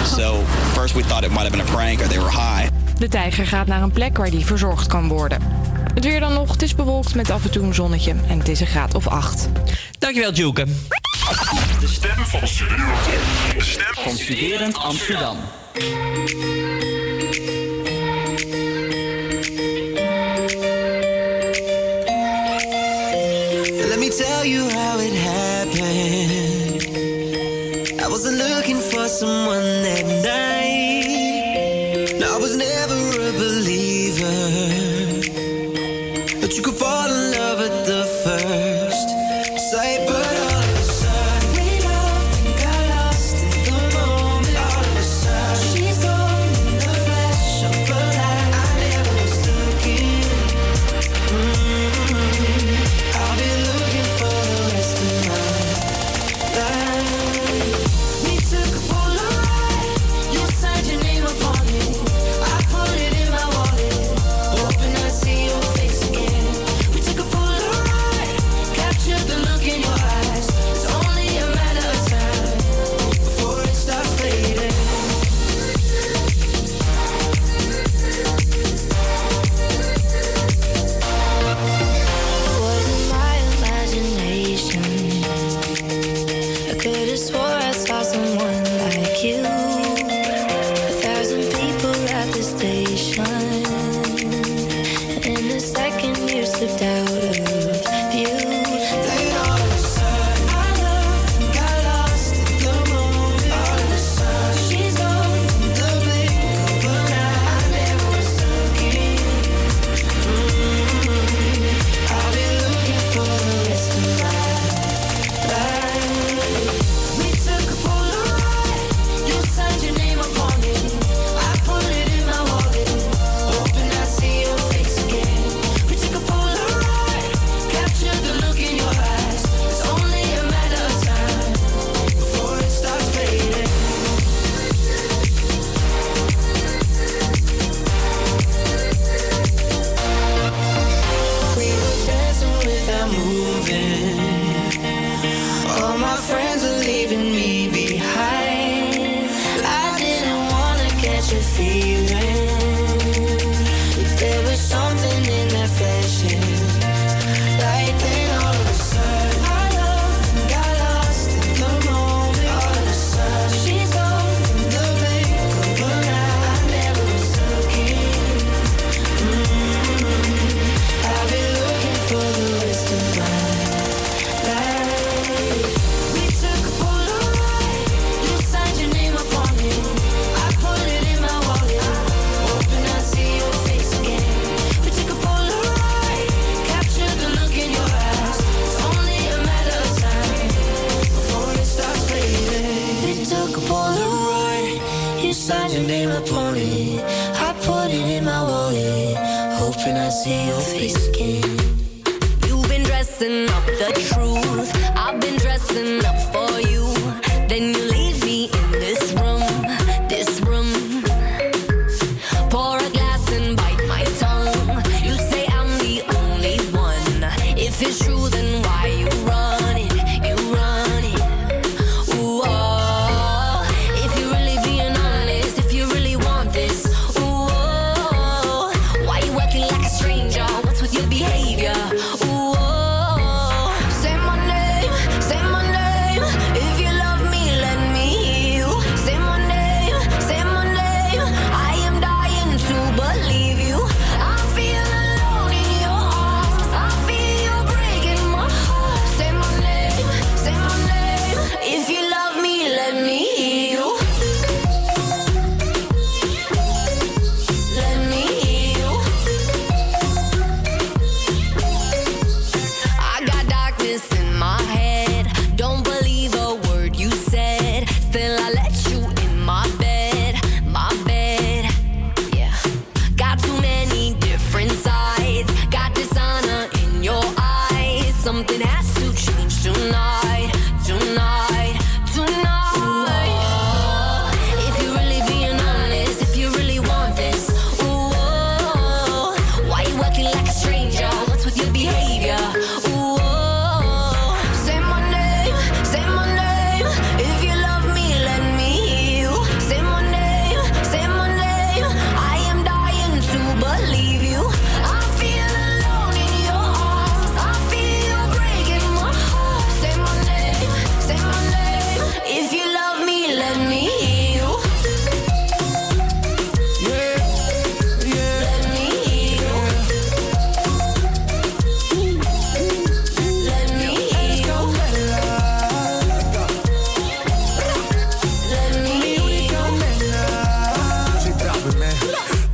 So 0.05 0.41
first 0.73 0.95
we 0.95 1.03
thought 1.03 1.25
it 1.25 1.31
might 1.31 1.43
have 1.43 1.57
been 1.57 1.67
a 1.69 1.73
prank 1.77 2.01
or 2.01 2.09
they 2.09 2.19
were 2.19 2.33
high. 2.33 2.84
De 2.99 3.09
tijger 3.09 3.47
gaat 3.47 3.67
naar 3.67 3.83
een 3.83 3.91
plek 3.91 4.17
waar 4.17 4.31
die 4.31 4.47
verzorgd 4.47 4.87
kan 4.87 5.09
worden. 5.09 5.39
Het 5.95 6.05
weer 6.05 6.21
dan 6.21 6.33
nog, 6.33 6.53
het 6.53 6.63
is 6.63 6.75
bewolkt 6.75 7.15
met 7.15 7.31
af 7.31 7.45
en 7.45 7.51
toe 7.51 7.63
een 7.63 7.75
zonnetje 7.75 8.15
en 8.29 8.39
het 8.39 8.49
is 8.49 8.61
een 8.61 8.67
graad 8.67 8.95
of 8.95 9.07
8. 9.07 9.49
Dankjewel, 9.99 10.33
Joeke. 10.33 10.65
De 11.81 11.89
stem 11.89 12.25
van 12.25 12.49
Studerend. 12.49 12.89
De 13.57 13.65
stem 13.65 13.95
van 13.95 14.17
Studerend 14.17 14.77
Amsterdam. 14.77 15.37
Let 23.89 23.99
me 23.99 24.09
tell 24.09 24.49
you 24.49 24.71
how 24.71 25.01
it 25.01 25.13
happened. 25.15 26.45
I 28.01 28.09
wasn't 28.09 28.37
looking 28.37 28.81
for 28.81 29.09
someone 29.09 29.83
that 29.83 30.14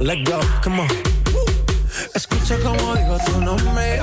Let 0.01 0.25
go, 0.25 0.41
come 0.63 0.81
on. 0.81 0.89
Escucha 2.15 2.57
como 2.61 2.95
digo 2.97 3.19
tu 3.27 3.39
nombre. 3.43 4.01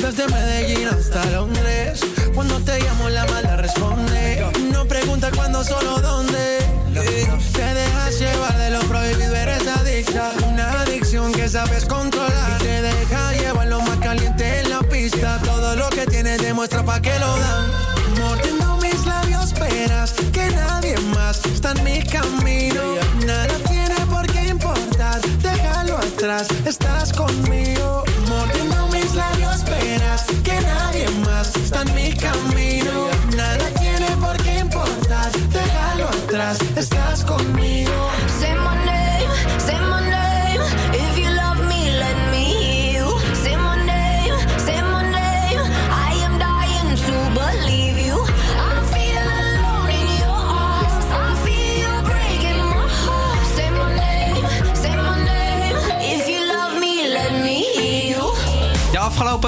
Desde 0.00 0.26
Medellín 0.28 0.88
hasta 0.88 1.22
Londres. 1.32 2.00
Cuando 2.34 2.58
te 2.60 2.80
llamo, 2.80 3.10
la 3.10 3.26
mala 3.26 3.56
responde. 3.58 4.42
No 4.72 4.86
pregunta 4.86 5.30
cuándo, 5.36 5.62
solo 5.62 6.00
dónde. 6.00 6.60
Te 6.94 7.74
dejas 7.74 8.18
llevar 8.18 8.56
de 8.56 8.70
lo 8.70 8.80
prohibido, 8.88 9.36
eres 9.36 9.66
adicta. 9.68 10.32
Una 10.48 10.80
adicción 10.80 11.30
que 11.32 11.46
sabes 11.46 11.84
controlar. 11.84 12.62
Y 12.62 12.64
te 12.64 12.80
deja 12.80 13.32
llevar 13.34 13.66
lo 13.66 13.82
más 13.82 13.98
caliente 13.98 14.60
en 14.60 14.70
la 14.70 14.80
pista. 14.80 15.42
Todo 15.44 15.76
lo 15.76 15.90
que 15.90 16.06
tienes 16.06 16.40
demuestra 16.40 16.82
pa' 16.82 17.02
que 17.02 17.18
lo 17.18 17.38
dan. 17.38 17.70
Mordiendo 18.18 18.78
mis 18.78 19.04
labios, 19.04 19.52
esperas 19.52 20.14
que 20.32 20.46
nadie 20.52 20.96
más 21.14 21.44
está 21.44 21.72
en 21.72 21.84
mi 21.84 22.02
camino. 22.02 22.80
Nada 23.26 23.63
estás 26.42 27.12
conmigo. 27.12 27.83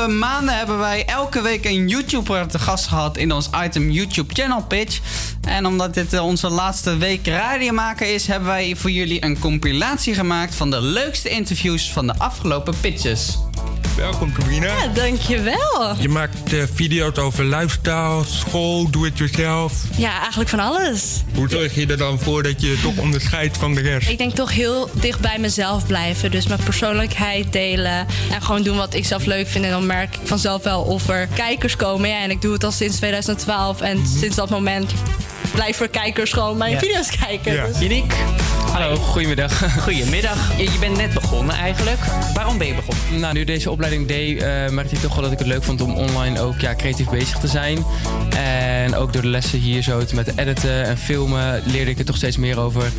Maanden 0.08 0.56
hebben 0.56 0.78
wij 0.78 1.04
elke 1.04 1.42
week 1.42 1.64
een 1.64 1.88
YouTuber 1.88 2.46
te 2.46 2.58
gast 2.58 2.86
gehad 2.86 3.16
in 3.16 3.32
ons 3.32 3.50
item 3.64 3.90
YouTube 3.90 4.34
Channel 4.34 4.62
Pitch. 4.62 5.00
En 5.40 5.66
omdat 5.66 5.94
dit 5.94 6.12
eh, 6.12 6.24
onze 6.24 6.48
laatste 6.48 6.96
week 6.96 7.26
radio 7.26 7.72
maken 7.72 8.14
is, 8.14 8.26
hebben 8.26 8.48
wij 8.48 8.76
voor 8.76 8.90
jullie 8.90 9.24
een 9.24 9.38
compilatie 9.38 10.14
gemaakt 10.14 10.54
van 10.54 10.70
de 10.70 10.80
leukste 10.80 11.28
interviews 11.28 11.92
van 11.92 12.06
de 12.06 12.14
afgelopen 12.18 12.74
pitches. 12.80 13.38
Welkom, 13.96 14.32
Sabrina. 14.38 14.66
Ja, 14.66 14.86
dankjewel. 14.86 15.94
Je 15.98 16.08
maakt 16.08 16.52
eh, 16.52 16.62
video's 16.74 17.16
over 17.18 17.44
lifestyle, 17.44 18.22
school, 18.24 18.90
do-it-yourself. 18.90 19.72
Ja, 19.96 20.18
eigenlijk 20.18 20.50
van 20.50 20.60
alles. 20.60 21.22
Hoe 21.34 21.48
zorg 21.48 21.74
je 21.74 21.86
er 21.86 21.96
dan 21.96 22.18
voor 22.18 22.42
dat 22.42 22.60
je 22.60 22.68
je 22.68 22.80
toch 22.80 22.96
onderscheidt 22.96 23.56
van 23.56 23.74
de 23.74 23.80
rest? 23.80 24.08
Ik 24.08 24.18
denk 24.18 24.34
toch 24.34 24.52
heel 24.52 24.90
dicht 24.92 25.20
bij 25.20 25.38
mezelf 25.38 25.86
blijven. 25.86 26.30
Dus 26.30 26.46
mijn 26.46 26.62
persoonlijkheid 26.64 27.52
delen. 27.52 28.06
En 28.30 28.42
gewoon 28.42 28.62
doen 28.62 28.76
wat 28.76 28.94
ik 28.94 29.04
zelf 29.04 29.24
leuk 29.24 29.48
vind. 29.48 29.64
En 29.64 29.70
dan 29.70 29.86
merk 29.86 30.14
ik 30.14 30.20
vanzelf 30.26 30.62
wel 30.62 30.82
of 30.82 31.08
er 31.08 31.26
kijkers 31.34 31.76
komen. 31.76 32.08
Ja, 32.08 32.20
en 32.20 32.30
ik 32.30 32.42
doe 32.42 32.52
het 32.52 32.64
al 32.64 32.72
sinds 32.72 32.96
2012. 32.96 33.80
En 33.80 34.06
sinds 34.06 34.36
dat 34.36 34.50
moment 34.50 34.92
blijven 35.56 35.90
kijkers 35.90 36.32
gewoon 36.32 36.56
mijn 36.56 36.78
video's 36.78 37.10
kijken. 37.26 37.52
Ja. 37.52 37.66
Dus- 37.66 37.80
Uniek. 37.80 38.14
Hallo, 38.72 38.96
goedemiddag. 38.96 39.52
Goedemiddag. 39.84 40.56
Je, 40.56 40.62
je 40.62 40.78
bent 40.80 40.96
net 40.96 41.12
begonnen 41.14 41.54
eigenlijk. 41.54 41.98
Waarom 42.34 42.58
ben 42.58 42.66
je 42.66 42.74
begonnen? 42.74 43.20
Nou, 43.20 43.34
nu 43.34 43.40
ik 43.40 43.46
deze 43.46 43.70
opleiding 43.70 44.06
deed, 44.08 44.42
eh, 44.42 44.68
merkte 44.68 44.94
ik 44.94 45.00
toch 45.00 45.12
wel 45.14 45.22
dat 45.22 45.32
ik 45.32 45.38
het 45.38 45.46
leuk 45.46 45.62
vond 45.64 45.80
om 45.80 45.94
online 45.94 46.40
ook 46.40 46.60
ja, 46.60 46.74
creatief 46.74 47.08
bezig 47.08 47.38
te 47.38 47.46
zijn. 47.48 47.84
En 48.36 48.94
ook 48.94 49.12
door 49.12 49.22
de 49.22 49.28
lessen 49.28 49.58
hier 49.58 49.82
zo 49.82 50.04
te- 50.04 50.14
met 50.14 50.32
editen 50.38 50.84
en 50.84 50.98
filmen 50.98 51.62
leerde 51.66 51.90
ik 51.90 51.98
er 51.98 52.04
toch 52.04 52.16
steeds 52.16 52.36
meer 52.36 52.58
over. 52.60 52.92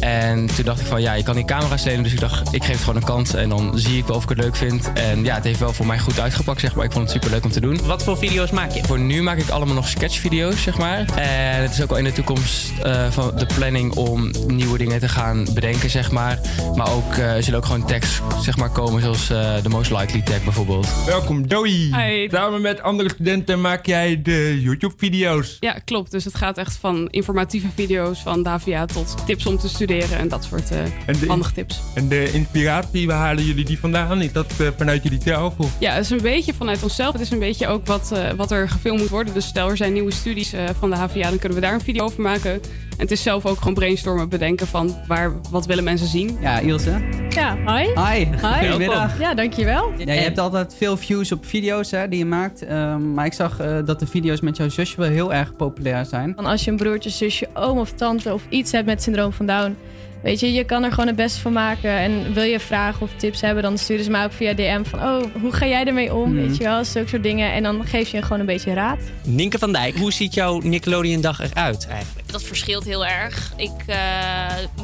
En 0.00 0.46
toen 0.54 0.64
dacht 0.64 0.80
ik 0.80 0.86
van 0.86 1.00
ja, 1.02 1.12
je 1.12 1.22
kan 1.22 1.34
die 1.34 1.44
camera's 1.44 1.84
lenen. 1.84 2.02
Dus 2.02 2.12
ik 2.12 2.20
dacht, 2.20 2.54
ik 2.54 2.64
geef 2.64 2.72
het 2.74 2.80
gewoon 2.84 2.96
een 2.96 3.04
kans 3.04 3.34
en 3.34 3.48
dan 3.48 3.72
zie 3.78 3.98
ik 3.98 4.06
wel 4.06 4.16
of 4.16 4.22
ik 4.22 4.28
het 4.28 4.38
leuk 4.38 4.56
vind. 4.56 4.90
En 4.94 5.24
ja, 5.24 5.34
het 5.34 5.44
heeft 5.44 5.58
wel 5.58 5.72
voor 5.72 5.86
mij 5.86 5.98
goed 5.98 6.20
uitgepakt, 6.20 6.60
zeg 6.60 6.74
maar. 6.74 6.84
Ik 6.84 6.92
vond 6.92 7.04
het 7.04 7.12
super 7.12 7.30
leuk 7.30 7.44
om 7.44 7.50
te 7.50 7.60
doen. 7.60 7.80
Wat 7.84 8.02
voor 8.02 8.18
video's 8.18 8.50
maak 8.50 8.70
je? 8.72 8.82
Voor 8.84 8.98
nu 8.98 9.22
maak 9.22 9.38
ik 9.38 9.48
allemaal 9.48 9.74
nog 9.74 9.88
sketchvideo's, 9.88 10.62
zeg 10.62 10.78
maar. 10.78 11.04
En 11.14 11.62
het 11.62 11.72
is 11.72 11.82
ook 11.82 11.90
al 11.90 11.96
in 12.02 12.08
de 12.08 12.14
toekomst 12.14 12.72
eh, 12.82 13.10
van 13.10 13.32
de 13.36 13.46
planning 13.46 13.92
om 13.94 14.30
nieuwe 14.46 14.78
dingen 14.78 15.00
te 15.00 15.08
gaan 15.08 15.46
bedenken, 15.54 15.90
zeg 15.90 16.10
maar. 16.10 16.40
Maar 16.76 16.92
ook, 16.92 17.12
eh, 17.12 17.36
er 17.36 17.42
zullen 17.42 17.58
ook 17.58 17.66
gewoon 17.66 17.86
tags, 17.86 18.20
zeg 18.40 18.56
maar, 18.56 18.70
komen, 18.70 19.02
zoals 19.02 19.30
eh, 19.30 19.62
de 19.62 19.68
most 19.68 19.90
likely 19.90 20.22
tag 20.22 20.44
bijvoorbeeld. 20.44 20.88
Welkom, 21.06 21.48
Doi. 21.48 21.96
Hi. 21.96 22.28
Samen 22.30 22.60
met 22.60 22.82
andere 22.82 23.08
studenten 23.08 23.60
maak 23.60 23.86
jij 23.86 24.22
de 24.22 24.60
YouTube-video's. 24.60 25.56
Ja, 25.60 25.72
klopt. 25.84 26.10
Dus 26.10 26.24
het 26.24 26.34
gaat 26.34 26.58
echt 26.58 26.76
van 26.76 27.08
informatieve 27.10 27.66
video's 27.74 28.18
van 28.18 28.42
Davia 28.42 28.86
tot 28.86 29.26
tips 29.26 29.46
om 29.46 29.58
te 29.58 29.68
studeren 29.68 30.18
en 30.18 30.28
dat 30.28 30.44
soort 30.44 30.70
eh, 30.70 30.78
En 30.80 31.18
de, 31.20 31.26
handige 31.26 31.52
tips. 31.52 31.80
En 31.94 32.08
de 32.08 32.32
inspiratie, 32.32 33.06
waar 33.06 33.18
halen 33.18 33.44
jullie 33.44 33.64
die 33.64 33.78
vandaan? 33.78 34.22
Is 34.22 34.32
dat 34.32 34.52
vanuit 34.76 35.02
jullie 35.02 35.20
zelf? 35.24 35.54
Of? 35.58 35.70
Ja, 35.78 35.92
het 35.92 36.04
is 36.04 36.10
een 36.10 36.20
beetje 36.22 36.54
vanuit 36.54 36.82
onszelf. 36.82 37.12
Het 37.12 37.22
is 37.22 37.30
een 37.30 37.38
beetje 37.38 37.66
ook 37.66 37.86
wat, 37.86 38.12
eh, 38.12 38.30
wat 38.30 38.50
er 38.50 38.68
gefilmd 38.68 39.00
moet 39.00 39.08
worden. 39.08 39.34
Dus 39.34 39.46
stel 39.46 39.70
er 39.70 39.76
zijn 39.76 39.92
nieuwe 39.92 40.12
studies 40.12 40.54
van 40.78 40.90
de 40.90 40.96
HVA, 40.96 41.28
dan 41.28 41.38
kunnen 41.38 41.58
we 41.58 41.64
daar 41.64 41.74
een 41.74 41.80
video 41.82 42.04
over 42.04 42.22
maken. 42.22 42.60
het 42.96 43.10
is 43.10 43.22
zelf 43.22 43.46
ook 43.46 43.58
gewoon 43.58 43.74
brainstormen, 43.74 44.28
bedenken 44.28 44.66
van 44.66 44.96
waar, 45.06 45.32
wat 45.50 45.66
willen 45.66 45.84
mensen 45.84 46.06
zien. 46.06 46.36
Ja, 46.40 46.58
Ilse. 46.58 47.02
Ja, 47.28 47.56
hi. 47.56 47.86
Hi. 47.86 48.26
Goedemiddag. 48.40 49.18
Ja, 49.18 49.34
dankjewel. 49.34 49.92
Ja, 49.96 50.12
je 50.12 50.20
hebt 50.20 50.38
altijd 50.38 50.74
veel 50.74 50.96
views 50.96 51.32
op 51.32 51.46
video's 51.46 51.90
hè, 51.90 52.08
die 52.08 52.18
je 52.18 52.24
maakt. 52.24 52.64
Ehm, 52.64 53.14
maar 53.14 53.26
ik 53.26 53.32
zag 53.32 53.60
eh, 53.60 53.78
dat 53.84 53.98
de 53.98 54.06
video's 54.06 54.40
met 54.40 54.56
jouw 54.56 54.68
zusje 54.68 54.96
wel 54.96 55.10
heel 55.10 55.32
erg 55.32 55.56
populair 55.56 56.04
zijn. 56.04 56.32
Van 56.36 56.46
als 56.46 56.64
je 56.64 56.70
een 56.70 56.76
broertje, 56.76 57.10
zusje, 57.10 57.48
oom 57.54 57.78
of 57.78 57.92
tante 57.92 58.32
of 58.32 58.42
iets 58.48 58.72
hebt 58.72 58.86
met 58.86 59.02
syndroom 59.02 59.32
van 59.32 59.46
Down. 59.46 59.76
Weet 60.22 60.40
je, 60.40 60.52
je 60.52 60.64
kan 60.64 60.82
er 60.82 60.90
gewoon 60.90 61.06
het 61.06 61.16
beste 61.16 61.40
van 61.40 61.52
maken. 61.52 61.90
En 61.90 62.32
wil 62.32 62.42
je 62.42 62.60
vragen 62.60 63.02
of 63.02 63.10
tips 63.16 63.40
hebben, 63.40 63.62
dan 63.62 63.78
sturen 63.78 64.04
ze 64.04 64.10
mij 64.10 64.24
ook 64.24 64.32
via 64.32 64.54
DM 64.54 64.84
van... 64.84 65.02
Oh, 65.02 65.22
hoe 65.40 65.52
ga 65.52 65.66
jij 65.66 65.84
ermee 65.84 66.14
om? 66.14 66.34
Mhm. 66.34 66.46
Weet 66.46 66.56
je 66.56 66.64
wel, 66.64 66.84
zulke 66.84 67.08
soort 67.08 67.22
dingen. 67.22 67.52
En 67.52 67.62
dan 67.62 67.86
geef 67.86 68.08
je 68.08 68.22
gewoon 68.22 68.40
een 68.40 68.46
beetje 68.46 68.74
raad. 68.74 68.98
Nienke 69.24 69.58
van 69.58 69.72
Dijk, 69.72 69.96
hoe 69.96 70.12
ziet 70.12 70.34
jouw 70.34 70.58
Nickelodeon-dag 70.58 71.40
eruit 71.40 71.86
eigenlijk? 71.86 72.32
Dat 72.32 72.42
verschilt 72.42 72.84
heel 72.84 73.06
erg. 73.06 73.52
Ik 73.56 73.82
eh, 73.86 73.96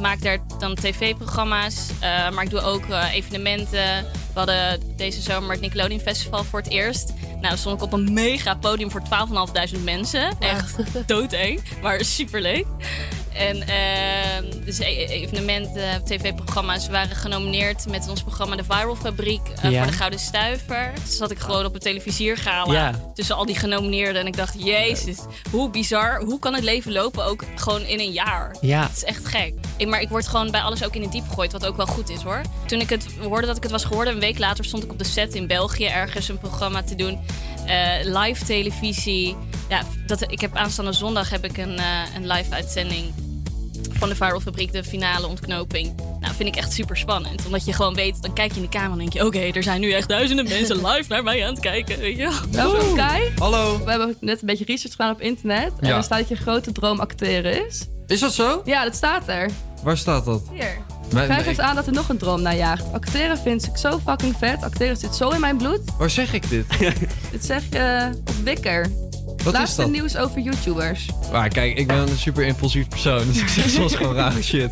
maak 0.00 0.22
daar 0.22 0.38
dan 0.58 0.74
tv-programma's, 0.74 1.90
eh, 2.00 2.30
maar 2.30 2.44
ik 2.44 2.50
doe 2.50 2.60
ook 2.60 2.88
eh, 2.88 3.14
evenementen. 3.14 4.06
We 4.32 4.44
hadden 4.44 4.80
deze 4.96 5.20
zomer 5.20 5.50
het 5.50 5.60
Nickelodeon 5.60 6.00
Festival 6.00 6.44
voor 6.44 6.58
het 6.58 6.70
eerst. 6.70 7.12
Nou, 7.30 7.48
dan 7.48 7.58
stond 7.58 7.76
ik 7.76 7.82
op 7.82 7.92
een 7.92 8.12
mega 8.12 8.54
podium 8.54 8.90
voor 8.90 9.02
12.500 9.78 9.84
mensen. 9.84 10.36
Echt 10.38 10.76
doodeng, 11.06 11.60
maar 11.82 12.04
superleuk. 12.04 12.66
En 13.38 13.62
eh, 13.62 14.64
dus 14.64 14.78
e- 14.78 15.04
evenementen, 15.04 16.04
tv-programma's 16.04 16.88
waren 16.88 17.16
genomineerd 17.16 17.86
met 17.88 18.08
ons 18.08 18.22
programma 18.22 18.56
De 18.56 18.64
Viral 18.64 18.96
Fabriek 18.96 19.40
eh, 19.62 19.70
Ja. 19.70 19.82
voor 19.82 19.90
de 19.90 19.96
Gouden 19.96 20.18
Stuiver. 20.18 20.92
Dus 21.04 21.16
zat 21.16 21.30
ik 21.30 21.38
gewoon 21.38 21.64
op 21.64 21.74
een 21.74 21.80
televisiergala 21.80 22.72
Ja. 22.72 23.10
tussen 23.14 23.36
al 23.36 23.46
die 23.46 23.56
genomineerden. 23.56 24.20
En 24.20 24.26
ik 24.26 24.36
dacht, 24.36 24.54
jezus, 24.64 25.18
hoe 25.50 25.70
bizar. 25.70 26.20
Hoe 26.22 26.38
kan 26.38 26.54
het 26.54 26.64
leven 26.64 26.92
lopen 26.92 27.24
ook 27.24 27.44
gewoon 27.54 27.82
in 27.82 27.98
een 28.00 28.12
jaar? 28.12 28.56
Ja. 28.60 28.82
Het 28.82 28.96
is 28.96 29.04
echt 29.04 29.26
gek. 29.26 29.54
Ik, 29.76 29.86
maar 29.88 30.00
ik 30.00 30.08
word 30.08 30.26
gewoon 30.28 30.50
bij 30.50 30.60
alles 30.60 30.84
ook 30.84 30.94
in 30.94 31.02
het 31.02 31.12
diep 31.12 31.28
gegooid, 31.28 31.52
wat 31.52 31.66
ook 31.66 31.76
wel 31.76 31.86
goed 31.86 32.08
is 32.10 32.22
hoor. 32.22 32.40
Toen 32.66 32.80
ik 32.80 32.88
het 32.90 33.06
hoorde 33.22 33.46
dat 33.46 33.56
ik 33.56 33.62
het 33.62 33.72
was 33.72 33.84
geworden, 33.84 34.14
een 34.14 34.20
week 34.20 34.38
later 34.38 34.64
stond 34.64 34.82
ik 34.84 34.90
op 34.92 34.98
de 34.98 35.04
set 35.04 35.34
in 35.34 35.46
België 35.46 35.84
ergens 35.86 36.28
een 36.28 36.38
programma 36.38 36.82
te 36.82 36.94
doen. 36.94 37.20
Eh, 37.66 37.88
live 38.02 38.44
televisie. 38.44 39.36
Ja, 39.68 39.82
dat, 40.06 40.22
ik 40.32 40.40
heb 40.40 40.56
aanstaande 40.56 40.92
zondag 40.92 41.30
heb 41.30 41.44
ik 41.44 41.56
een, 41.58 41.78
eh, 41.78 41.84
een 42.16 42.26
live 42.26 42.54
uitzending 42.54 43.12
van 43.98 44.08
de 44.08 44.14
Viral 44.14 44.40
Fabriek, 44.40 44.72
de 44.72 44.84
finale 44.84 45.26
ontknoping. 45.26 45.94
Nou, 46.20 46.34
vind 46.34 46.48
ik 46.48 46.56
echt 46.56 46.72
super 46.72 46.96
spannend. 46.96 47.46
Omdat 47.46 47.64
je 47.64 47.72
gewoon 47.72 47.94
weet, 47.94 48.22
dan 48.22 48.32
kijk 48.32 48.50
je 48.50 48.56
in 48.56 48.62
de 48.62 48.68
camera 48.68 48.92
en 48.92 48.98
denk 48.98 49.12
je... 49.12 49.26
oké, 49.26 49.38
er 49.38 49.62
zijn 49.62 49.80
nu 49.80 49.92
echt 49.92 50.08
duizenden 50.08 50.48
mensen 50.58 50.76
live 50.86 51.04
naar 51.08 51.22
mij 51.22 51.44
aan 51.46 51.50
het 51.52 51.60
kijken. 51.60 51.98
Weet 51.98 52.16
je? 52.16 52.38
Welkom 52.50 52.94
Kai. 52.96 53.32
Hallo. 53.38 53.84
We 53.84 53.90
hebben 53.90 54.16
net 54.20 54.40
een 54.40 54.46
beetje 54.46 54.64
research 54.64 54.92
gedaan 54.96 55.12
op 55.12 55.20
internet. 55.20 55.72
En 55.80 55.88
Ja. 55.88 55.96
er 55.96 56.02
staat 56.02 56.18
dat 56.18 56.28
je 56.28 56.34
grote 56.36 56.72
droom 56.72 57.00
acteren 57.00 57.66
is. 57.66 57.86
Is 58.06 58.20
dat 58.20 58.34
zo? 58.34 58.62
Ja, 58.64 58.84
dat 58.84 58.94
staat 58.94 59.28
er. 59.28 59.50
Waar 59.82 59.96
staat 59.98 60.24
dat? 60.24 60.42
Hier. 60.52 60.78
Maar 61.12 61.46
eens 61.46 61.58
aan 61.60 61.74
dat 61.74 61.86
er 61.86 61.92
nog 61.92 62.08
een 62.08 62.18
droom 62.18 62.42
naar 62.42 62.56
jaagt. 62.56 62.84
Acteren 62.92 63.38
vind 63.38 63.66
ik 63.66 63.76
zo 63.76 63.98
fucking 64.06 64.34
vet. 64.38 64.62
Acteren 64.62 64.96
zit 64.96 65.14
zo 65.14 65.28
in 65.28 65.40
mijn 65.40 65.56
bloed. 65.56 65.80
Waar 65.98 66.10
zeg 66.10 66.32
ik 66.32 66.48
dit? 66.50 66.64
Dit 67.32 67.44
zeg 67.44 67.62
je 67.70 68.10
op 68.14 68.34
Wikker. 68.44 68.90
Wat 69.44 69.52
is 69.52 69.58
Laatste 69.58 69.80
dat? 69.82 69.90
nieuws 69.90 70.16
over 70.16 70.40
YouTubers. 70.40 71.06
Maar 71.32 71.48
kijk, 71.48 71.78
ik 71.78 71.86
ben 71.86 71.96
een 71.96 72.18
super 72.18 72.44
impulsief 72.46 72.88
persoon, 72.88 73.26
dus 73.26 73.40
ik 73.40 73.48
zeg 73.48 73.68
soms 73.68 73.94
gewoon 73.94 74.14
rare 74.14 74.42
shit. 74.50 74.70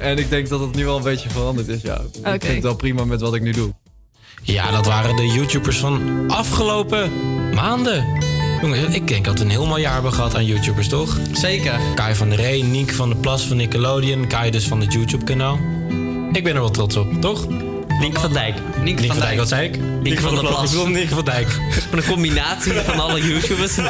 En 0.00 0.18
ik 0.18 0.30
denk 0.30 0.48
dat 0.48 0.60
het 0.60 0.74
nu 0.74 0.84
wel 0.84 0.96
een 0.96 1.02
beetje 1.02 1.28
veranderd 1.30 1.68
is, 1.68 1.82
ja. 1.82 2.00
Ik 2.32 2.42
vind 2.42 2.54
het 2.54 2.62
wel 2.62 2.74
prima 2.76 3.04
met 3.04 3.20
wat 3.20 3.34
ik 3.34 3.42
nu 3.42 3.52
doe. 3.52 3.72
Ja, 4.42 4.70
dat 4.70 4.86
waren 4.86 5.16
de 5.16 5.26
YouTubers 5.26 5.76
van 5.78 6.24
afgelopen 6.30 7.10
maanden. 7.54 8.06
Jongen, 8.62 8.92
ik 8.94 9.08
denk 9.08 9.24
dat 9.24 9.38
we 9.38 9.44
een 9.44 9.50
heel 9.50 9.66
mooi 9.66 9.82
jaar 9.82 9.92
hebben 9.92 10.12
gehad 10.12 10.34
aan 10.34 10.44
YouTubers, 10.46 10.88
toch? 10.88 11.16
Zeker. 11.32 11.80
Kai 11.94 12.14
van 12.14 12.28
der 12.28 12.38
Rey, 12.38 12.60
Nienke 12.62 12.94
van 12.94 13.08
der 13.08 13.18
Plas 13.18 13.42
van 13.46 13.56
Nickelodeon, 13.56 14.26
Kai 14.26 14.50
dus 14.50 14.64
van 14.68 14.80
het 14.80 14.92
YouTube-kanaal. 14.92 15.58
Ik 16.32 16.44
ben 16.44 16.54
er 16.54 16.60
wel 16.60 16.70
trots 16.70 16.96
op, 16.96 17.20
toch? 17.20 17.46
Nienke 18.00 18.20
van 18.20 18.32
Dijk. 18.32 18.54
Nienke 18.82 19.06
van 19.06 19.18
Dijk, 19.18 19.38
wat 19.38 19.48
zei 19.48 19.68
ik? 19.68 19.78
Nienke 20.02 20.20
van 20.22 20.34
der 20.34 20.44
Plas. 20.44 20.64
Ik 20.72 20.78
bedoel 20.78 20.86
Nienke 20.92 21.14
van 21.14 21.24
Dijk. 21.24 21.48
Van 21.90 21.98
een 21.98 22.04
combinatie 22.04 22.72
van 22.72 23.00
alle 23.00 23.20
YouTubers. 23.26 23.76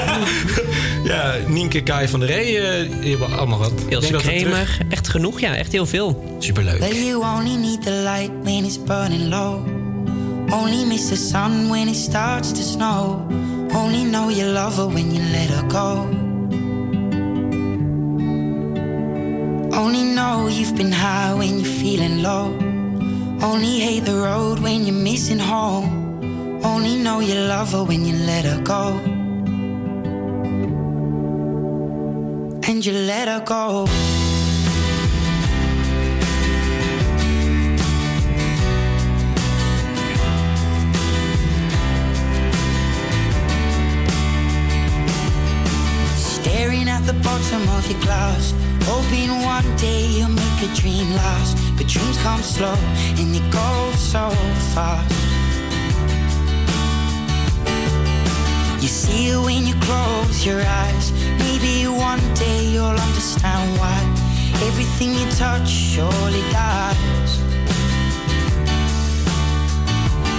Ja, 1.04 1.34
Nienke, 1.46 1.82
Kai 1.82 2.08
van 2.08 2.20
der 2.20 2.28
Rey, 2.28 2.56
eh, 2.80 3.00
die 3.00 3.10
hebben 3.10 3.38
allemaal 3.38 3.58
wat. 3.58 3.72
Terug- 4.02 4.22
Kramer. 4.22 4.78
Echt 4.88 5.08
genoeg, 5.08 5.40
ja. 5.40 5.56
Echt 5.56 5.72
heel 5.72 5.86
veel. 5.86 6.36
Superleuk. 6.38 6.78
Well, 6.78 7.04
you 7.04 7.24
only 7.36 7.54
need 7.56 7.82
the 7.82 7.90
light 7.90 8.30
when 8.42 8.64
it's 8.64 8.82
burning 8.82 9.28
low. 9.28 9.66
Only 10.50 10.84
miss 10.84 11.08
the 11.08 11.16
sun 11.16 11.68
when 11.70 11.88
it 11.88 11.96
starts 11.96 12.48
to 12.52 12.62
snow. 12.62 13.26
Only 13.74 14.02
know 14.10 14.30
you 14.30 14.52
love 14.52 14.76
her 14.76 14.86
when 14.92 15.14
you 15.14 15.22
let 15.30 15.48
her 15.48 15.66
go. 15.68 16.06
Only 19.78 20.02
know 20.14 20.48
you've 20.48 20.74
been 20.76 20.92
high 20.92 21.34
when 21.38 21.58
you're 21.60 21.78
feeling 21.80 22.20
low. 22.22 22.54
Only 23.42 23.80
hate 23.80 24.04
the 24.04 24.14
road 24.14 24.60
when 24.60 24.84
you're 24.86 24.94
missing 24.94 25.40
home. 25.40 26.62
Only 26.64 26.96
know 26.96 27.18
you 27.18 27.34
love 27.34 27.72
her 27.72 27.82
when 27.82 28.04
you 28.04 28.14
let 28.14 28.44
her 28.44 28.60
go. 28.62 29.00
And 32.68 32.86
you 32.86 32.92
let 32.92 33.26
her 33.26 33.42
go. 33.44 33.86
Staring 46.16 46.88
at 46.88 47.04
the 47.06 47.14
bottom 47.24 47.68
of 47.70 47.90
your 47.90 48.00
glass, 48.02 48.54
hoping 48.84 49.30
one 49.42 49.76
day 49.76 50.06
you'll 50.06 50.28
make 50.28 50.58
a 50.62 50.74
dream 50.74 51.10
last. 51.14 51.56
But 51.76 51.86
dreams 51.86 52.18
come 52.18 52.42
slow 52.42 52.76
and 53.18 53.34
they 53.34 53.44
go 53.50 53.92
so 53.96 54.30
fast. 54.74 55.12
You 58.82 58.88
see 58.88 59.28
it 59.28 59.38
when 59.38 59.66
you 59.66 59.74
close 59.86 60.44
your 60.44 60.60
eyes. 60.60 61.12
Maybe 61.38 61.86
one 61.86 62.22
day 62.34 62.66
you'll 62.72 62.98
understand 63.08 63.78
why 63.78 63.98
everything 64.68 65.14
you 65.14 65.26
touch 65.32 65.68
surely 65.68 66.42
dies. 66.50 67.32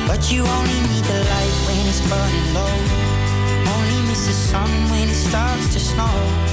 But 0.07 0.31
you 0.31 0.41
only 0.45 0.79
need 0.87 1.05
the 1.11 1.19
light 1.31 1.55
when 1.67 1.87
it's 1.87 2.01
burning 2.09 2.49
low. 2.53 2.75
Only 3.75 3.99
miss 4.09 4.27
the 4.27 4.33
sun 4.33 4.69
when 4.91 5.09
it 5.09 5.15
starts 5.15 5.73
to 5.73 5.79
snow. 5.79 6.52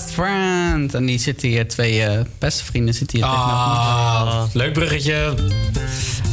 Best 0.00 0.12
friend. 0.14 0.94
En 0.94 1.06
die 1.06 1.18
zitten 1.18 1.48
hier, 1.48 1.68
twee 1.68 2.02
eh, 2.02 2.20
beste 2.38 2.64
vrienden 2.64 2.94
zitten 2.94 3.18
hier 3.18 3.26
Ah, 3.26 4.42
leuk 4.52 4.72
bruggetje. 4.72 5.34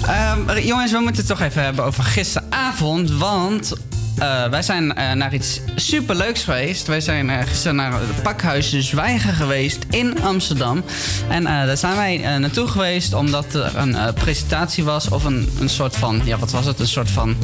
Ehm, 0.06 0.60
jongens, 0.60 0.92
we 0.92 0.98
moeten 0.98 1.16
het 1.16 1.28
toch 1.28 1.42
even 1.42 1.64
hebben 1.64 1.86
over 1.86 2.04
gisteravond. 2.04 3.12
Want 3.12 3.74
eh, 4.18 4.50
wij 4.50 4.62
zijn 4.62 4.96
eh, 4.96 5.12
naar 5.12 5.34
iets 5.34 5.60
superleuks 5.76 6.44
geweest. 6.44 6.88
Wij 6.88 7.02
zijn 7.02 7.30
eh, 7.30 7.48
gisteren 7.48 7.76
naar 7.76 7.92
het 7.92 8.22
pakhuis 8.24 8.70
De 8.70 8.82
Zwijger 8.82 9.34
geweest 9.34 9.86
in 9.90 10.22
Amsterdam. 10.22 10.84
En 11.30 11.44
daar 11.44 11.78
zijn 11.78 11.96
wij 11.96 12.38
naartoe 12.38 12.68
geweest 12.68 13.14
omdat 13.14 13.54
er 13.54 13.76
een 13.76 14.14
presentatie 14.14 14.84
was. 14.84 15.10
Of 15.10 15.24
een, 15.24 15.50
een 15.60 15.70
soort 15.70 15.96
van, 15.96 16.22
ja 16.26 16.38
wat 16.38 16.52
was 16.52 16.66
het? 16.66 16.80
Een 16.80 16.88
soort 16.88 17.12
van... 17.12 17.36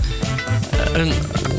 een, 0.94 1.12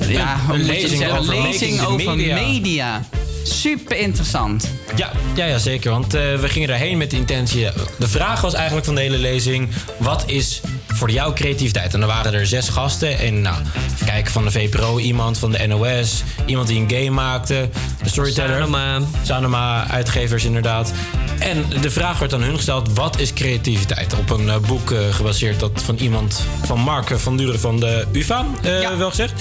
ja, 0.08 0.36
het 0.38 0.56
lezing 0.62 1.00
zeggen? 1.00 1.18
over 1.18 1.34
Een 1.34 1.42
lezing 1.42 1.70
media. 1.70 1.86
over 1.86 2.16
media. 2.16 3.00
Super 3.44 3.96
interessant. 3.96 4.70
Ja, 4.96 5.12
ja, 5.34 5.44
ja 5.44 5.58
zeker. 5.58 5.90
Want 5.90 6.14
eh, 6.14 6.34
we 6.34 6.48
gingen 6.48 6.68
daarheen 6.68 6.98
met 6.98 7.10
de 7.10 7.16
intentie. 7.16 7.68
De 7.98 8.08
vraag 8.08 8.40
was 8.40 8.54
eigenlijk 8.54 8.86
van 8.86 8.94
de 8.94 9.00
hele 9.00 9.18
lezing: 9.18 9.68
wat 9.98 10.24
is 10.26 10.60
voor 10.86 11.10
jou 11.10 11.32
creativiteit? 11.32 11.94
En 11.94 12.00
er 12.00 12.06
waren 12.06 12.34
er 12.34 12.46
zes 12.46 12.68
gasten. 12.68 13.18
En 13.18 13.40
nou, 13.40 13.56
even 13.94 14.06
kijken 14.06 14.32
van 14.32 14.44
de 14.44 14.50
VPRO, 14.50 14.98
iemand 14.98 15.38
van 15.38 15.52
de 15.52 15.66
NOS, 15.66 16.22
iemand 16.46 16.68
die 16.68 16.80
een 16.80 16.90
game 16.90 17.10
maakte, 17.10 17.68
de 18.02 18.08
storyteller. 18.08 18.56
Sanoma. 18.56 19.00
Sanoma, 19.22 19.88
uitgevers 19.90 20.44
inderdaad. 20.44 20.92
En 21.38 21.64
de 21.80 21.90
vraag 21.90 22.18
werd 22.18 22.34
aan 22.34 22.42
hun 22.42 22.56
gesteld: 22.56 22.92
wat 22.92 23.18
is 23.18 23.32
creativiteit? 23.32 24.14
Op 24.18 24.30
een 24.30 24.48
eh, 24.48 24.58
boek 24.58 24.90
eh, 24.90 24.98
gebaseerd 25.10 25.60
dat 25.60 25.82
van 25.84 25.96
iemand 25.96 26.46
van 26.64 26.80
Mark 26.80 27.18
van 27.18 27.36
Duren 27.36 27.60
van 27.60 27.80
de 27.80 28.04
UVA, 28.12 28.46
eh, 28.62 28.96
wel 28.96 29.10
gezegd. 29.10 29.32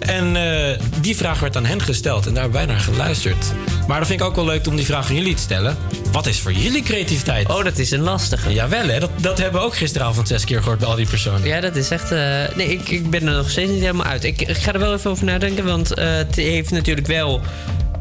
En 0.00 0.36
eh, 0.36 0.78
die 1.00 1.16
vraag 1.16 1.40
werd 1.40 1.56
aan 1.56 1.64
hen 1.64 1.82
gesteld 1.82 2.26
en 2.26 2.34
daar 2.34 2.42
hebben 2.42 2.66
wij 2.66 2.74
naar 2.74 2.80
geluisterd. 2.84 3.49
Maar 3.86 3.98
dat 3.98 4.08
vind 4.08 4.20
ik 4.20 4.26
ook 4.26 4.34
wel 4.34 4.44
leuk 4.44 4.66
om 4.66 4.76
die 4.76 4.84
vraag 4.84 5.08
aan 5.08 5.14
jullie 5.14 5.34
te 5.34 5.42
stellen. 5.42 5.76
Wat 6.12 6.26
is 6.26 6.40
voor 6.40 6.52
jullie 6.52 6.82
creativiteit? 6.82 7.48
Oh, 7.48 7.64
dat 7.64 7.78
is 7.78 7.90
een 7.90 8.00
lastige. 8.00 8.52
Jawel, 8.52 8.88
hè? 8.88 9.00
Dat, 9.00 9.10
dat 9.16 9.38
hebben 9.38 9.60
we 9.60 9.66
ook 9.66 9.76
gisteravond 9.76 10.28
zes 10.28 10.44
keer 10.44 10.58
gehoord 10.62 10.78
bij 10.78 10.88
al 10.88 10.96
die 10.96 11.06
personen. 11.08 11.46
Ja, 11.48 11.60
dat 11.60 11.76
is 11.76 11.90
echt. 11.90 12.12
eh, 12.12 12.18
nee, 12.56 12.66
ik, 12.66 12.88
ik 12.88 13.10
ben 13.10 13.26
er 13.26 13.34
nog 13.34 13.50
steeds 13.50 13.70
niet 13.70 13.80
helemaal 13.80 14.06
uit. 14.06 14.24
Ik, 14.24 14.42
ik 14.42 14.56
ga 14.56 14.72
er 14.72 14.78
wel 14.78 14.94
even 14.94 15.10
over 15.10 15.24
nadenken, 15.24 15.64
want 15.64 15.94
eh, 15.94 16.14
het 16.14 16.36
heeft 16.36 16.70
natuurlijk 16.70 17.06
wel. 17.06 17.40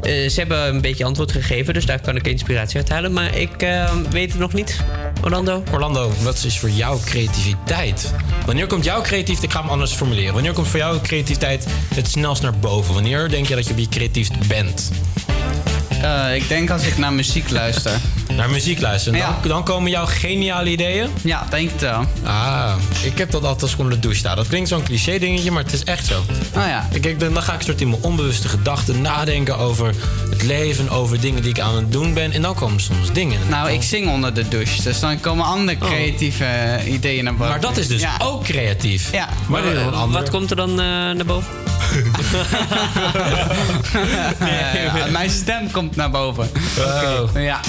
Eh, 0.02 0.30
ze 0.30 0.40
hebben 0.40 0.68
een 0.68 0.82
beetje 0.82 1.06
antwoord 1.06 1.32
gegeven, 1.32 1.74
dus 1.74 1.86
daar 1.86 2.02
kan 2.02 2.16
ik 2.16 2.28
inspiratie 2.28 2.78
uit 2.78 2.90
halen. 2.90 3.14
Maar 3.14 3.36
ik 3.36 3.62
eh, 3.62 3.92
weet 4.10 4.32
het 4.32 4.40
nog 4.40 4.54
niet. 4.54 4.80
Orlando? 5.24 5.64
Orlando, 5.72 6.12
wat 6.24 6.44
is 6.44 6.60
voor 6.60 6.70
jou 6.70 7.00
creativiteit? 7.06 8.14
Wanneer 8.46 8.68
komt 8.68 8.84
jouw 8.84 9.02
creativiteit, 9.02 9.44
ik 9.44 9.52
ga 9.52 9.62
hem 9.62 9.70
anders 9.70 9.92
formuleren. 9.92 10.34
Wanneer 10.34 10.54
komt 10.54 10.68
voor 10.68 10.80
jou 10.80 11.00
creativiteit 11.02 11.68
het 11.96 12.08
snelst 12.08 12.42
naar 12.42 12.60
boven? 12.60 12.94
Wanneer 12.94 13.30
denk 13.30 13.48
je 13.48 13.56
dat 13.56 13.68
je 13.68 13.74
op 13.74 13.80
je 13.80 13.88
bent? 14.48 14.92
Eh, 16.02 16.36
ik 16.36 16.48
denk 16.48 16.70
als 16.70 16.84
ik 16.84 16.98
naar 16.98 17.14
muziek 17.14 17.50
luister. 17.50 17.92
Naar 18.36 18.50
muziek 18.50 18.82
luisteren. 18.82 19.20
Dan, 19.20 19.36
dan 19.48 19.64
komen 19.64 19.92
jouw 19.92 20.06
geniale 20.06 20.70
ideeën? 20.70 21.10
Ja, 21.24 21.46
denk 21.50 21.72
het 21.72 21.82
wel. 21.82 22.06
Ah, 22.24 22.74
ik 23.04 23.18
heb 23.18 23.32
dat 23.32 23.44
altijd 23.44 23.62
als 23.62 23.74
ik 23.74 23.80
onder 23.80 23.94
de 23.94 24.00
douche 24.00 24.20
sta. 24.20 24.36
Dat 24.36 24.48
klinkt 24.48 24.70
zo'n 24.70 24.84
cliché 24.84 25.20
dingetje, 25.20 25.52
maar 25.52 25.64
het 25.64 25.74
is 25.74 25.84
echt 25.84 26.06
zo. 26.06 26.20
Oh 26.56 26.66
ja. 26.68 26.88
Ik, 26.92 27.06
ik, 27.06 27.20
dan 27.20 27.42
ga 27.44 27.54
ik 27.54 27.62
soort 27.62 27.82
in 27.82 27.90
mijn 27.90 28.02
onbewuste 28.04 28.48
gedachten 28.50 29.02
nadenken 29.02 29.58
over 29.58 29.94
het 30.30 30.44
leven, 30.44 30.90
over 30.90 31.20
dingen 31.20 31.42
die 31.42 31.50
ik 31.52 31.60
aan 31.60 31.76
het 31.76 31.92
doen 31.92 32.14
ben. 32.14 32.32
En 32.32 32.42
dan 32.42 32.56
komen 32.56 32.80
soms 32.82 33.12
dingen. 33.12 33.40
Nou, 33.50 33.72
ik 33.72 33.82
zing 33.84 34.10
onder 34.10 34.34
de 34.34 34.48
douche, 34.48 34.82
dus 34.84 35.00
dan 35.00 35.20
komen 35.20 35.46
andere 35.46 35.78
creatieve 35.78 36.44
eh, 36.46 36.94
ideeën 36.94 37.24
naar 37.24 37.34
boven. 37.36 37.46
Oh. 37.46 37.52
Maar 37.62 37.70
dat 37.70 37.78
is 37.78 37.88
dus 37.88 38.02
Ja. 38.02 38.16
ook 38.22 38.44
creatief. 38.44 39.12
Ja. 39.12 39.30
Maar 39.48 39.62
ander- 39.92 40.20
Wat 40.20 40.30
komt 40.30 40.50
er 40.50 40.56
dan 40.56 40.70
eh, 40.70 40.76
naar 40.86 41.26
boven? 41.26 41.48
Mijn 45.12 45.30
stem 45.30 45.72
komt 45.72 45.89
naar 45.95 46.10
boven. 46.11 46.49
Oh. 46.80 47.41
Ja. 47.44 47.60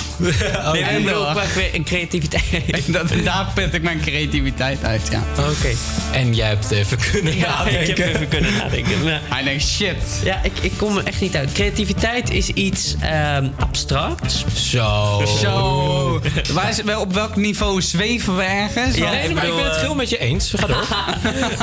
Nee, 0.72 0.82
En 0.82 1.14
ook 1.14 1.34
maar 1.34 1.46
een 1.72 1.84
creativiteit. 1.84 2.42
dat, 2.92 3.08
daar 3.24 3.46
put 3.54 3.74
ik 3.74 3.82
mijn 3.82 4.00
creativiteit 4.00 4.84
uit, 4.84 5.08
ja. 5.10 5.22
Oké. 5.38 5.68
En 6.12 6.34
jij 6.34 6.48
hebt 6.48 6.70
even 6.70 6.98
kunnen 7.12 7.36
Ja, 7.36 7.48
nadenken. 7.58 7.88
ik 7.88 7.96
heb 7.96 8.14
even 8.14 8.28
kunnen 8.28 8.52
nadenken. 8.56 8.98
Hij 9.28 9.42
denkt, 9.42 9.64
shit. 9.64 9.96
Ja, 10.24 10.40
ik, 10.42 10.52
ik 10.60 10.72
kom 10.76 10.96
er 10.96 11.04
echt 11.04 11.20
niet 11.20 11.36
uit. 11.36 11.52
Creativiteit 11.52 12.30
is 12.30 12.48
iets 12.48 12.94
ehm 13.00 13.46
abstracts. 13.58 14.44
Zo. 14.70 15.22
Zo. 15.42 16.20
Waar 16.52 16.68
is, 16.68 16.82
wel- 16.82 17.00
op 17.00 17.12
welk 17.14 17.36
niveau 17.36 17.82
zweven 17.82 18.36
we 18.36 18.42
ergens? 18.42 18.96
Ja, 18.96 19.10
nee, 19.10 19.30
maar 19.34 19.46
ik 19.46 19.54
ben 19.54 19.64
het 19.64 19.74
eh, 19.74 19.80
heel 19.80 19.94
met 19.94 20.10
je 20.10 20.18
eens. 20.18 20.52
Ga 20.56 20.66
door. 20.66 20.84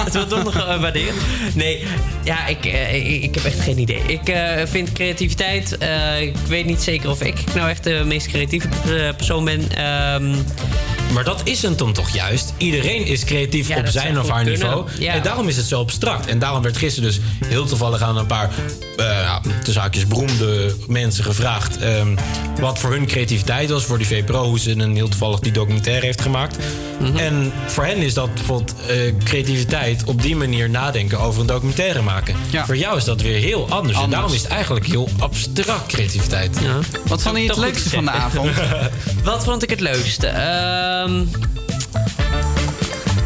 Het 0.05 0.13
wordt 0.13 0.29
toch 0.29 0.43
nog 0.43 0.55
uh, 0.55 0.81
waarderen. 0.81 1.13
Nee, 1.53 1.85
ja, 2.23 2.47
ik, 2.47 2.65
eh, 2.65 2.95
ik, 3.13 3.23
ik 3.23 3.35
heb 3.35 3.43
echt 3.43 3.59
geen 3.59 3.79
idee. 3.79 4.01
Ik 4.07 4.29
eh, 4.29 4.51
vind 4.65 4.91
creativiteit... 4.93 5.77
ik 6.47 6.53
weet 6.53 6.65
niet 6.65 6.81
zeker 6.81 7.09
of 7.09 7.21
ik 7.21 7.43
nou 7.55 7.69
echt 7.69 7.83
de 7.83 8.03
meest 8.05 8.27
creatieve 8.27 8.67
eh, 8.67 9.15
persoon 9.15 9.45
ben. 9.45 9.71
Ehm, 9.71 10.35
Maar 11.17 11.25
dat 11.25 11.41
is 11.43 11.61
het 11.61 11.77
dan 11.77 11.93
toch 11.93 12.09
juist. 12.09 12.53
Iedereen 12.57 13.05
is 13.05 13.23
creatief 13.23 13.67
Ja, 13.67 13.77
op 13.77 13.87
zijn 13.87 14.19
of 14.19 14.29
haar 14.29 14.43
niveau. 14.43 14.85
Ja. 14.99 15.13
En 15.13 15.21
daarom 15.23 15.47
is 15.47 15.57
het 15.57 15.65
zo 15.65 15.79
abstract. 15.79 16.25
En 16.27 16.39
daarom 16.39 16.61
werd 16.61 16.77
gisteren 16.77 17.09
dus 17.09 17.19
heel 17.45 17.65
toevallig 17.65 18.01
aan 18.01 18.17
een 18.17 18.25
paar 18.25 18.49
ja, 18.97 19.41
tussen 19.63 19.81
haakjes 19.81 20.07
beroemde 20.07 20.75
mensen 20.87 21.23
gevraagd. 21.23 21.77
ehm, 21.77 22.15
wat 22.59 22.79
voor 22.79 22.91
hun 22.91 23.05
creativiteit 23.05 23.69
was 23.69 23.83
voor 23.83 23.97
die 23.97 24.07
VPRO. 24.07 24.43
Hoe 24.43 24.59
ze 24.59 24.71
een 24.71 24.95
heel 24.95 25.07
toevallig 25.07 25.39
die 25.39 25.51
documentaire 25.51 26.05
heeft 26.05 26.21
gemaakt. 26.21 26.57
Mhm. 26.99 27.17
En 27.17 27.53
voor 27.65 27.85
hen 27.85 27.97
is 27.97 28.13
dat 28.13 28.33
bijvoorbeeld 28.33 28.73
eh, 28.87 29.13
creativiteit 29.23 30.03
op 30.03 30.21
die 30.21 30.35
manier 30.35 30.69
nadenken 30.69 31.19
over 31.19 31.41
een 31.41 31.47
documentaire 31.47 32.01
maken. 32.01 32.35
Voor 32.65 32.77
jou 32.77 32.97
is 32.97 33.03
dat 33.03 33.21
weer 33.21 33.39
heel 33.39 33.69
anders. 33.69 34.01
En 34.01 34.09
daarom 34.09 34.33
is 34.33 34.41
het 34.41 34.51
eigenlijk 34.51 34.85
heel 34.85 35.09
abstract 35.19 35.87
creativiteit. 35.87 36.57
Wat 37.07 37.21
vond 37.21 37.37
je 37.37 37.47
het 37.47 37.57
leukste 37.57 37.89
van 37.89 38.05
de 38.05 38.11
avond? 38.11 38.51
Wat 39.23 39.43
vond 39.43 39.63
ik 39.63 39.69
het 39.69 39.79
leukste? 39.79 40.27
Um, 41.07 41.66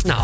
nou, 0.04 0.22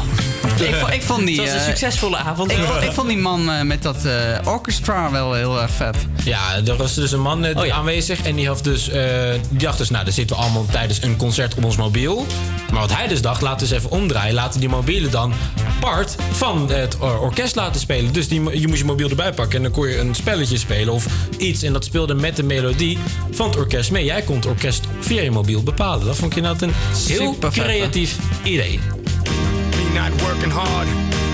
Ik 0.60 0.76
vond, 0.76 0.94
ik 0.94 1.02
vond 1.02 1.26
die... 1.26 1.42
Het 1.42 1.46
was 1.46 1.54
een 1.54 1.60
eh, 1.62 1.66
succesvolle 1.68 2.18
avond. 2.18 2.52
Ik 2.52 2.58
vond, 2.58 2.84
ik 2.84 2.92
vond 2.92 3.08
die 3.08 3.18
man 3.18 3.52
eh, 3.52 3.62
met 3.62 3.84
dat 3.84 4.06
eh, 4.06 4.14
orchestra 4.44 5.12
wel 5.12 5.34
heel 5.34 5.62
erg 5.62 5.72
vet. 5.72 5.96
Ja, 6.24 6.56
er 6.66 6.76
was 6.76 6.94
dus 6.94 7.12
een 7.12 7.22
man 7.22 7.42
die 7.42 7.74
aanwezig 7.74 8.22
en 8.22 8.36
die, 8.36 8.48
had 8.48 8.64
dus, 8.64 8.90
eh, 8.90 9.02
die 9.50 9.60
dacht 9.60 9.78
dus, 9.78 9.90
nou, 9.90 10.04
daar 10.04 10.14
zitten 10.14 10.36
we 10.36 10.42
allemaal 10.42 10.66
tijdens 10.72 11.02
een 11.02 11.16
concert 11.18 11.56
op 11.56 11.64
ons 11.64 11.76
mobiel. 11.78 12.26
Maar 12.72 12.82
wat 12.82 12.94
hij 12.96 13.08
dus 13.08 13.22
dacht, 13.22 13.42
laten 13.42 13.68
we 13.68 13.74
eens 13.74 13.84
even 13.84 13.98
omdraaien. 13.98 14.34
Laten 14.34 14.60
die 14.60 14.70
mobielen 14.70 15.12
dan 15.12 15.34
part 15.80 16.16
van 16.32 16.70
het 16.72 16.98
or- 17.00 17.20
orkest 17.20 17.56
laten 17.56 17.82
spelen. 17.82 18.14
Dus 18.14 18.28
die, 18.28 18.60
je 18.60 18.68
moest 18.68 18.80
je 18.80 18.86
mobiel 18.86 19.10
erbij 19.10 19.34
pakken 19.34 19.56
en 19.58 19.64
dan 19.64 19.72
kon 19.72 19.88
je 19.88 20.00
een 20.00 20.16
spelletje 20.16 20.58
spelen 20.58 20.94
of 20.94 21.06
iets. 21.38 21.64
En 21.64 21.74
dat 21.74 21.86
speelde 21.86 22.14
met 22.14 22.36
de 22.36 22.44
melodie 22.44 22.98
van 23.32 23.48
het 23.48 23.58
orkest 23.58 23.92
mee. 23.92 24.06
Jij 24.06 24.22
kon 24.22 24.36
het 24.36 24.46
orkest 24.46 24.86
via 25.00 25.22
je 25.22 25.32
mobiel 25.32 25.64
bepalen. 25.64 26.06
Dat 26.06 26.16
vond 26.16 26.32
ik 26.32 26.38
inderdaad 26.38 26.62
een 26.62 26.74
heel 27.08 27.34
Supervet, 27.34 27.56
hè? 27.56 27.64
creatief 27.64 28.16
idee. 28.44 28.80
Not 29.98 30.14
working 30.22 30.52
hard. 30.52 30.88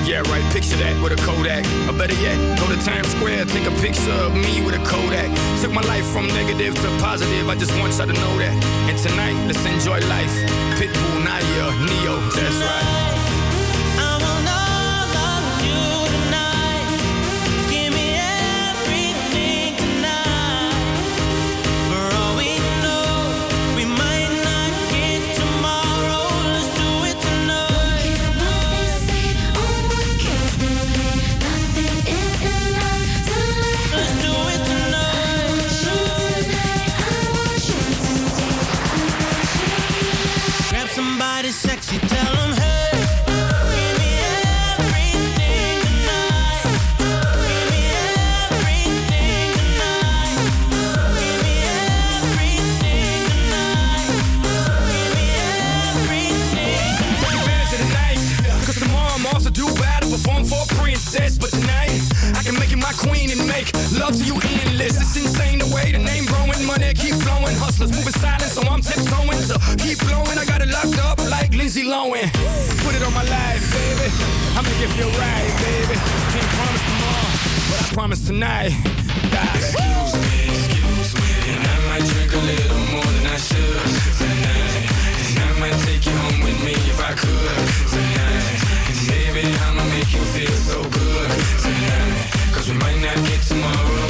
Yeah, 0.07 0.23
right, 0.31 0.45
picture 0.53 0.77
that 0.77 0.95
with 1.03 1.11
a 1.11 1.19
Kodak. 1.27 1.65
Or 1.83 1.91
better 1.99 2.15
yet, 2.15 2.39
go 2.57 2.65
to 2.71 2.79
Times 2.85 3.09
Square, 3.11 3.43
take 3.51 3.67
a 3.67 3.75
picture 3.83 4.15
of 4.23 4.33
me 4.33 4.63
with 4.63 4.73
a 4.73 4.83
Kodak. 4.87 5.27
Took 5.59 5.73
my 5.73 5.81
life 5.81 6.07
from 6.15 6.27
negative 6.27 6.73
to 6.73 6.87
positive, 7.03 7.49
I 7.49 7.55
just 7.55 7.75
want 7.79 7.91
y'all 7.97 8.07
to 8.07 8.13
know 8.13 8.37
that. 8.39 8.55
And 8.87 8.97
tonight, 8.97 9.35
let's 9.47 9.65
enjoy 9.65 9.99
life. 10.07 10.31
Pitbull, 10.79 11.25
Naya, 11.27 11.75
Neo, 11.83 12.15
that's 12.31 12.55
right. 12.63 13.12
Keep 69.77 69.99
blowing, 70.07 70.37
I 70.37 70.45
got 70.45 70.61
it 70.61 70.69
locked 70.69 70.99
up 70.99 71.22
Lindsay 71.63 71.85
Lohan. 71.85 72.27
Put 72.83 72.93
it 72.93 73.03
on 73.07 73.13
my 73.13 73.23
life, 73.23 73.63
baby. 73.71 74.11
I'ma 74.51 74.67
give 74.83 74.91
you 74.99 75.07
a 75.07 75.15
ride, 75.15 75.53
baby. 75.63 75.95
Can't 76.35 76.51
promise 76.59 76.83
tomorrow, 76.91 77.31
but 77.69 77.79
I 77.79 77.93
promise 77.95 78.21
tonight. 78.27 78.75
Excuse 79.55 80.11
me, 80.27 80.35
excuse 80.51 81.11
me, 81.15 81.29
and 81.55 81.63
I 81.63 81.77
might 81.87 82.03
drink 82.03 82.33
a 82.35 82.43
little 82.51 82.83
more 82.91 83.07
than 83.15 83.27
I 83.31 83.39
should 83.39 83.79
tonight. 84.19 84.91
And 85.23 85.39
I 85.39 85.51
might 85.63 85.79
take 85.87 86.05
you 86.05 86.11
home 86.11 86.43
with 86.43 86.59
me 86.67 86.75
if 86.91 86.99
I 86.99 87.13
could 87.15 87.55
tonight. 87.95 88.43
And 88.91 88.99
baby, 89.07 89.47
I'ma 89.63 89.85
make 89.95 90.11
you 90.11 90.23
feel 90.35 90.57
so 90.67 90.83
good 90.83 91.29
tonight. 91.63 92.27
Cause 92.51 92.67
we 92.67 92.75
might 92.75 92.99
not 92.99 93.15
get 93.23 93.41
tomorrow. 93.41 94.02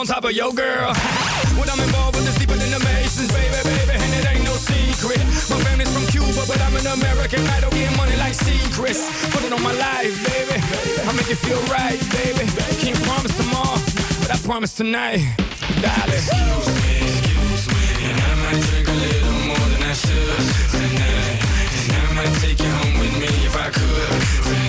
On 0.00 0.06
top 0.06 0.24
of 0.24 0.32
your 0.32 0.50
girl. 0.54 0.94
when 1.60 1.68
I'm 1.68 1.78
involved 1.78 2.16
with 2.16 2.24
this 2.24 2.38
deeper 2.38 2.56
than 2.56 2.70
the 2.70 2.80
Masons, 2.80 3.28
baby, 3.36 3.52
baby. 3.68 4.00
And 4.00 4.12
it 4.16 4.24
ain't 4.32 4.44
no 4.48 4.56
secret. 4.56 5.20
My 5.52 5.60
family's 5.60 5.92
from 5.92 6.06
Cuba, 6.08 6.40
but 6.48 6.58
I'm 6.64 6.74
an 6.74 6.86
American. 6.88 7.44
I 7.46 7.60
don't 7.60 7.74
get 7.74 7.94
money 7.98 8.16
like 8.16 8.32
secrets. 8.32 9.04
Put 9.28 9.44
it 9.44 9.52
on 9.52 9.62
my 9.62 9.76
life, 9.76 10.16
baby. 10.24 10.56
I 11.04 11.12
make 11.12 11.28
it 11.28 11.36
feel 11.36 11.60
right, 11.68 12.00
baby. 12.16 12.48
Can't 12.80 12.96
promise 13.04 13.36
tomorrow, 13.36 13.76
but 14.24 14.32
I 14.32 14.38
promise 14.40 14.72
tonight. 14.72 15.20
Darling. 15.84 16.16
Excuse 16.16 16.68
me, 16.80 16.92
excuse 17.04 17.64
me. 17.68 17.84
And 18.08 18.16
I 18.16 18.32
might 18.40 18.60
drink 18.72 18.88
a 18.88 18.96
little 19.04 19.36
more 19.52 19.66
than 19.68 19.82
I 19.84 19.92
should 19.92 20.44
tonight. 20.80 21.36
And 21.76 21.92
I 21.92 22.12
might 22.16 22.34
take 22.40 22.56
you 22.56 22.72
home 22.72 22.96
with 23.04 23.14
me 23.20 23.28
if 23.44 23.52
I 23.52 23.68
could 23.68 24.59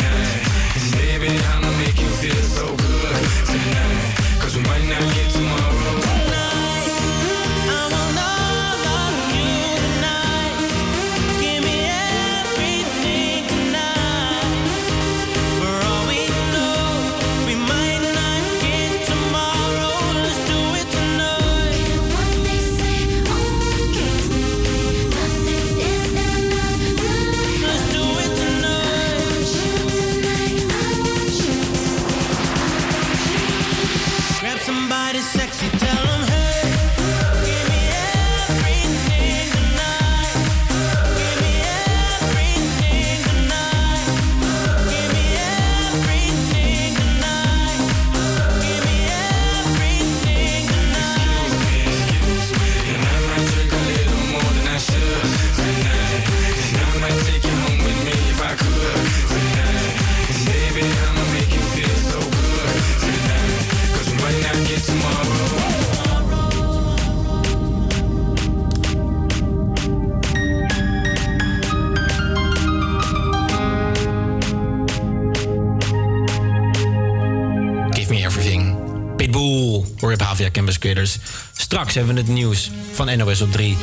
Straks 81.81 82.05
hebben 82.05 82.15
we 82.15 82.21
het 82.21 82.39
nieuws 82.39 82.71
van 82.91 83.17
NOS 83.17 83.41
op 83.41 83.51
3. 83.51 83.77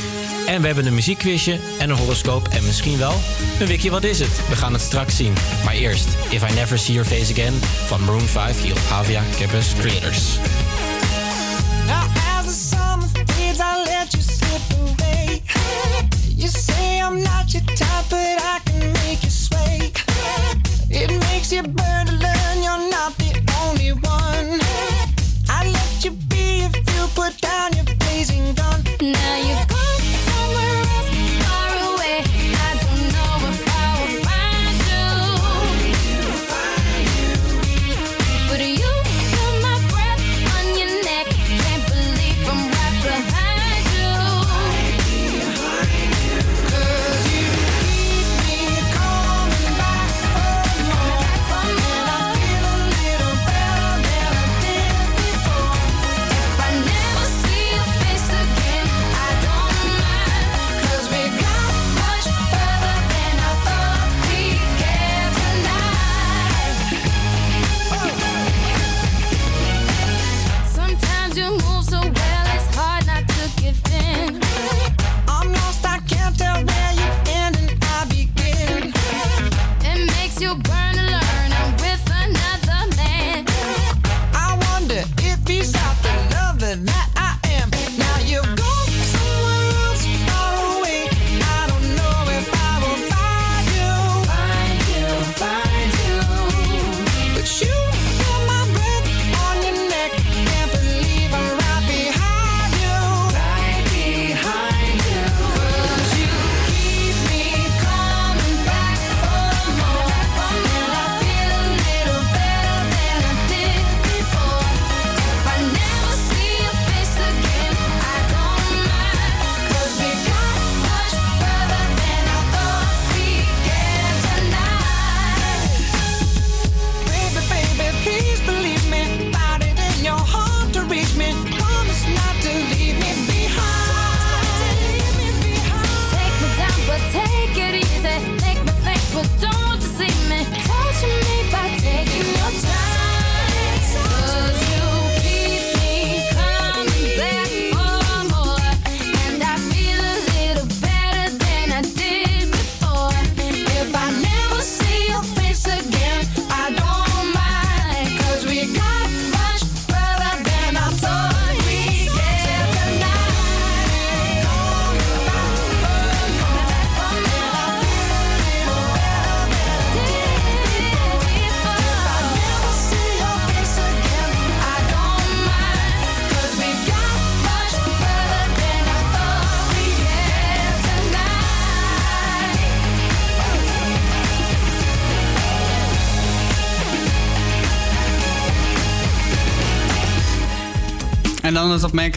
En 0.47 0.61
we 0.61 0.67
hebben 0.67 0.87
een 0.87 0.95
muziekquizje 0.95 1.59
en 1.79 1.91
een 1.91 1.97
horoscoop 1.97 2.49
en 2.49 2.65
misschien 2.65 2.99
wel 2.99 3.15
een 3.61 3.67
wikje 3.67 3.91
Wat 3.91 4.05
is 4.05 4.19
het? 4.19 4.49
We 4.49 4.57
gaan 4.57 4.73
het 4.73 4.83
straks 4.83 5.17
zien. 5.17 5.33
Maar 5.65 5.75
eerst 5.75 6.09
If 6.31 6.51
I 6.51 6.55
Never 6.55 6.79
See 6.79 6.95
Your 6.95 7.09
Face 7.09 7.33
Again 7.33 7.55
van 7.87 8.05
Room 8.07 8.21
5 8.21 8.63
hier 8.63 8.73
op 8.73 8.91
Avia 8.93 9.23
Campus 9.39 9.73
Creators. 9.79 10.39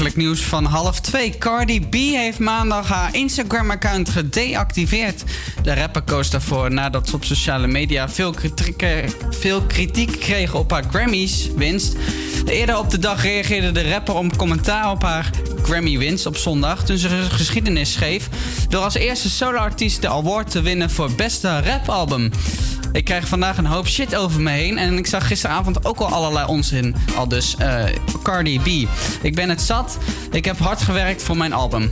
opmerkelijk 0.02 0.30
nieuws 0.30 0.50
van 0.50 0.66
half 0.66 1.00
twee. 1.00 1.38
Cardi 1.38 1.80
B 1.80 1.94
heeft 1.94 2.40
maandag 2.40 2.88
haar 2.88 3.16
Instagram-account 3.16 4.10
gedeactiveerd. 4.10 5.24
De 5.64 5.74
rapper 5.74 6.02
koos 6.02 6.30
daarvoor 6.30 6.72
nadat 6.72 7.10
ze 7.10 7.16
op 7.16 7.24
sociale 7.24 7.68
media 7.68 8.10
veel 8.10 8.32
kritiek, 8.32 8.86
veel 9.30 9.62
kritiek 9.62 10.20
kreeg 10.20 10.54
op 10.54 10.72
haar 10.72 10.84
Grammys-winst. 10.90 11.96
Eerder 12.46 12.78
op 12.78 12.90
de 12.90 13.00
dag 13.00 13.24
reageerde 13.24 13.72
de 13.72 13.92
rapper 13.92 14.16
om 14.16 14.36
commentaar 14.36 14.92
op 14.92 15.02
haar 15.02 15.30
Grammy-winst 15.64 16.26
op 16.26 16.38
zondag. 16.38 16.86
Toen 16.86 16.98
ze 16.98 17.10
geschiedenis 17.30 17.92
schreef 17.92 18.30
door 18.70 18.84
als 18.84 18.96
eerste 18.96 19.30
soloartiest 19.30 20.02
de 20.02 20.10
award 20.10 20.52
te 20.52 20.62
winnen 20.62 20.90
voor 20.90 21.12
beste 21.16 21.60
rapalbum. 21.60 22.32
Ik 22.92 23.06
krijg 23.06 23.28
vandaag 23.28 23.58
een 23.58 23.66
hoop 23.66 23.88
shit 23.88 24.16
over 24.16 24.42
me 24.42 24.50
heen. 24.50 24.78
En 24.78 24.98
ik 24.98 25.08
zag 25.08 25.28
gisteravond 25.28 25.86
ook 25.86 26.00
al 26.00 26.08
allerlei 26.08 26.48
onzin. 26.48 26.96
Al 27.16 27.28
dus 27.28 27.56
uh, 27.62 27.84
Cardi 28.24 28.60
B. 28.60 28.90
Ik 29.22 29.36
ben 29.36 29.50
het 29.50 29.62
zat. 29.62 29.98
Ik 30.32 30.46
heb 30.46 30.58
hard 30.58 30.82
gewerkt 30.82 31.24
voor 31.24 31.38
mijn 31.38 31.54
album. 31.54 31.92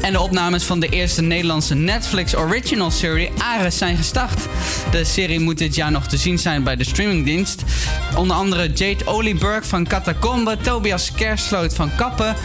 En 0.00 0.12
de 0.12 0.20
opnames 0.20 0.64
van 0.64 0.80
de 0.80 0.88
eerste 0.88 1.22
Nederlandse 1.22 1.74
Netflix 1.74 2.36
original 2.36 2.90
serie 2.90 3.30
Ares 3.38 3.78
zijn 3.78 3.96
gestart. 3.96 4.40
De 4.90 5.04
serie 5.04 5.40
moet 5.40 5.58
dit 5.58 5.74
jaar 5.74 5.90
nog 5.90 6.06
te 6.06 6.16
zien 6.16 6.38
zijn 6.38 6.62
bij 6.62 6.76
de 6.76 6.84
streamingdienst. 6.84 7.62
Onder 8.16 8.36
andere 8.36 8.72
Jade 8.72 9.06
Olieberg 9.06 9.66
van 9.66 9.86
Catacombe, 9.86 10.56
Tobias 10.56 11.12
Kersloot 11.12 11.74
van 11.74 11.94
Kappen, 11.96 12.36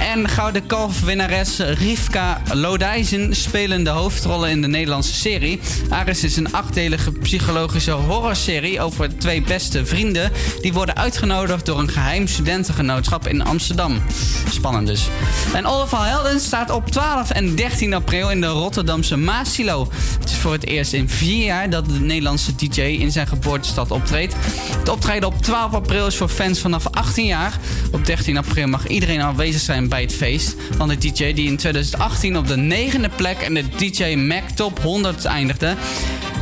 en 0.00 0.28
Gouden 0.28 0.66
Kalf-winnares 0.66 1.58
Rivka 1.58 2.42
Lodijzen 2.52 3.36
spelen 3.36 3.84
de 3.84 3.90
hoofdrollen 3.90 4.50
in 4.50 4.60
de 4.62 4.68
Nederlandse 4.68 5.14
serie. 5.14 5.60
Ares 5.88 6.24
is 6.24 6.36
een 6.36 6.52
achtdelige 6.52 7.12
psychologische 7.12 7.90
horrorserie 7.90 8.80
over 8.80 9.18
twee 9.18 9.42
beste 9.42 9.86
vrienden 9.86 10.32
die 10.60 10.72
worden 10.72 10.96
uitgenodigd 10.96 11.66
door 11.66 11.78
een 11.78 11.88
geheim 11.88 12.26
studentengenootschap 12.26 13.26
in 13.26 13.44
Amsterdam. 13.44 14.02
Spannend 14.50 14.86
dus. 14.86 15.08
En 15.54 15.66
Olaf 15.66 15.90
Helden 15.90 16.40
staat 16.40 16.70
op 16.70 16.90
12 16.90 17.30
en 17.30 17.54
13 17.54 17.94
april 17.94 18.30
in 18.30 18.40
de 18.40 18.46
Rotterdamse 18.46 19.16
Maasilo. 19.16 19.88
Het 20.20 20.30
is 20.30 20.36
voor 20.36 20.52
het 20.52 20.66
eerst 20.66 20.92
in 20.92 21.08
vier 21.08 21.44
jaar 21.44 21.70
dat 21.70 21.88
de 21.88 22.00
Nederlandse 22.00 22.54
DJ 22.54 22.80
in 22.80 23.12
zijn 23.12 23.26
geboortestad 23.26 23.90
optreedt. 23.90 24.34
Het 24.78 24.88
optreden 24.88 25.28
op 25.28 25.42
12 25.42 25.72
april 25.72 26.06
is 26.06 26.16
voor 26.16 26.28
fans 26.28 26.60
vanaf 26.60 26.86
18 26.90 27.26
jaar. 27.26 27.58
Op 27.92 28.06
13 28.06 28.36
april 28.36 28.66
mag 28.66 28.86
iedereen 28.86 29.20
aanwezig 29.20 29.60
zijn 29.60 29.88
bij 29.90 30.02
het 30.02 30.14
feest 30.14 30.54
van 30.76 30.88
de 30.88 30.98
DJ 30.98 31.32
die 31.32 31.46
in 31.46 31.56
2018 31.56 32.36
op 32.36 32.46
de 32.46 32.56
negende 32.56 33.08
plek 33.08 33.40
in 33.40 33.54
de 33.54 33.64
DJ 33.76 34.14
Mac 34.14 34.48
Top 34.54 34.80
100 34.82 35.24
eindigde. 35.24 35.74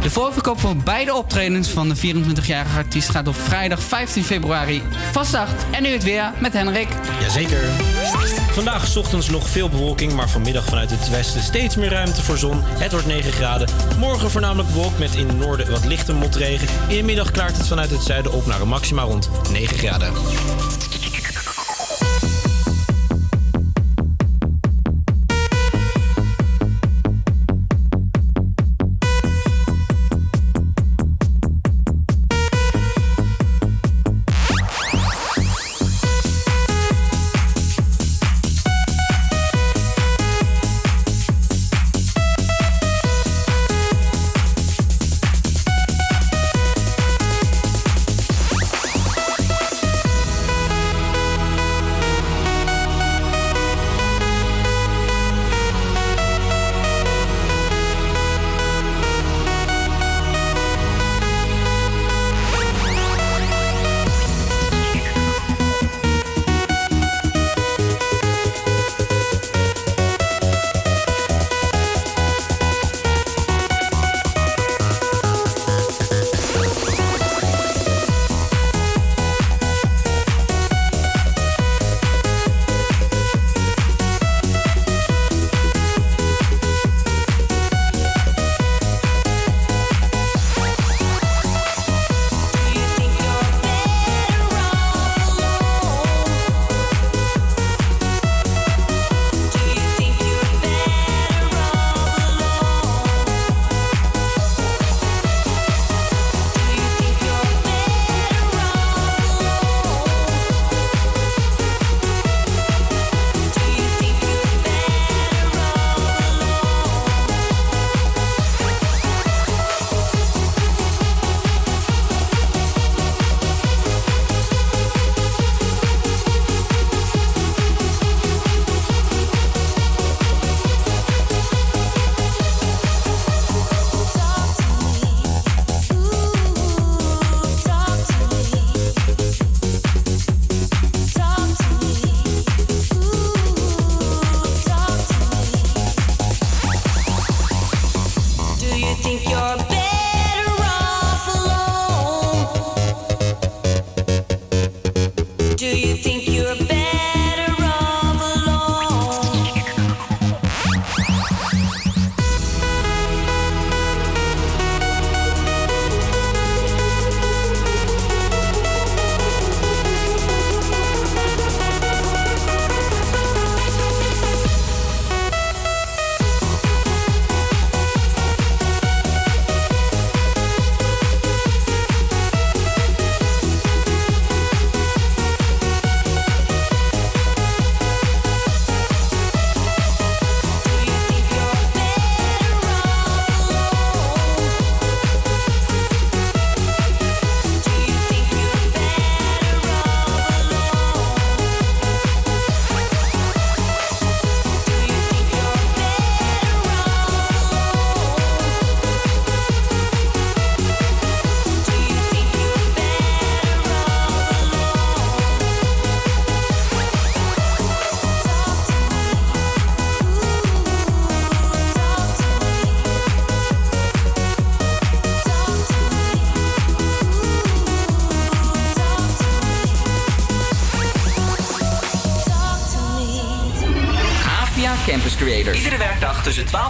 De 0.03 0.11
voorverkoop 0.11 0.61
voor 0.61 0.77
beide 0.77 1.15
optredens 1.15 1.69
van 1.69 1.89
de 1.89 1.97
24-jarige 1.97 2.77
artiest 2.77 3.09
gaat 3.09 3.29
op 3.29 3.37
vrijdag 3.37 3.83
15 3.83 4.25
februari 4.25 4.83
van 5.13 5.25
start. 5.25 5.65
En 5.71 5.83
nu 5.83 5.89
het 5.89 6.03
weer 6.03 6.33
met 6.39 6.53
Henrik. 6.53 6.89
Jazeker. 7.21 7.65
Vandaag 8.53 8.87
's 8.87 8.97
ochtends 8.97 9.31
nog 9.31 9.49
veel 9.49 9.69
bewolking, 9.69 10.13
maar 10.13 10.29
vanmiddag 10.29 10.65
vanuit 10.65 10.91
het 10.91 11.11
westen 11.11 11.43
steeds 11.43 11.77
meer 11.77 11.91
ruimte 11.91 12.23
voor 12.23 12.39
zon. 12.39 12.61
Het 12.65 12.93
wordt 12.93 13.07
9 13.07 13.33
graden. 13.33 13.69
Morgen 13.99 14.31
voornamelijk 14.31 14.69
bewolkt 14.69 14.99
met 14.99 15.15
in 15.15 15.29
het 15.29 15.39
noorden 15.39 15.71
wat 15.71 15.85
lichte 15.85 16.13
motregen. 16.13 16.69
In 16.89 16.97
de 16.97 17.03
middag 17.03 17.31
klaart 17.31 17.57
het 17.57 17.67
vanuit 17.67 17.91
het 17.91 18.03
zuiden 18.03 18.33
op 18.33 18.47
naar 18.47 18.61
een 18.61 18.69
maxima 18.69 19.03
rond 19.03 19.31
9 19.51 19.79
graden. 19.79 20.13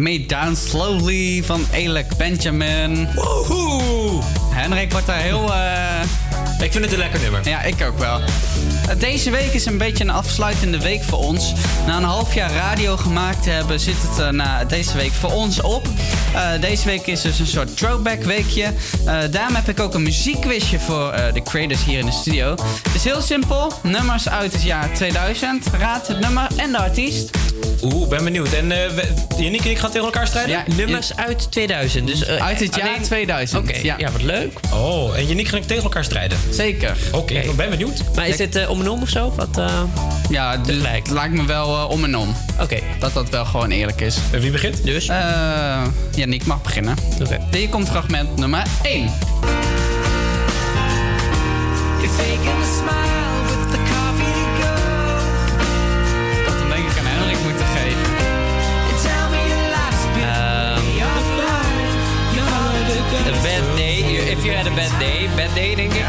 Me 0.00 0.26
Down 0.26 0.54
Slowly 0.68 1.42
van 1.44 1.66
Alec 1.74 2.16
Benjamin. 2.16 3.08
Woehoe! 3.14 4.22
Henrik 4.50 4.90
wordt 4.92 5.06
daar 5.06 5.18
heel... 5.20 5.54
eh, 5.54 6.00
Ik 6.60 6.72
vind 6.72 6.84
het 6.84 6.92
een 6.92 6.98
lekker 6.98 7.20
nummer. 7.20 7.48
Ja, 7.48 7.62
ik 7.62 7.82
ook 7.82 7.98
wel. 7.98 8.20
Eh, 8.88 8.98
Deze 8.98 9.30
week 9.30 9.52
is 9.52 9.66
een 9.66 9.78
beetje 9.78 10.04
een 10.04 10.10
afsluitende 10.10 10.78
week 10.80 11.02
voor 11.04 11.18
ons. 11.18 11.52
Na 11.86 11.96
een 11.96 12.02
half 12.02 12.34
jaar 12.34 12.52
radio 12.52 12.96
gemaakt 12.96 13.42
te 13.42 13.50
hebben, 13.50 13.80
zit 13.80 13.94
het 14.00 14.18
er 14.18 14.34
na 14.34 14.64
deze 14.64 14.96
week 14.96 15.12
voor 15.12 15.30
ons 15.32 15.60
op. 15.60 15.86
Eh, 16.34 16.48
deze 16.60 16.84
week 16.84 17.06
is 17.06 17.20
dus 17.20 17.38
een 17.38 17.46
soort 17.46 17.76
throwback 17.76 18.22
weekje. 18.22 18.64
Eh, 19.06 19.18
daarom 19.30 19.54
heb 19.54 19.68
ik 19.68 19.80
ook 19.80 19.94
een 19.94 20.02
muziekquizje 20.02 20.78
voor 20.78 21.10
eh, 21.12 21.32
de 21.34 21.42
creators 21.42 21.84
hier 21.84 21.98
in 21.98 22.06
de 22.06 22.12
studio. 22.12 22.50
Het 22.82 22.94
is 22.94 23.04
heel 23.04 23.20
simpel. 23.20 23.72
Nummers 23.82 24.28
uit 24.28 24.52
het 24.52 24.62
jaar 24.62 24.92
2000. 24.94 25.66
Raad 25.78 26.06
het 26.08 26.20
nummer 26.20 26.46
en 26.56 26.70
de 26.70 26.78
artiest. 26.78 27.30
Oeh, 27.82 28.08
ben 28.08 28.24
benieuwd. 28.24 28.52
En 28.52 28.72
eh 28.72 28.88
we- 28.90 29.08
Yannick 29.38 29.64
en 29.64 29.70
ik 29.70 29.78
gaan 29.78 29.90
tegen 29.90 30.04
elkaar 30.06 30.26
strijden? 30.26 30.50
Ja, 30.52 30.64
Nummers 30.76 31.16
uit 31.16 31.50
2000. 31.50 32.06
Dus, 32.06 32.24
eh, 32.24 32.46
Uit 32.46 32.60
het 32.60 32.74
jaar 32.74 32.88
alleen- 32.88 33.02
2000. 33.02 33.62
Oké, 33.68 33.78
ja. 33.82 33.96
wat 34.12 34.22
leuk. 34.22 34.60
Oh, 34.74 35.16
en 35.16 35.26
Yannick 35.26 35.48
en 35.52 35.56
ik 35.56 35.66
tegen 35.66 35.82
elkaar 35.82 36.04
strijden? 36.04 36.38
Zeker. 36.50 36.96
Oké, 37.12 37.34
ik 37.34 37.56
ben 37.56 37.70
benieuwd. 37.70 38.02
Maar 38.14 38.28
is 38.28 38.36
dit 38.36 38.56
eh, 38.56 38.70
om 38.70 38.80
en 38.80 38.88
om 38.88 39.02
of 39.02 39.08
zo? 39.08 39.32
Wat, 39.36 39.58
eh, 39.58 39.82
Ja, 40.30 40.56
dus 40.56 40.76
het 40.82 41.10
lijkt 41.10 41.34
me 41.34 41.44
wel 41.44 41.76
eh, 41.76 41.90
om 41.90 42.04
en 42.04 42.16
om. 42.16 42.34
Oké. 42.60 42.78
Dat 42.98 43.12
dat 43.14 43.28
wel 43.28 43.44
gewoon 43.44 43.70
eerlijk 43.70 44.00
is. 44.00 44.16
En 44.30 44.40
wie 44.40 44.50
begint? 44.50 44.84
Dus? 44.84 45.08
Eh 45.08 45.82
Yannick 46.14 46.46
mag 46.46 46.62
beginnen. 46.62 46.96
Oké. 47.22 47.38
Hier 47.50 47.68
komt 47.68 47.88
fragment 47.88 48.36
nummer 48.36 48.62
1. 48.82 49.10
You're 52.00 52.12
faking 52.16 52.62
a 52.62 52.66
smile 52.78 53.39
a 63.12 63.42
bad 63.42 63.76
day. 63.76 63.98
If 64.32 64.44
you 64.44 64.52
had 64.52 64.66
a 64.66 64.74
bad 64.74 64.98
day. 64.98 65.28
Bad 65.36 65.54
day, 65.54 65.74
denk 65.74 65.92
ik. 65.92 66.04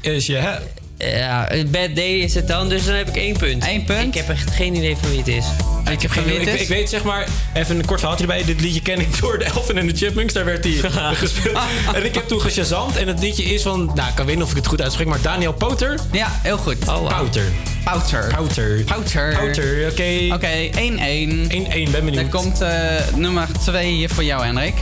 Is 0.14 0.26
je... 0.26 0.58
Ja, 0.98 1.52
een 1.52 1.70
bad 1.70 1.94
day 1.94 2.12
is 2.12 2.34
het 2.34 2.48
dan, 2.48 2.68
dus 2.68 2.84
dan 2.84 2.94
heb 2.94 3.08
ik 3.08 3.16
één 3.16 3.36
punt. 3.36 3.66
Eén 3.66 3.84
punt? 3.84 4.06
Ik 4.06 4.14
heb 4.14 4.28
echt 4.28 4.50
geen 4.50 4.74
idee 4.74 4.96
van 4.96 5.08
wie 5.08 5.18
het 5.18 5.28
is. 5.28 5.46
Ik 5.90 6.02
heb 6.02 6.12
Ik, 6.12 6.26
ik, 6.26 6.60
ik 6.60 6.68
weet 6.68 6.88
zeg 6.88 7.02
maar, 7.02 7.26
even 7.54 7.78
een 7.78 7.84
kort 7.84 8.00
verhaaltje 8.00 8.26
erbij. 8.26 8.44
Dit 8.44 8.60
liedje 8.60 8.82
ken 8.82 9.00
ik 9.00 9.20
door 9.20 9.38
de 9.38 9.44
Elfin 9.44 9.78
en 9.78 9.86
de 9.86 9.96
Chipmunks. 9.96 10.32
Daar 10.32 10.44
werd 10.44 10.64
hij 10.64 10.72
gespeeld. 11.14 11.58
En 11.94 12.04
ik 12.04 12.14
heb 12.14 12.28
toen 12.28 12.40
geshazamd. 12.40 12.96
En 12.96 13.08
het 13.08 13.20
liedje 13.20 13.44
is 13.44 13.62
van, 13.62 13.90
nou, 13.94 14.08
ik 14.08 14.14
kan 14.14 14.26
weten 14.26 14.42
of 14.42 14.50
ik 14.50 14.56
het 14.56 14.66
goed 14.66 14.82
uitspreek, 14.82 15.06
maar 15.06 15.20
Daniel 15.22 15.52
Pouter. 15.52 15.98
Ja, 16.12 16.40
heel 16.42 16.56
goed. 16.58 16.78
Pouter. 16.78 17.42
Pouter. 17.84 18.34
Pouter. 18.34 18.84
Pouter. 18.84 19.34
Pouter, 19.36 19.88
oké. 19.90 20.34
Oké, 20.34 20.70
1-1. 20.70 21.88
1-1, 21.88 21.90
ben 21.90 22.04
benieuwd. 22.04 22.16
Er 22.16 22.28
komt 22.28 22.60
eh, 22.60 22.70
nummer 23.14 23.46
2 23.64 23.92
hier 23.92 24.10
voor 24.10 24.24
jou, 24.24 24.44
Henrik. 24.44 24.74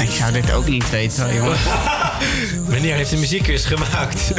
Ik 0.00 0.10
zou 0.10 0.32
dit 0.32 0.52
ook 0.52 0.68
niet 0.68 0.90
weten, 0.90 1.24
hoor, 1.24 1.34
jongen. 1.34 1.58
Meneer 2.70 2.94
heeft 2.94 3.12
een 3.12 3.20
muziekquiz 3.20 3.66
gemaakt. 3.66 4.32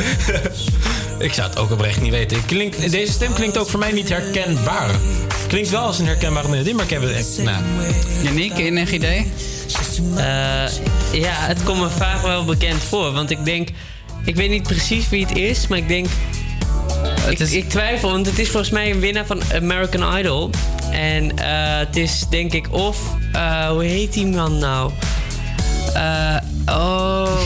ik 1.27 1.33
zou 1.33 1.49
het 1.49 1.57
ook 1.57 1.71
oprecht 1.71 2.01
niet 2.01 2.11
weten. 2.11 2.45
Klink, 2.45 2.91
deze 2.91 3.11
stem 3.11 3.33
klinkt 3.33 3.57
ook 3.57 3.69
voor 3.69 3.79
mij 3.79 3.91
niet 3.91 4.09
herkenbaar. 4.09 4.89
Klinkt 5.47 5.69
wel 5.69 5.81
als 5.81 5.99
een 5.99 6.05
herkenbare 6.05 6.49
melodie, 6.49 6.73
maar 6.73 6.83
ik 6.83 6.89
heb 6.89 7.01
het 7.01 7.11
echt... 7.11 7.43
Nou, 7.43 7.63
Yannick, 8.21 8.57
enig 8.57 8.91
idee? 8.91 9.31
Eh, 10.15 10.23
ja, 11.11 11.33
het 11.33 11.63
komt 11.63 11.79
me 11.79 11.89
vaak 11.89 12.21
wel 12.21 12.45
bekend 12.45 12.83
voor. 12.83 13.11
Want 13.11 13.29
ik 13.29 13.45
denk... 13.45 13.69
Ik 14.25 14.35
weet 14.35 14.49
niet 14.49 14.63
precies 14.63 15.09
wie 15.09 15.25
het 15.25 15.37
is, 15.37 15.67
maar 15.67 15.77
ik 15.77 15.87
denk... 15.87 16.07
Ik, 17.29 17.39
ik 17.39 17.69
twijfel, 17.69 18.11
want 18.11 18.25
het 18.25 18.39
is 18.39 18.49
volgens 18.49 18.71
mij 18.71 18.91
een 18.91 18.99
winnaar 18.99 19.25
van 19.25 19.41
American 19.53 20.17
Idol. 20.17 20.49
En 20.91 21.37
eh, 21.37 21.77
het 21.77 21.95
is 21.95 22.25
denk 22.29 22.53
ik 22.53 22.73
of... 22.73 23.15
eh, 23.33 23.69
hoe 23.69 23.83
heet 23.83 24.13
die 24.13 24.27
man 24.27 24.57
nou? 24.57 24.91
Eh, 25.93 26.37
oh... 26.65 27.39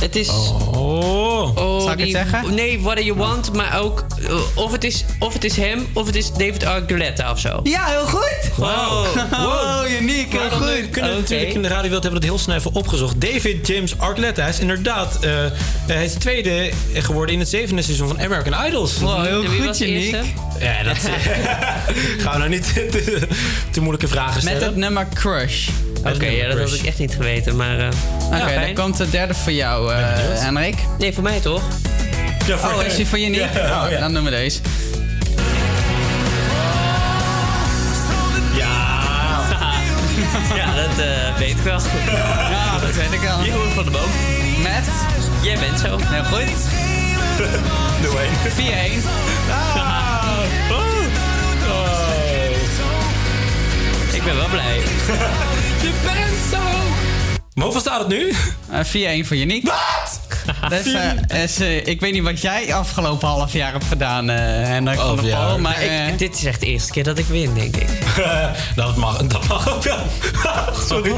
Het 0.00 0.16
is... 0.16 0.28
Oh. 0.28 1.56
Zal 1.56 1.92
ik 1.92 1.98
het 1.98 2.10
zeggen? 2.10 2.54
Nee, 2.54 2.80
What 2.80 2.96
Do 2.96 3.02
You 3.02 3.18
Want, 3.18 3.52
maar 3.52 3.80
ook... 3.80 4.04
eh, 4.28 4.40
of, 4.54 4.72
het 4.72 4.84
is, 4.84 5.04
of 5.18 5.32
het 5.32 5.44
is 5.44 5.56
hem, 5.56 5.86
of 5.92 6.06
het 6.06 6.14
is 6.14 6.32
David 6.32 6.64
Archuleta 6.64 7.30
of 7.30 7.40
zo. 7.40 7.60
Ja, 7.62 7.84
heel 7.84 8.06
goed. 8.06 8.50
Wow. 8.56 9.06
Wow, 9.30 9.90
uniek, 10.00 10.32
heel 10.32 10.40
eh, 10.40 10.52
goed. 10.52 10.90
kunnen 10.90 11.10
we 11.10 11.16
Oké. 11.16 11.20
natuurlijk 11.20 11.54
in 11.54 11.62
de 11.62 11.68
radiowereld 11.68 12.02
hebben 12.02 12.20
we 12.20 12.26
dat 12.26 12.36
heel 12.36 12.38
snel 12.38 12.56
even 12.56 12.74
opgezocht. 12.74 13.20
David 13.20 13.66
James 13.66 13.94
hij 14.34 14.48
is 14.48 14.58
inderdaad 14.58 15.18
uh, 15.24 15.30
hij 15.86 16.04
is 16.04 16.12
tweede 16.12 16.70
geworden 16.92 17.34
in 17.34 17.40
het 17.40 17.48
zevende 17.48 17.82
seizoen 17.82 18.08
van 18.08 18.20
American 18.20 18.66
Idols. 18.66 18.98
Wow, 18.98 19.24
heel 19.24 19.42
En 19.42 19.66
goed, 19.66 19.80
uniek. 19.80 20.16
Ja, 20.58 20.82
dat 20.82 20.96
gaan 22.22 22.32
we 22.32 22.38
nou 22.38 22.48
niet 22.48 22.74
te, 22.74 23.26
te 23.70 23.80
moeilijke 23.80 24.08
vragen 24.08 24.40
stellen. 24.40 24.58
Met 24.58 24.68
het 24.68 24.76
nummer 24.76 25.06
Crush. 25.14 25.68
Oké, 26.04 26.26
ja, 26.26 26.48
dat 26.48 26.58
had 26.58 26.72
ik 26.78 26.82
echt 26.86 26.98
niet 26.98 27.14
geweten, 27.14 27.56
maar... 27.56 27.78
eh, 27.78 27.88
Oké, 28.26 28.50
ja, 28.50 28.60
dan 28.64 28.74
komt 28.74 28.96
de 28.96 29.10
derde 29.10 29.34
voor 29.34 29.52
jou, 29.52 29.92
eh 29.92 29.98
Henrik. 30.42 30.74
Nee, 30.98 31.12
voor 31.12 31.22
mij 31.22 31.40
toch? 31.40 31.62
Ja, 32.46 32.54
Oh, 32.56 32.82
is 32.86 32.96
die 32.96 33.06
voor 33.06 33.18
je 33.18 33.28
niet? 33.28 33.38
Ja, 33.54 33.84
oh, 33.84 33.90
ja. 33.90 34.00
dan 34.00 34.14
doen 34.14 34.24
we 34.24 34.30
deze. 34.30 34.60
Ja. 38.56 38.96
ja, 40.56 40.74
dat 40.74 40.98
eh, 41.06 41.36
weet 41.38 41.50
ik 41.50 41.56
wel. 41.56 41.78
Ja, 42.50 42.78
dat 42.80 42.94
weet 42.94 43.12
ik 43.12 43.20
wel. 43.20 43.44
Jeroen 43.44 43.70
van 43.70 43.84
de 43.84 43.90
Boom. 43.90 44.10
Met? 44.62 44.84
Jij 45.42 45.58
bent 45.58 45.80
zo. 45.80 45.98
Heel 46.02 46.24
goed. 46.24 46.50
0-1. 48.02 48.10
4-1. 48.56 48.58
Ik 50.68 50.97
ben 54.28 54.36
wel 54.36 54.48
blij. 54.48 54.76
Je 55.82 55.90
bent 56.04 56.36
zo. 56.50 56.58
Maar 57.54 57.64
hoeveel 57.64 57.80
staat 57.80 57.98
het 57.98 58.08
nu? 58.08 58.32
Eh 58.70 59.22
4-1 59.22 59.26
voor 59.26 59.36
Janiek. 59.36 59.66
Wat? 59.66 60.20
Dus, 60.68 60.92
eh, 60.92 61.42
is, 61.42 61.60
eh, 61.60 61.86
ik 61.86 62.00
weet 62.00 62.12
niet 62.12 62.22
wat 62.22 62.40
jij 62.40 62.74
afgelopen 62.74 63.28
half 63.28 63.52
jaar 63.52 63.72
hebt 63.72 63.84
gedaan, 63.84 64.30
eh 64.30 64.36
Hendrik 64.66 64.98
van. 64.98 65.60
Maar 65.60 65.82
ik- 65.82 66.18
dit 66.18 66.34
is 66.36 66.44
echt 66.44 66.60
de 66.60 66.66
eerste 66.66 66.92
keer 66.92 67.04
dat 67.04 67.18
ik 67.18 67.24
win, 67.26 67.54
denk 67.54 67.76
ik. 67.76 67.88
dat, 68.74 68.96
mag, 68.96 69.16
dat 69.16 69.48
mag 69.48 69.74
ook 69.74 69.82
wel. 69.82 69.98
Sorry. 70.88 71.12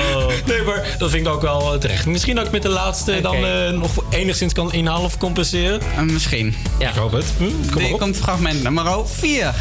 Nee, 0.47 0.63
maar 0.63 0.95
dat 0.99 1.11
vind 1.11 1.27
ik 1.27 1.33
ook 1.33 1.43
wel 1.43 1.79
terecht. 1.79 2.07
Misschien 2.07 2.35
dat 2.35 2.47
ik 2.47 2.53
met 2.53 2.63
de 2.63 2.69
laatste 2.69 3.21
dan 3.21 3.35
eh, 3.45 3.71
nog 3.71 3.91
enigszins 4.11 4.53
kan 4.53 4.73
inhalen 4.73 5.05
of 5.05 5.19
compenseren. 5.19 5.81
misschien. 6.05 6.57
Ja. 6.79 6.89
Ik 6.89 6.95
hoop 6.95 7.13
het. 7.13 7.27
Hm, 7.39 7.45
kom 7.45 7.55
maar 7.75 7.83
Hier 7.83 7.99
komt 7.99 8.17
fragment 8.17 8.63
nummer 8.63 9.09
4. 9.09 9.55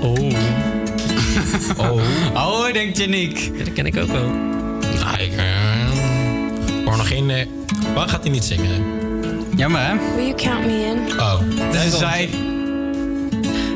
Oh. 0.00 0.67
Oh. 1.76 2.00
Oh, 2.34 2.72
denkt 2.72 2.98
Janiek. 2.98 3.38
Ja, 3.38 3.64
dat 3.64 3.72
ken 3.72 3.86
ik 3.86 3.96
ook 3.96 4.10
wel. 4.10 4.28
Nou, 4.98 5.18
ik 5.18 5.32
eh, 5.36 5.44
hoor 6.84 6.96
nog 6.96 7.08
geen... 7.08 7.30
eh, 7.30 7.46
waar 7.94 8.08
gaat 8.08 8.22
hij 8.22 8.30
niet 8.30 8.44
zingen? 8.44 8.84
Jammer, 9.56 9.80
hè? 9.80 9.94
Will 10.16 10.24
you 10.26 10.34
count 10.34 10.66
me 10.66 10.84
in? 10.84 11.18
Oh. 11.20 11.38
Dus 11.72 11.98
zij... 11.98 12.28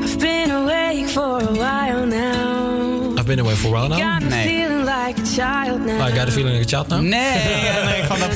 I've 0.05 0.17
been 0.19 0.51
awake 0.51 1.05
for 1.09 1.43
a 1.43 1.53
while 1.53 2.07
now. 2.07 2.72
I've 3.23 3.29
been 3.29 3.39
away 3.39 3.55
for 3.55 3.69
a 3.69 3.71
while 3.71 3.89
now. 3.89 4.19
Nee. 4.19 4.47
feeling 4.47 4.85
like 4.85 5.17
a 5.17 5.23
child 5.23 5.87
now. 5.87 6.05
I 6.05 6.11
got 6.11 6.27
a 6.27 6.33
feeling 6.33 6.55
like 6.55 6.65
a 6.65 6.69
child 6.69 6.89
now. 6.89 7.01
Nee, 7.01 7.21
Hendrik 7.21 8.05
van 8.05 8.19
der 8.19 8.29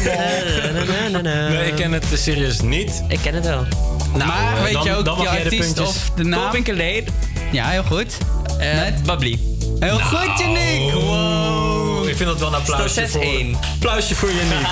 Pol. 1.12 1.22
Nee, 1.22 1.66
ik 1.66 1.74
ken 1.74 1.92
het 1.92 2.12
eh, 2.12 2.18
serieus 2.18 2.60
niet. 2.60 3.02
Ik 3.08 3.18
ken 3.22 3.34
het 3.34 3.44
wel. 3.44 3.66
Nou, 4.14 4.26
maar 4.26 4.56
eh, 4.56 4.62
weet 4.62 4.72
dan, 4.72 4.84
je 4.84 4.94
ook 4.94 5.04
dan 5.04 5.28
artiest 5.28 5.80
of 5.80 6.10
de 6.16 6.24
naam? 6.24 6.52
Lane. 6.66 7.04
Ja, 7.52 7.68
heel 7.68 7.82
goed. 7.82 8.16
Uh, 8.60 8.82
Babli. 9.04 9.56
Heel 9.78 9.98
goed, 9.98 10.38
Janiek. 10.38 10.92
Wow. 10.92 12.08
Ik 12.08 12.16
vind 12.16 12.28
dat 12.28 12.38
wel 12.38 12.48
een 12.48 12.54
applausje 12.54 13.08
voor... 13.08 13.22
6-1. 13.22 13.26
Applausje 13.74 14.14
voor 14.14 14.28
je 14.28 14.42
niet. 14.42 14.68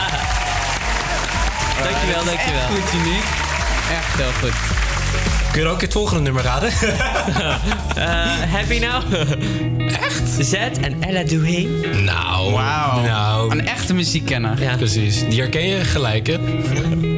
Dankjewel, 1.82 2.24
dankjewel. 2.24 2.66
Goed, 2.68 2.92
Janiek. 2.92 3.24
Echt 3.90 4.16
heel 4.16 4.32
goed. 4.40 4.93
Kun 5.54 5.62
je 5.62 5.68
ook 5.68 5.80
het 5.80 5.92
volgende 5.92 6.22
nummer 6.22 6.42
raden? 6.42 6.70
Eh, 7.94 8.06
happy 8.52 8.78
now? 8.78 9.02
Echt? 9.88 10.46
Z 10.46 10.52
en 10.52 10.96
Ella 11.02 11.22
Doué. 11.22 11.66
nou, 12.04 12.52
Wauw. 12.52 13.02
nou. 13.04 13.50
Een 13.50 13.66
echte 13.66 13.94
muziekkenner. 13.94 14.62
Ja. 14.62 14.76
Precies, 14.76 15.28
die 15.28 15.40
herken 15.40 15.66
je 15.68 15.84
gelijk, 15.84 16.26
hè? 16.26 16.36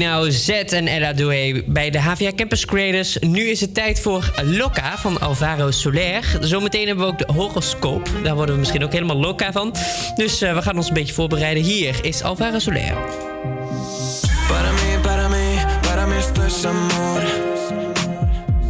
Now, 0.00 0.30
Z 0.30 0.48
en 0.48 0.86
Ella 0.86 1.12
Doué 1.12 1.62
bij 1.66 1.90
de 1.90 2.00
HVA 2.00 2.32
Campus 2.36 2.64
Creators. 2.64 3.16
Nu 3.20 3.48
is 3.48 3.60
het 3.60 3.74
tijd 3.74 4.00
voor 4.00 4.32
Loca 4.44 4.98
van 4.98 5.20
Alvaro 5.20 5.70
Soler. 5.70 6.38
Zometeen 6.40 6.86
hebben 6.86 7.04
we 7.04 7.10
ook 7.12 7.18
de 7.18 7.32
horoscoop. 7.32 8.10
Daar 8.22 8.34
worden 8.34 8.54
we 8.54 8.60
misschien 8.60 8.84
ook 8.84 8.92
helemaal 8.92 9.16
loca 9.16 9.52
van. 9.52 9.74
Dus 10.14 10.40
eh, 10.40 10.54
we 10.54 10.62
gaan 10.62 10.76
ons 10.76 10.88
een 10.88 10.94
beetje 10.94 11.14
voorbereiden. 11.14 11.62
Hier 11.62 12.04
is 12.04 12.22
Alvaro 12.22 12.58
Soler. 12.58 12.94
Para 14.48 14.72
mí, 14.72 14.98
para 15.02 15.28
mí, 15.28 15.58
para 15.82 16.02
amor. 16.02 17.22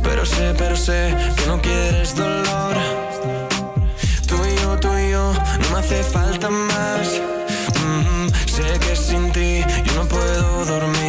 Pero 0.03 0.25
sé, 0.25 0.77
sé 0.77 1.15
que 1.37 1.47
no 1.47 1.61
quieres 1.61 2.15
dolor. 2.15 2.77
Yo, 4.29 5.11
yo, 5.11 5.33
no 5.33 5.71
me 5.73 5.79
hace 5.79 6.03
falta 6.03 6.51
más. 6.51 7.21
Mm, 7.81 8.29
sé 8.47 8.79
que 8.79 8.97
sin 8.97 9.33
ti 9.33 9.65
yo 9.85 9.95
no 9.95 10.09
puedo 10.09 10.65
dormir. 10.65 11.00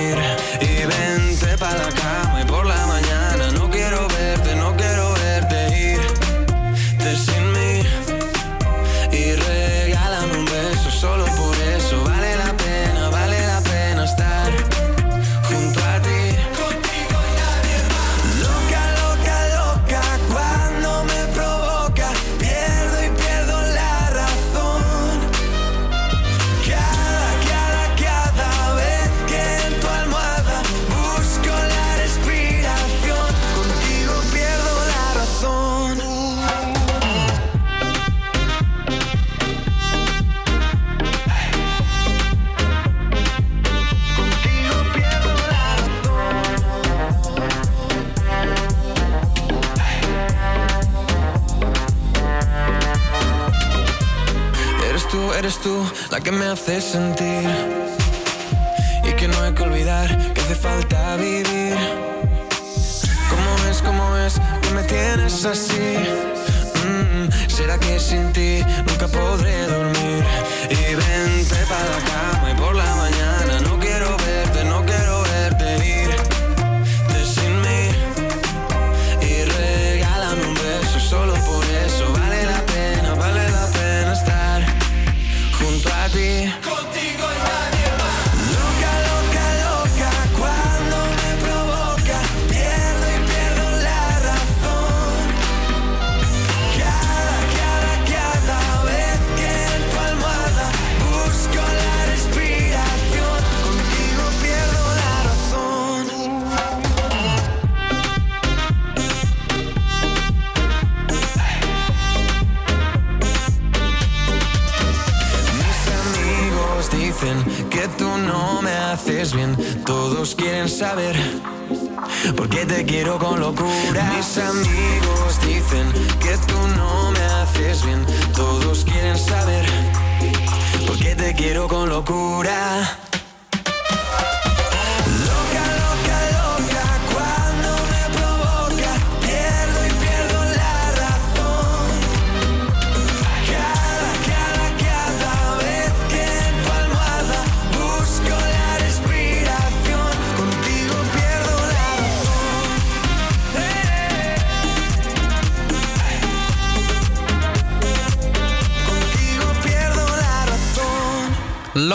Hace 56.61 56.79
sentir 56.79 57.60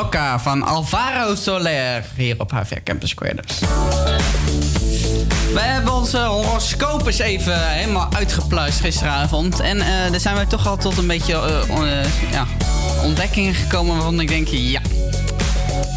Loca 0.06 0.38
van 0.38 0.62
Alvaro 0.62 1.34
Soler 1.34 2.04
hier 2.16 2.34
op 2.38 2.50
HVR 2.50 2.82
Campus 2.84 3.14
Creators. 3.14 3.58
We 5.52 5.60
hebben 5.60 5.92
onze 5.92 6.18
horoscoop 6.18 7.06
eens 7.06 7.18
even 7.18 7.68
helemaal 7.68 8.08
uitgepluist 8.12 8.80
gisteravond. 8.80 9.60
En 9.60 9.80
eh 9.80 10.10
daar 10.10 10.20
zijn 10.20 10.36
we 10.36 10.46
toch 10.46 10.66
al 10.66 10.76
tot 10.76 10.98
een 10.98 11.06
beetje 11.06 11.32
eh, 11.32 12.00
eh, 12.00 12.06
ja, 12.30 12.46
ontdekkingen 13.02 13.54
gekomen 13.54 13.94
waarvan 13.94 14.20
ik 14.20 14.28
denk, 14.28 14.48
ja. 14.48 14.80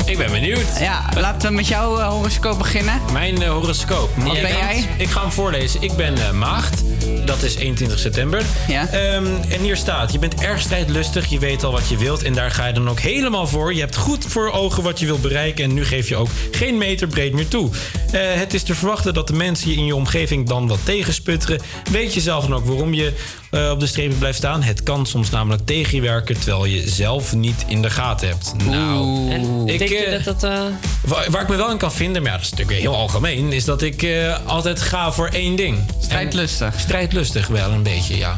Ik 0.06 0.18
ben 0.18 0.32
benieuwd. 0.32 0.80
Ja, 0.80 1.06
laten 1.16 1.50
we 1.50 1.56
met 1.56 1.68
jouw 1.68 2.00
horoscoop 2.00 2.58
beginnen. 2.58 3.02
Mijn 3.14 3.44
horoscoop. 3.44 4.10
Wat 4.16 4.34
ben 4.34 4.58
jij? 4.58 4.88
Ik 4.98 5.10
ga 5.10 5.22
hem 5.22 5.32
voorlezen. 5.32 5.82
Ik 5.82 5.96
ben 5.96 6.38
maagd. 6.38 6.84
Dat 7.30 7.44
is 7.44 7.56
21 7.56 8.00
september. 8.00 8.42
Ja. 8.68 8.88
Ehm, 8.88 9.26
en 9.50 9.62
hier 9.62 9.76
staat: 9.78 10.12
Je 10.12 10.20
bent 10.20 10.42
erg 10.42 10.62
strijdlustig. 10.62 11.26
Je 11.30 11.40
weet 11.40 11.64
al 11.64 11.72
wat 11.72 11.90
je 11.90 11.98
wilt. 11.98 12.24
En 12.24 12.34
daar 12.34 12.52
ga 12.52 12.66
je 12.68 12.74
dan 12.74 12.90
ook 12.90 13.00
helemaal 13.00 13.48
voor. 13.48 13.74
Je 13.74 13.80
hebt 13.80 13.96
goed 13.96 14.26
voor 14.26 14.52
ogen 14.52 14.84
wat 14.84 15.00
je 15.00 15.06
wilt 15.06 15.22
bereiken. 15.22 15.64
En 15.64 15.74
nu 15.74 15.86
geef 15.86 16.10
je 16.10 16.16
ook 16.16 16.28
geen 16.52 16.78
meter 16.78 17.08
breed 17.08 17.34
meer 17.34 17.48
toe. 17.48 17.70
Eh, 18.12 18.22
het 18.24 18.54
is 18.54 18.64
te 18.64 18.76
verwachten 18.76 19.14
dat 19.14 19.28
de 19.28 19.34
mensen 19.34 19.72
in 19.76 19.86
je 19.86 19.96
omgeving 19.96 20.48
dan 20.48 20.68
wat 20.68 20.80
tegensputteren. 20.84 21.60
Weet 21.92 22.14
je 22.14 22.22
zelf 22.22 22.44
dan 22.46 22.56
ook 22.56 22.66
waarom 22.66 22.94
je 22.94 23.14
eh, 23.52 23.70
op 23.72 23.80
de 23.80 23.88
strepen 23.88 24.18
blijft 24.18 24.38
staan? 24.38 24.64
Het 24.64 24.84
kan 24.84 25.06
soms 25.06 25.30
namelijk 25.30 25.66
tegen 25.66 25.96
je 25.96 26.02
werken. 26.02 26.36
terwijl 26.40 26.66
je 26.66 26.90
zelf 26.90 27.34
niet 27.36 27.64
in 27.68 27.82
de 27.82 27.90
gaten 27.90 28.28
hebt. 28.28 28.54
Nou, 28.66 29.30
En 29.32 29.66
denk 29.66 29.80
je 29.82 29.98
eh, 30.06 30.24
dat 30.26 30.40
dat... 30.40 30.52
eh, 30.52 30.60
Waar, 31.06 31.26
waar 31.32 31.42
ik 31.42 31.50
me 31.50 31.56
wel 31.56 31.72
in 31.72 31.78
kan 31.78 31.92
vinden, 31.92 32.22
maar 32.22 32.32
ja, 32.32 32.38
dat 32.38 32.46
is 32.46 32.52
natuurlijk 32.52 32.80
heel 32.80 32.96
algemeen, 32.96 33.54
is 33.54 33.66
dat 33.66 33.82
ik 33.82 34.04
eh, 34.04 34.36
altijd 34.46 34.82
ga 34.82 35.12
voor 35.12 35.28
één 35.28 35.56
ding. 35.56 35.78
Strijdlustig. 36.02 36.74
En 36.74 36.80
strijdlustig 36.80 37.18
wel 37.48 37.72
een 37.72 37.84
beetje, 37.84 38.18
ja. 38.18 38.38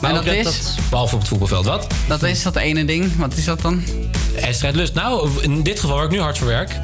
En 0.00 0.14
dat 0.14 0.24
is? 0.26 0.74
behalve 0.90 1.14
op 1.14 1.20
het 1.20 1.28
voetbalveld, 1.28 1.64
wat? 1.64 1.86
Dat 2.08 2.22
is 2.22 2.42
dat 2.42 2.56
ene 2.56 2.84
ding. 2.84 3.16
Wat 3.16 3.36
is 3.36 3.44
dat 3.44 3.60
dan? 3.60 3.82
Strijdlust. 4.50 4.94
Nou, 4.94 5.30
in 5.40 5.62
dit 5.62 5.80
geval 5.80 5.96
waar 5.96 6.04
ik 6.04 6.10
nu 6.10 6.20
hard 6.20 6.38
voor 6.38 6.46
werk. 6.46 6.80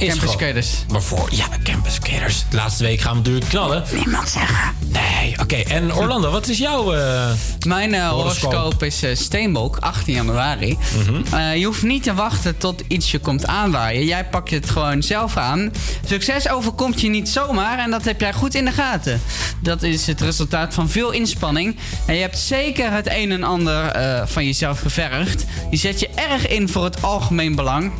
Is 0.00 0.06
Campus 0.08 0.18
gewoon- 0.18 0.34
Skaters. 0.34 0.68
Maar 0.90 1.02
voor, 1.02 1.28
ja, 1.32 1.46
campus 1.62 1.94
skaters. 1.94 2.44
De 2.50 2.56
laatste 2.56 2.82
week 2.84 3.00
gaan 3.00 3.10
we 3.12 3.18
natuurlijk 3.18 3.48
knallen. 3.48 3.84
Niemand 3.94 4.28
zeggen. 4.28 4.74
Nee, 4.86 5.34
oké. 5.40 5.56
En 5.56 5.94
Orlando, 5.94 6.30
wat 6.30 6.48
is 6.48 6.58
jouw... 6.58 6.92
eh, 6.94 7.30
Mijn 7.66 7.94
eh, 7.94 8.08
Horoscoop. 8.08 8.82
is 8.82 9.02
eh, 9.02 9.14
Steenbok, 9.16 9.76
18 9.76 10.14
januari. 10.14 10.78
Mhm. 11.06 11.34
Eh, 11.34 11.56
je 11.56 11.64
hoeft 11.64 11.82
niet 11.82 12.02
te 12.02 12.14
wachten 12.14 12.56
tot 12.56 12.82
iets 12.88 13.10
je 13.10 13.18
komt 13.18 13.46
aanwaaien. 13.46 14.04
Jij 14.04 14.24
pakt 14.24 14.50
het 14.50 14.70
gewoon 14.70 15.02
zelf 15.02 15.36
aan. 15.36 15.72
Succes 16.06 16.48
overkomt 16.48 17.00
je 17.00 17.08
niet 17.08 17.28
zomaar 17.28 17.78
en 17.78 17.90
dat 17.90 18.04
heb 18.04 18.20
jij 18.20 18.32
goed 18.32 18.54
in 18.54 18.64
de 18.64 18.72
gaten. 18.72 19.20
Dat 19.62 19.82
is 19.82 20.06
het 20.06 20.20
resultaat 20.20 20.74
van 20.74 20.88
veel 20.88 21.10
inspanning. 21.10 21.76
En 22.06 22.14
je 22.14 22.20
hebt 22.20 22.38
zeker 22.38 22.92
het 22.92 23.08
een 23.10 23.32
en 23.32 23.42
ander 23.42 23.84
eh, 23.84 24.22
van 24.26 24.44
jezelf 24.44 24.80
gevergd. 24.80 25.44
Je 25.70 25.76
zet 25.76 26.00
je 26.00 26.08
erg 26.14 26.48
in 26.48 26.68
voor 26.68 26.84
het 26.84 27.02
algemeen 27.02 27.54
belang. 27.54 27.92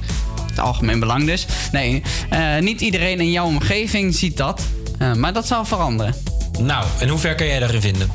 Het 0.51 0.61
algemeen 0.61 1.01
belang 1.01 1.27
dus. 1.27 1.47
Nee, 1.73 2.03
eh, 2.31 2.59
niet 2.59 2.81
iedereen 2.81 3.21
in 3.21 3.31
jouw 3.31 3.47
omgeving 3.47 4.15
ziet 4.15 4.37
dat. 4.37 4.63
Eh, 4.99 5.15
maar 5.15 5.33
dat 5.33 5.47
zal 5.47 5.65
veranderen. 5.65 6.15
Nou, 6.59 6.85
en 7.01 7.09
hoe 7.09 7.19
ver 7.19 7.35
kan 7.35 7.47
jij 7.47 7.59
daarin 7.59 7.81
vinden? 7.81 8.11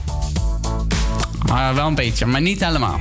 Maar 1.45 1.76
wel 1.76 1.88
een 1.88 1.95
beetje, 1.95 2.26
maar 2.26 2.41
niet 2.41 2.66
helemaal. 2.66 2.99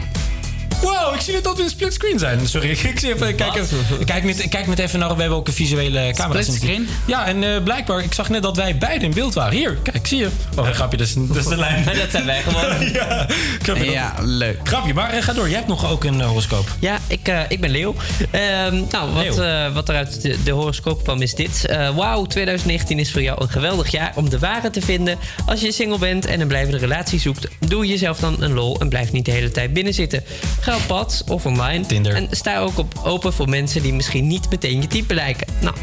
Wow, 0.83 1.15
ik 1.15 1.21
zie 1.21 1.35
net 1.35 1.45
dat 1.45 1.57
we 1.57 1.63
in 1.63 1.69
split 1.69 1.95
screen 1.95 2.19
zijn. 2.19 2.49
Sorry, 2.49 2.71
ik, 2.93 2.99
zie 2.99 3.15
even, 3.15 3.29
ik 3.29 3.37
kijk, 3.37 3.55
even, 3.55 3.79
ik 3.99 4.07
kijk, 4.07 4.25
met, 4.25 4.45
ik 4.45 4.51
kijk 4.51 4.67
met 4.67 4.79
even 4.79 4.99
naar... 4.99 5.15
We 5.15 5.21
hebben 5.21 5.39
ook 5.39 5.47
een 5.49 5.53
visuele 5.53 6.13
camera. 6.15 6.43
Split 6.43 6.57
screen? 6.57 6.89
Ja, 7.07 7.27
en 7.27 7.55
eh, 7.55 7.63
blijkbaar, 7.63 8.03
ik 8.03 8.13
zag 8.13 8.29
net 8.29 8.43
dat 8.43 8.57
wij 8.57 8.79
beide 8.79 9.05
in 9.05 9.15
beeld 9.15 9.35
waren. 9.35 9.53
Hier, 9.53 9.79
kijk, 9.83 10.07
zie 10.07 10.19
je. 10.19 10.29
Oh, 10.57 10.67
een 10.67 10.75
grapje, 10.75 10.97
dat 10.97 11.07
is, 11.07 11.15
dat 11.15 11.37
is 11.37 11.47
de 11.47 11.57
lijn. 11.57 11.85
dat 11.85 12.11
zijn 12.11 12.25
wij 12.27 12.43
gewoon. 12.47 13.85
ja, 13.85 14.15
leuk. 14.21 14.59
Grapje, 14.63 14.95
maar 14.95 15.11
eh, 15.11 15.23
ga 15.23 15.33
door. 15.33 15.47
Jij 15.49 15.57
hebt 15.57 15.69
nog 15.69 15.91
ook 15.91 16.05
een 16.05 16.21
eh, 16.21 16.27
horoscoop. 16.27 16.67
Ja, 16.79 16.99
ik, 17.07 17.33
ik 17.49 17.61
ben 17.61 17.71
Leo. 17.71 17.95
Ehm, 18.31 18.83
nou, 18.91 19.13
wat, 19.13 19.39
eh, 19.39 19.75
wat 19.75 19.89
er 19.89 19.95
uit 19.95 20.23
de, 20.23 20.43
de 20.45 20.51
horoscoop 20.51 21.03
kwam 21.03 21.23
is 21.23 21.35
dit. 21.35 21.67
Wauw, 21.95 22.25
2019 22.25 22.99
is 22.99 23.13
voor 23.13 23.23
jou 23.23 23.43
een 23.43 23.49
geweldig 23.49 23.91
jaar 23.91 24.13
om 24.15 24.31
de 24.31 24.39
ware 24.39 24.71
te 24.71 24.81
vinden. 24.81 25.19
Als 25.47 25.61
je 25.61 25.73
single 25.73 25.99
bent 25.99 26.27
en 26.27 26.41
een 26.41 26.49
blijvende 26.49 26.79
relatie 26.79 27.21
zoekt, 27.21 27.49
doe 27.69 27.87
jezelf 27.87 28.19
dan 28.19 28.43
een 28.43 28.53
lol 28.53 28.81
en 28.81 28.89
blijf 28.89 29.13
niet 29.13 29.25
de 29.25 29.31
hele 29.31 29.51
tijd 29.51 29.73
binnen 29.73 29.95
zitten. 29.95 30.25
Ga 30.65 30.77
op 30.77 30.87
pad 30.87 31.25
of 31.29 31.47
online. 31.47 31.87
Tinder. 31.87 32.15
En 32.15 32.29
sta 32.31 32.59
ook 32.59 32.79
op 32.79 33.01
open 33.03 33.33
voor 33.33 33.49
mensen 33.49 33.83
die 33.83 33.95
misschien 33.95 34.27
niet 34.27 34.51
meteen 34.51 34.81
je 34.81 34.87
type 34.87 35.15
lijken. 35.15 35.47
Nou, 35.61 35.77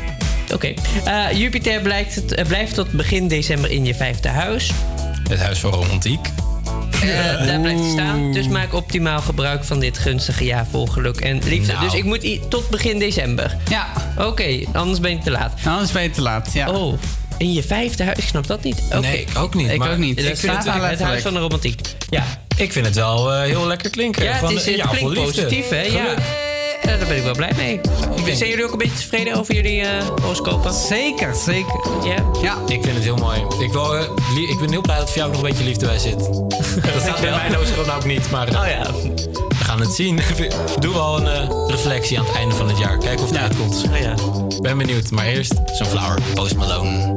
oké. 0.53 0.73
Eh, 1.05 1.25
Jupiter 1.33 1.81
blijkt, 1.81 2.33
eh, 2.33 2.45
blijft 2.45 2.73
tot 2.73 2.91
begin 2.91 3.27
december 3.27 3.71
in 3.71 3.85
je 3.85 3.95
vijfde 3.95 4.29
huis. 4.29 4.71
Het 5.29 5.39
huis 5.39 5.59
voor 5.59 5.71
romantiek. 5.71 6.27
Eh, 7.01 7.45
daar 7.45 7.59
blijft 7.59 7.79
het 7.79 7.91
staan. 7.91 8.33
Dus 8.33 8.47
maak 8.47 8.73
optimaal 8.73 9.21
gebruik 9.21 9.63
van 9.63 9.79
dit 9.79 9.97
gunstige 9.97 10.43
jaar 10.43 10.65
vol 10.71 10.85
geluk 10.85 11.19
en 11.19 11.41
liefde. 11.43 11.71
Nou. 11.71 11.85
Dus 11.85 11.93
ik 11.93 12.03
moet 12.03 12.49
tot 12.49 12.69
begin 12.69 12.99
december. 12.99 13.57
Ja. 13.69 13.87
Oké, 14.17 14.59
anders 14.73 14.99
ben 14.99 15.11
je 15.11 15.17
te 15.17 15.31
laat. 15.31 15.53
Anders 15.65 15.91
ben 15.91 16.03
je 16.03 16.09
te 16.09 16.21
laat, 16.21 16.49
ja. 16.53 16.71
Oh, 16.71 16.93
in 17.41 17.53
je 17.53 17.63
vijfde 17.63 18.03
huis? 18.03 18.17
Ik 18.17 18.23
snap 18.27 18.47
dat 18.47 18.63
niet. 18.63 18.81
Oké. 18.87 18.99
Nee, 18.99 19.21
ik 19.21 19.37
ook 19.37 19.53
niet. 19.53 19.69
Ik 19.71 19.77
maar 19.77 19.91
ook 19.91 19.97
niet. 19.97 20.19
Ik 20.19 20.37
vind 20.37 20.55
het, 20.55 20.63
wel 20.63 20.73
het 20.83 20.99
huis 20.99 21.21
van 21.21 21.33
de 21.33 21.39
romantiek. 21.39 21.79
Ja, 22.09 22.23
Ik 22.57 22.71
vind 22.71 22.85
het 22.85 22.95
wel 22.95 23.33
eh, 23.33 23.41
heel 23.41 23.67
lekker 23.67 23.89
klinken. 23.89 24.23
ja 24.23 24.31
het, 24.31 24.49
is, 24.49 24.65
het 24.65 24.75
ja, 24.75 24.85
klinkt 24.87 25.13
positief, 25.13 25.69
hè? 25.69 25.81
Ja. 25.81 26.15
Daar 26.83 26.97
ben 27.07 27.17
ik 27.17 27.23
wel 27.23 27.33
blij 27.35 27.51
mee. 27.57 27.79
Zijn 28.35 28.49
jullie 28.49 28.65
ook 28.65 28.71
een 28.71 28.77
beetje 28.77 28.97
tevreden 28.97 29.35
over 29.35 29.53
jullie 29.55 29.81
eh 29.81 30.07
horoscopen? 30.21 30.73
Zeker, 30.73 31.35
zeker. 31.35 31.79
Ja? 32.05 32.15
Ja. 32.41 32.57
Ik 32.67 32.81
vind 32.83 32.95
het 32.95 33.03
heel 33.03 33.15
mooi. 33.15 33.39
Ik, 33.59 33.71
wil, 33.71 33.95
eh, 33.95 34.01
li- 34.35 34.49
ik 34.49 34.59
ben 34.59 34.69
heel 34.71 34.81
blij 34.81 34.97
dat 34.97 35.07
voor 35.09 35.17
jou 35.17 35.31
nog 35.31 35.41
een 35.41 35.47
beetje 35.49 35.63
liefde 35.63 35.85
bij 35.85 35.99
zit. 35.99 36.19
dat 36.93 37.01
staat 37.01 37.21
bij 37.21 37.29
mijn 37.31 37.53
horoscoop 37.53 37.85
nou 37.85 37.97
ook 37.99 38.05
niet, 38.05 38.29
maar 38.31 38.47
Oh 38.47 38.67
ja. 38.67 38.85
We 39.81 39.87
het 39.87 39.95
zien. 39.95 40.19
Doe 40.83 40.93
wel 40.93 41.17
een 41.17 41.27
eh, 41.27 41.65
reflectie 41.67 42.19
aan 42.19 42.25
het 42.25 42.35
einde 42.35 42.55
van 42.55 42.67
het 42.67 42.77
jaar. 42.77 42.97
Kijken 42.97 43.23
of 43.23 43.29
het 43.29 43.39
uitkomt. 43.39 43.83
Oh 43.91 43.97
ja. 43.97 44.15
Ben 44.61 44.77
benieuwd, 44.77 45.11
maar 45.11 45.25
eerst 45.25 45.53
zo'n 45.65 45.87
flower, 45.87 46.19
Post 46.33 46.55
Malone. 46.55 47.13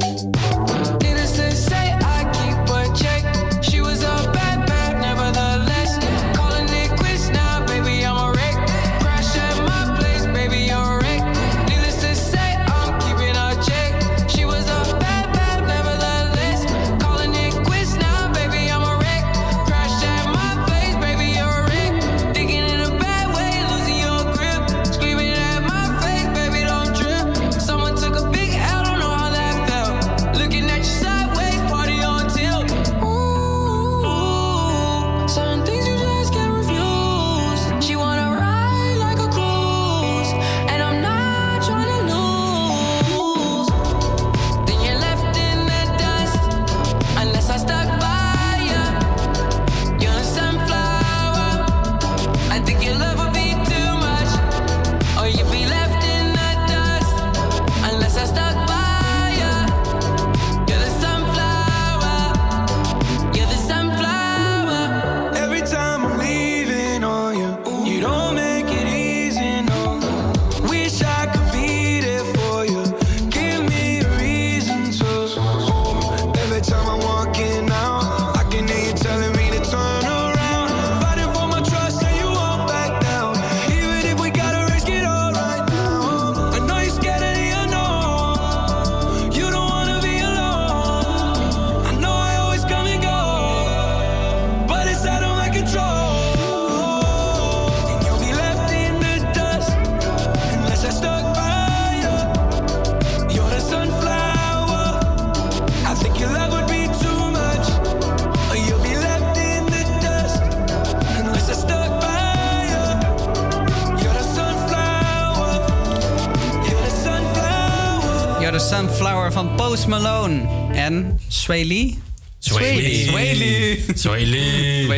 Sway 121.44 121.64
Lee. 121.64 121.98
Sway 122.38 124.26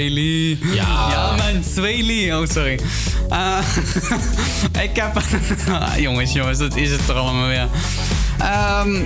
Lee. 0.09 0.59
Ja. 0.63 1.09
Ja, 1.11 1.35
man. 1.37 1.65
Sway 1.75 2.03
Lee. 2.03 2.39
Oh, 2.39 2.47
sorry. 2.47 2.79
Eh, 3.29 3.59
ik 4.85 4.97
heb... 4.97 5.23
Jongens, 6.07 6.33
jongens, 6.33 6.59
dat 6.59 6.77
is 6.77 6.91
het 6.91 7.09
er 7.09 7.15
allemaal 7.15 7.47
weer. 7.47 7.69
Ehm, 8.39 9.03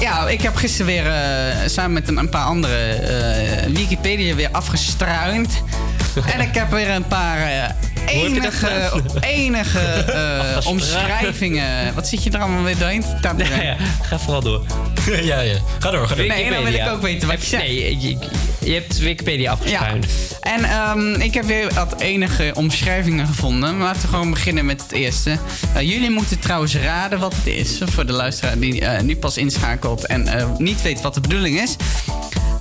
ja, 0.00 0.28
ik 0.28 0.42
heb 0.42 0.56
gisteren 0.56 0.86
weer 0.86 1.06
eh, 1.06 1.68
samen 1.68 1.92
met 1.92 2.08
een, 2.08 2.16
een 2.16 2.28
paar 2.28 2.44
andere 2.44 2.92
eh, 2.92 3.66
Wikipedia 3.66 4.34
weer 4.34 4.50
afgestruind. 4.52 5.62
en 6.34 6.40
ik 6.40 6.54
heb 6.54 6.70
weer 6.70 6.90
een 6.90 7.06
paar 7.06 7.74
enige, 8.06 8.90
enige 9.20 10.62
omschrijvingen. 10.66 11.94
Wat 11.94 12.08
zit 12.08 12.22
je 12.22 12.30
er 12.30 12.40
allemaal 12.40 12.62
weer 12.62 12.78
doorheen? 12.78 13.04
Ja, 13.20 13.62
ja, 13.62 13.76
ga 14.02 14.18
vooral 14.18 14.42
door. 14.42 14.64
ja, 15.30 15.40
ja. 15.40 15.54
Ga 15.78 15.90
door, 15.90 16.08
ga 16.08 16.14
door. 16.14 16.26
Nee, 16.26 16.50
dan 16.50 16.64
wil 16.64 16.72
ik 16.72 16.88
ook 16.88 17.02
weten 17.02 17.28
wat 17.28 17.40
je 17.40 17.46
zegt. 17.46 17.62
Nee, 17.62 18.00
je, 18.00 18.18
je 18.60 18.72
hebt 18.72 18.98
Wikipedia 18.98 19.50
afgeschuind. 19.50 20.06
En 20.40 20.64
ehm, 20.64 21.14
ik 21.14 21.34
heb 21.34 21.44
weer 21.44 21.74
wat 21.74 22.00
enige 22.00 22.52
omschrijvingen 22.54 23.26
gevonden. 23.26 23.76
Maar 23.76 23.86
Laten 23.86 24.02
we 24.02 24.08
gewoon 24.08 24.30
beginnen 24.30 24.64
met 24.64 24.82
het 24.82 24.92
eerste. 24.92 25.38
Eh, 25.74 25.90
jullie 25.90 26.10
moeten 26.10 26.38
trouwens 26.38 26.76
raden 26.76 27.18
wat 27.18 27.34
het 27.34 27.46
is. 27.46 27.80
Voor 27.84 28.06
de 28.06 28.12
luisteraar 28.12 28.58
die 28.58 28.80
eh, 28.80 29.02
nu 29.02 29.16
pas 29.16 29.36
inschakelt 29.36 30.06
en 30.06 30.26
eh, 30.26 30.46
niet 30.58 30.82
weet 30.82 31.00
wat 31.00 31.14
de 31.14 31.20
bedoeling 31.20 31.60
is. 31.60 31.76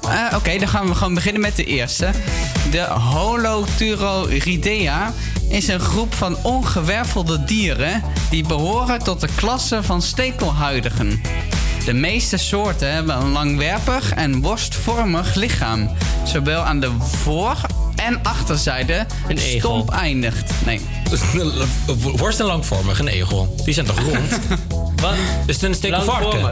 Eh, 0.09 0.35
Oké, 0.35 0.57
dan 0.57 0.67
gaan 0.67 0.87
we 0.87 0.95
gewoon 0.95 1.13
beginnen 1.13 1.41
met 1.41 1.55
de 1.55 1.63
eerste. 1.63 2.09
De 2.71 2.81
Holoturoridea 2.81 5.13
is 5.49 5.67
een 5.67 5.79
groep 5.79 6.13
van 6.13 6.37
ongewervelde 6.43 7.43
dieren 7.43 8.03
die 8.29 8.47
behoren 8.47 8.99
tot 8.99 9.21
de 9.21 9.29
klasse 9.35 9.83
van 9.83 10.01
stekelhuidigen. 10.01 11.21
De 11.85 11.93
meeste 11.93 12.37
soorten 12.37 12.93
hebben 12.93 13.15
een 13.15 13.31
langwerpig 13.31 14.13
en 14.13 14.41
worstvormig 14.41 15.35
lichaam. 15.35 15.89
Zowel 16.25 16.61
aan 16.61 16.79
de 16.79 16.91
voor- 16.99 17.57
en 17.95 18.19
achterzijde 18.23 19.05
Een 19.27 19.37
egel. 19.37 19.59
stomp 19.59 19.89
eindigt. 19.89 20.51
Nee. 20.65 20.81
Worst 22.17 22.39
en 22.39 22.45
langvormig, 22.45 22.99
een 22.99 23.07
egel. 23.07 23.55
Die 23.65 23.73
zijn 23.73 23.85
toch 23.85 23.99
rond? 23.99 24.39
Wat? 25.01 25.13
Is 25.45 25.61
het 25.61 25.81
een 25.83 25.91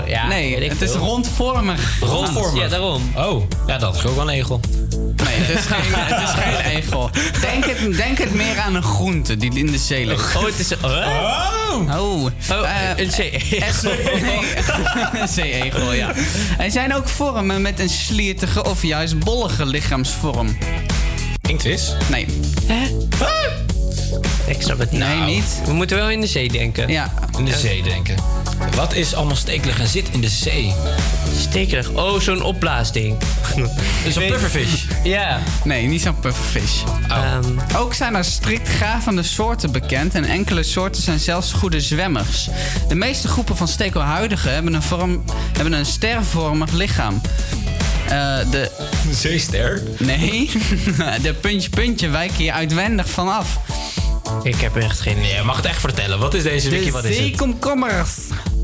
Ja, 0.07 0.27
nee, 0.27 0.69
het 0.69 0.81
is 0.81 0.91
veel. 0.91 0.99
rondvormig. 0.99 1.99
Rondvormig? 1.99 2.61
Ja, 2.61 2.67
daarom. 2.67 3.11
Oh, 3.17 3.43
ja, 3.67 3.77
dat 3.77 3.95
is 3.95 4.05
ook 4.05 4.15
wel 4.15 4.23
een 4.29 4.33
egel. 4.35 4.59
Nee, 4.99 5.35
het 5.35 5.59
is 5.59 5.65
geen, 5.65 5.93
het 6.15 6.23
is 6.27 6.43
geen 6.43 6.75
egel. 6.75 7.09
Denk 7.41 7.65
het, 7.65 7.95
denk 7.97 8.17
het 8.17 8.33
meer 8.33 8.59
aan 8.59 8.75
een 8.75 8.83
groente 8.83 9.37
die 9.37 9.55
in 9.55 9.71
de 9.71 9.77
zee 9.77 10.05
ligt. 10.05 10.35
Oh, 10.35 10.45
het 10.45 10.59
is... 10.59 10.73
Oh, 10.81 11.56
Oh, 11.81 12.23
oh 12.23 12.29
eh, 12.49 12.97
een 12.97 13.11
zee-egel. 13.11 13.91
Nee, 14.21 15.21
een 15.21 15.27
zee-egel, 15.27 15.93
ja. 15.93 16.13
Er 16.57 16.71
zijn 16.71 16.95
ook 16.95 17.07
vormen 17.07 17.61
met 17.61 17.79
een 17.79 17.89
sliertige 17.89 18.63
of 18.63 18.83
juist 18.83 19.19
bollige 19.19 19.65
lichaamsvorm. 19.65 20.57
Inktvis? 21.47 21.95
Nee. 22.09 22.25
Hè? 22.65 22.85
Ik 24.47 24.61
snap 24.61 24.79
het 24.79 24.91
niet. 24.91 24.99
Nee, 24.99 25.19
niet. 25.19 25.61
We 25.65 25.73
moeten 25.73 25.97
wel 25.97 26.09
in 26.09 26.21
de 26.21 26.27
zee 26.27 26.49
denken. 26.49 26.89
Ja. 26.89 27.13
In 27.37 27.45
de 27.45 27.57
zee 27.57 27.83
denken. 27.83 28.15
Wat 28.77 28.93
is 28.93 29.13
allemaal 29.13 29.35
stekelig 29.35 29.79
en 29.79 29.87
zit 29.87 30.09
in 30.09 30.21
de 30.21 30.29
zee? 30.29 30.73
Stekelig. 31.39 31.89
Oh, 31.89 32.19
zo'n 32.19 32.41
opblaasding. 32.41 33.17
Is 34.05 34.15
een 34.15 34.27
pufferfish? 34.27 34.83
Ja. 35.03 35.39
Nee, 35.63 35.87
niet 35.87 36.01
zo'n 36.01 36.19
pufferfish. 36.19 36.81
Ehm, 37.07 37.43
Ook 37.77 37.93
zijn 37.93 38.15
er 38.15 38.23
strikt 38.25 38.69
gravende 38.69 39.23
soorten 39.23 39.71
bekend 39.71 40.15
en 40.15 40.25
enkele 40.25 40.63
soorten 40.63 41.01
zijn 41.01 41.19
zelfs 41.19 41.51
goede 41.51 41.81
zwemmers. 41.81 42.49
De 42.87 42.95
meeste 42.95 43.27
groepen 43.27 43.57
van 43.57 43.67
stekelhuidigen 43.67 44.53
hebben 44.53 44.73
een, 44.73 44.81
vorm, 44.83 45.23
hebben 45.53 45.73
een 45.73 45.85
stervormig 45.85 46.71
lichaam. 46.71 47.21
Eh, 48.05 48.37
de... 48.51 48.71
Zeester? 49.11 49.83
Nee, 49.97 50.51
de 51.21 51.33
puntje-puntje 51.33 52.09
wijken 52.09 52.37
hier 52.37 52.51
uitwendig 52.53 53.09
vanaf. 53.09 53.57
Ik 54.43 54.55
heb 54.61 54.75
echt 54.75 54.99
geen 54.99 55.17
idee. 55.17 55.35
Je 55.35 55.43
mag 55.43 55.55
het 55.55 55.65
echt 55.65 55.79
vertellen. 55.79 56.19
Wat 56.19 56.33
is 56.33 56.43
deze 56.43 56.69
wiki? 56.69 56.85
De 56.85 56.91
Wat 56.91 57.03
is 57.03 57.15
het? 57.17 57.25
zeekomkommers. 57.25 58.09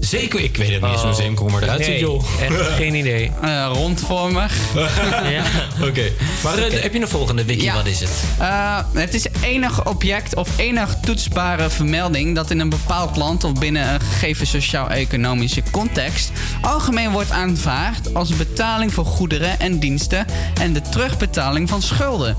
Zeeko, 0.04 0.38
ik 0.38 0.58
weet 0.58 0.72
het 0.72 0.82
niet 0.82 0.92
eens 0.92 1.02
hoe 1.02 1.10
een 1.10 1.16
zeekomkommer 1.16 1.64
eruit 1.64 1.80
ziet, 1.80 1.90
Nee, 1.90 2.00
joh. 2.00 2.24
echt 2.42 2.70
geen 2.80 2.94
idee. 2.96 3.32
Eh, 3.42 3.70
rondvormig. 3.74 4.54
ja. 5.38 5.44
Oké. 5.82 6.12
Maar 6.44 6.58
eh, 6.58 6.82
heb 6.82 6.94
je 6.94 7.02
een 7.02 7.08
volgende 7.08 7.46
wiki? 7.46 7.64
Ja. 7.64 7.74
Wat 7.74 7.86
is 7.86 8.00
het? 8.00 8.10
Eh, 8.40 8.78
het 8.94 9.14
is 9.14 9.26
enig 9.42 9.86
object 9.86 10.36
of 10.36 10.50
enig 10.58 10.96
toetsbare 11.02 11.70
vermelding 11.70 12.36
dat 12.36 12.52
in 12.52 12.60
een 12.60 12.70
bepaald 12.70 13.16
land 13.18 13.44
of 13.44 13.54
binnen 13.54 13.94
een 13.94 14.02
gegeven 14.02 14.48
sociaal-economische 14.48 15.64
context 15.72 16.32
algemeen 16.62 17.12
wordt 17.12 17.32
aanvaard 17.32 18.14
als 18.14 18.36
betaling 18.36 18.94
voor 18.94 19.06
goederen 19.06 19.60
en 19.60 19.80
diensten 19.80 20.26
en 20.62 20.74
de 20.74 20.82
terugbetaling 20.82 21.70
van 21.70 21.82
schulden. 21.82 22.38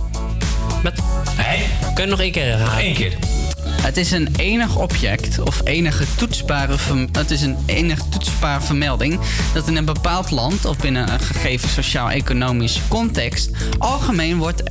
Wat? 0.83 0.93
Hé? 1.31 1.65
Kun 1.95 2.05
je 2.05 2.11
nog 2.11 2.21
één 2.21 2.33
keer 2.33 2.45
herhalen? 2.45 2.85
Eén 2.87 2.95
keer. 2.95 3.13
Het 3.85 3.97
is 3.97 4.11
een 4.11 4.35
enig 4.37 4.77
object 4.77 5.39
of 5.39 5.61
enige 5.65 6.05
toetsbare, 6.17 6.77
het 7.13 7.31
is 7.31 7.43
een 7.43 7.57
enig 7.67 8.01
toetsbare 8.09 8.61
vermelding 8.61 9.21
dat 9.55 9.69
in 9.69 9.77
een 9.77 9.85
bepaald 9.85 10.31
land 10.31 10.65
of 10.65 10.77
binnen 10.77 11.13
een 11.13 11.21
gegeven 11.21 11.69
sociaal-economische 11.69 12.81
context 12.89 13.51
algemeen 13.79 14.39
wordt 14.39 14.63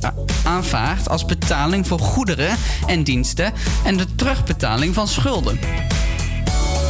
aanvaard 0.44 1.08
als 1.08 1.24
betaling 1.24 1.86
voor 1.86 1.98
goederen 1.98 2.56
en 2.86 3.02
diensten 3.02 3.52
en 3.84 3.96
de 3.96 4.14
terugbetaling 4.14 4.94
van 4.94 5.08
schulden. 5.08 5.58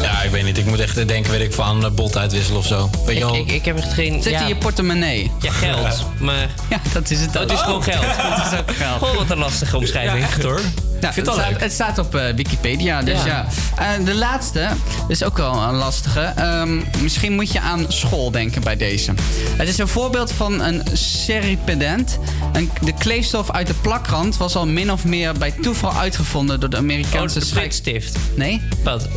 Ja, 0.02 0.22
ik 0.22 0.30
weet 0.30 0.44
niet. 0.44 0.58
Ik 0.58 0.66
moet 0.66 0.80
echt 0.80 1.08
denken, 1.08 1.30
weet 1.30 1.40
ik, 1.40 1.52
van 1.52 1.92
bolt 1.94 2.16
uitwisselen 2.16 2.58
of 2.58 2.66
zo. 2.66 2.90
Weet 3.06 3.16
je 3.18 3.24
wel? 3.24 3.34
Ik, 3.34 3.50
ik 3.50 3.64
heb 3.64 3.76
echt 3.76 3.92
geen... 3.92 4.22
Zit 4.22 4.32
ja, 4.32 4.40
in 4.40 4.48
je 4.48 4.56
portemonnee. 4.56 5.30
Ja, 5.40 5.52
geld. 5.52 6.04
Maar... 6.18 6.48
Ja, 6.70 6.80
dat 6.92 7.10
is 7.10 7.20
het 7.20 7.32
Dat 7.32 7.42
ook. 7.42 7.52
is 7.52 7.60
gewoon 7.60 7.82
geld. 7.82 8.04
Dat 8.36 8.52
is 8.52 8.58
ook 8.58 8.76
geld. 8.76 9.16
Wat 9.16 9.30
een 9.30 9.38
lastige 9.38 9.76
omschrijving. 9.76 10.18
Ja, 10.18 10.26
echt 10.26 10.42
hoor. 10.42 10.60
Het, 11.08 11.26
staat, 11.26 11.50
leuk. 11.50 11.60
het 11.60 11.72
staat 11.72 11.98
op 11.98 12.14
eh, 12.14 12.34
Wikipedia, 12.34 13.02
dus 13.02 13.24
ja. 13.24 13.26
Ja. 13.26 13.96
Eh, 13.96 14.04
de 14.04 14.14
laatste 14.14 14.68
is 15.08 15.24
ook 15.24 15.36
wel 15.36 15.62
een 15.62 15.74
lastige. 15.74 16.20
Ehm, 16.20 16.80
misschien 17.02 17.32
moet 17.32 17.52
je 17.52 17.60
aan 17.60 17.84
school 17.88 18.30
denken 18.30 18.62
bij 18.62 18.76
deze. 18.76 19.12
Het 19.56 19.68
is 19.68 19.78
een 19.78 19.88
voorbeeld 19.88 20.32
van 20.32 20.60
een 20.60 20.82
seripedent. 20.92 22.18
Een, 22.52 22.70
de 22.80 22.94
kleefstof 22.98 23.50
uit 23.50 23.66
de 23.66 23.74
plakrand 23.74 24.36
was 24.36 24.56
al 24.56 24.66
min 24.66 24.92
of 24.92 25.04
meer 25.04 25.32
bij 25.32 25.50
toeval 25.50 25.92
uitgevonden 25.92 26.60
door 26.60 26.70
de 26.70 26.76
Amerikaanse 26.76 27.38
Oh, 27.38 27.44
schijk... 27.44 27.72
stift. 27.72 28.16
Nee? 28.36 28.62
Wat? 28.84 29.08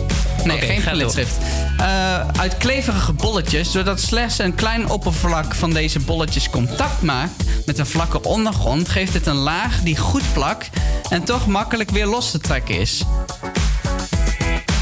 Nee, 0.43 0.61
geen 0.61 0.81
glitschrift. 0.81 1.37
Eh, 1.77 2.27
uit 2.27 2.57
kleverige 2.57 3.13
bolletjes, 3.13 3.71
doordat 3.71 3.99
slechts 3.99 4.39
een 4.39 4.55
klein 4.55 4.89
oppervlak 4.89 5.55
van 5.55 5.73
deze 5.73 5.99
bolletjes 5.99 6.49
contact 6.49 7.01
maakt 7.01 7.43
met 7.65 7.77
een 7.77 7.85
vlakke 7.85 8.21
ondergrond, 8.21 8.89
geeft 8.89 9.13
het 9.13 9.25
een 9.25 9.35
laag 9.35 9.81
die 9.81 9.97
goed 9.97 10.33
plakt 10.33 10.69
en 11.09 11.23
toch 11.23 11.47
makkelijk 11.47 11.76
weer 11.85 12.05
los 12.05 12.31
te 12.31 12.39
trekken 12.39 12.79
is. 12.79 13.03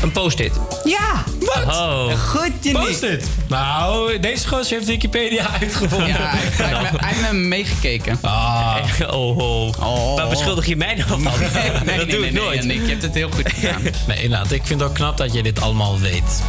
Een 0.02 0.12
post-it. 0.12 0.54
Ja! 0.84 1.24
Wat? 1.40 1.66
Oh. 1.66 2.12
Goed, 2.30 2.52
je 2.62 2.72
Post 2.72 3.02
het. 3.02 3.28
Nou, 3.48 4.20
deze 4.20 4.48
gozer 4.48 4.76
heeft 4.76 4.88
Wikipedia 4.88 5.48
uitgevonden. 5.62 6.08
Ja, 6.08 6.16
hij, 6.18 6.40
hij, 6.52 6.76
hij 6.76 7.08
heeft 7.08 7.22
met 7.22 7.32
me 7.32 7.38
meegekeken. 7.38 8.18
Ah. 8.22 8.78
Oh, 9.08 9.38
oh. 9.38 9.68
Oh. 9.80 10.16
Waar 10.16 10.30
beschuldig 10.30 10.66
je 10.66 10.76
mij 10.76 10.96
nou 10.96 11.08
van? 11.08 11.22
Nee, 11.24 11.72
dat 11.72 11.86
nee, 11.86 11.98
doe 11.98 12.06
nee, 12.06 12.28
ik 12.28 12.34
nee, 12.34 12.44
nooit. 12.44 12.64
Je 12.64 12.90
hebt 12.90 13.02
het 13.02 13.14
heel 13.14 13.30
goed 13.30 13.52
gedaan. 13.54 13.82
Nee, 14.08 14.22
inderdaad. 14.22 14.52
Ik 14.52 14.66
vind 14.66 14.80
het 14.80 14.90
ook 14.90 14.96
knap 14.96 15.18
dat 15.18 15.34
je 15.34 15.44
dit 15.44 15.62
allemaal 15.62 16.00
weet. 16.00 16.44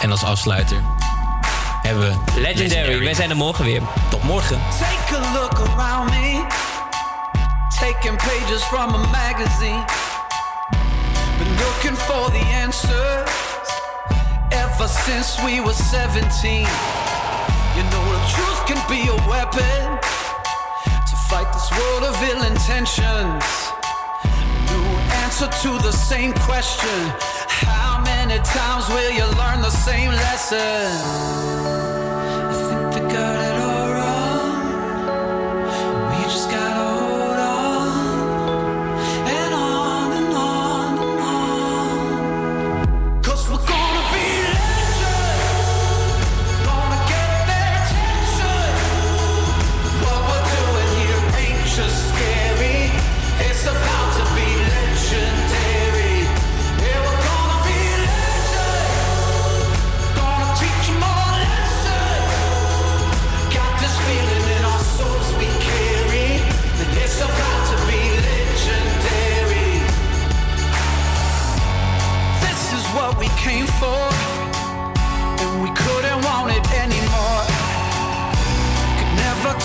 En 0.00 0.10
als 0.10 0.22
afsluiter 0.22 0.82
hebben 1.82 2.02
we... 2.02 2.40
Legendary. 2.40 3.04
Wij 3.04 3.14
zijn 3.14 3.30
er 3.30 3.36
morgen 3.36 3.64
weer. 3.64 3.82
Tot 4.10 4.22
morgen. 4.22 4.58
Take 4.78 5.24
a 5.24 5.32
look 5.32 5.68
around 5.68 6.10
me. 6.10 6.42
Taking 7.80 8.18
pages 8.18 8.62
from 8.64 8.94
a 8.94 8.98
magazine. 9.10 9.84
Been 11.38 11.52
looking 11.64 11.96
for 11.96 12.28
the 12.28 12.44
answers 12.52 13.30
ever 14.52 14.86
since 14.86 15.42
we 15.42 15.60
were 15.60 15.72
17. 15.72 16.20
You 16.60 17.82
know, 17.88 18.04
the 18.12 18.22
truth 18.36 18.60
can 18.68 18.80
be 18.86 19.08
a 19.08 19.16
weapon 19.26 19.98
to 21.08 21.16
fight 21.30 21.50
this 21.54 21.70
world 21.72 22.04
of 22.04 22.22
ill 22.22 22.42
intentions. 22.44 23.44
New 24.68 24.86
answer 25.24 25.48
to 25.48 25.78
the 25.82 25.92
same 25.92 26.34
question. 26.34 27.00
How 27.48 28.02
many 28.04 28.38
times 28.44 28.88
will 28.90 29.10
you 29.10 29.24
learn 29.40 29.62
the 29.62 29.70
same 29.70 30.10
lesson? 30.10 31.40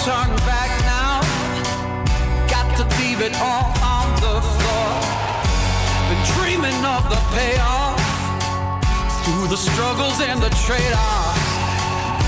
Turn 0.05 0.29
back 0.45 0.69
now. 0.85 1.17
Got 2.47 2.69
to 2.77 2.85
leave 3.01 3.21
it 3.21 3.33
all 3.41 3.73
on 3.81 4.07
the 4.21 4.37
floor. 4.53 4.89
Been 6.09 6.23
dreaming 6.37 6.79
of 6.85 7.09
the 7.09 7.17
payoff 7.33 7.97
through 9.23 9.47
the 9.47 9.57
struggles 9.57 10.21
and 10.21 10.39
the 10.39 10.51
trade-offs. 10.61 11.47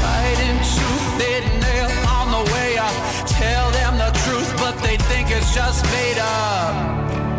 Right 0.01 0.39
into 0.49 0.87
thin 1.21 1.45
nail 1.61 1.91
on 2.17 2.27
the 2.33 2.51
way 2.51 2.79
up. 2.79 2.97
Tell 3.27 3.69
them 3.69 3.99
the 3.99 4.11
truth, 4.25 4.51
but 4.57 4.75
they 4.81 4.97
think 4.97 5.29
it's 5.29 5.53
just 5.53 5.85
made 5.93 6.17
up. 6.17 7.36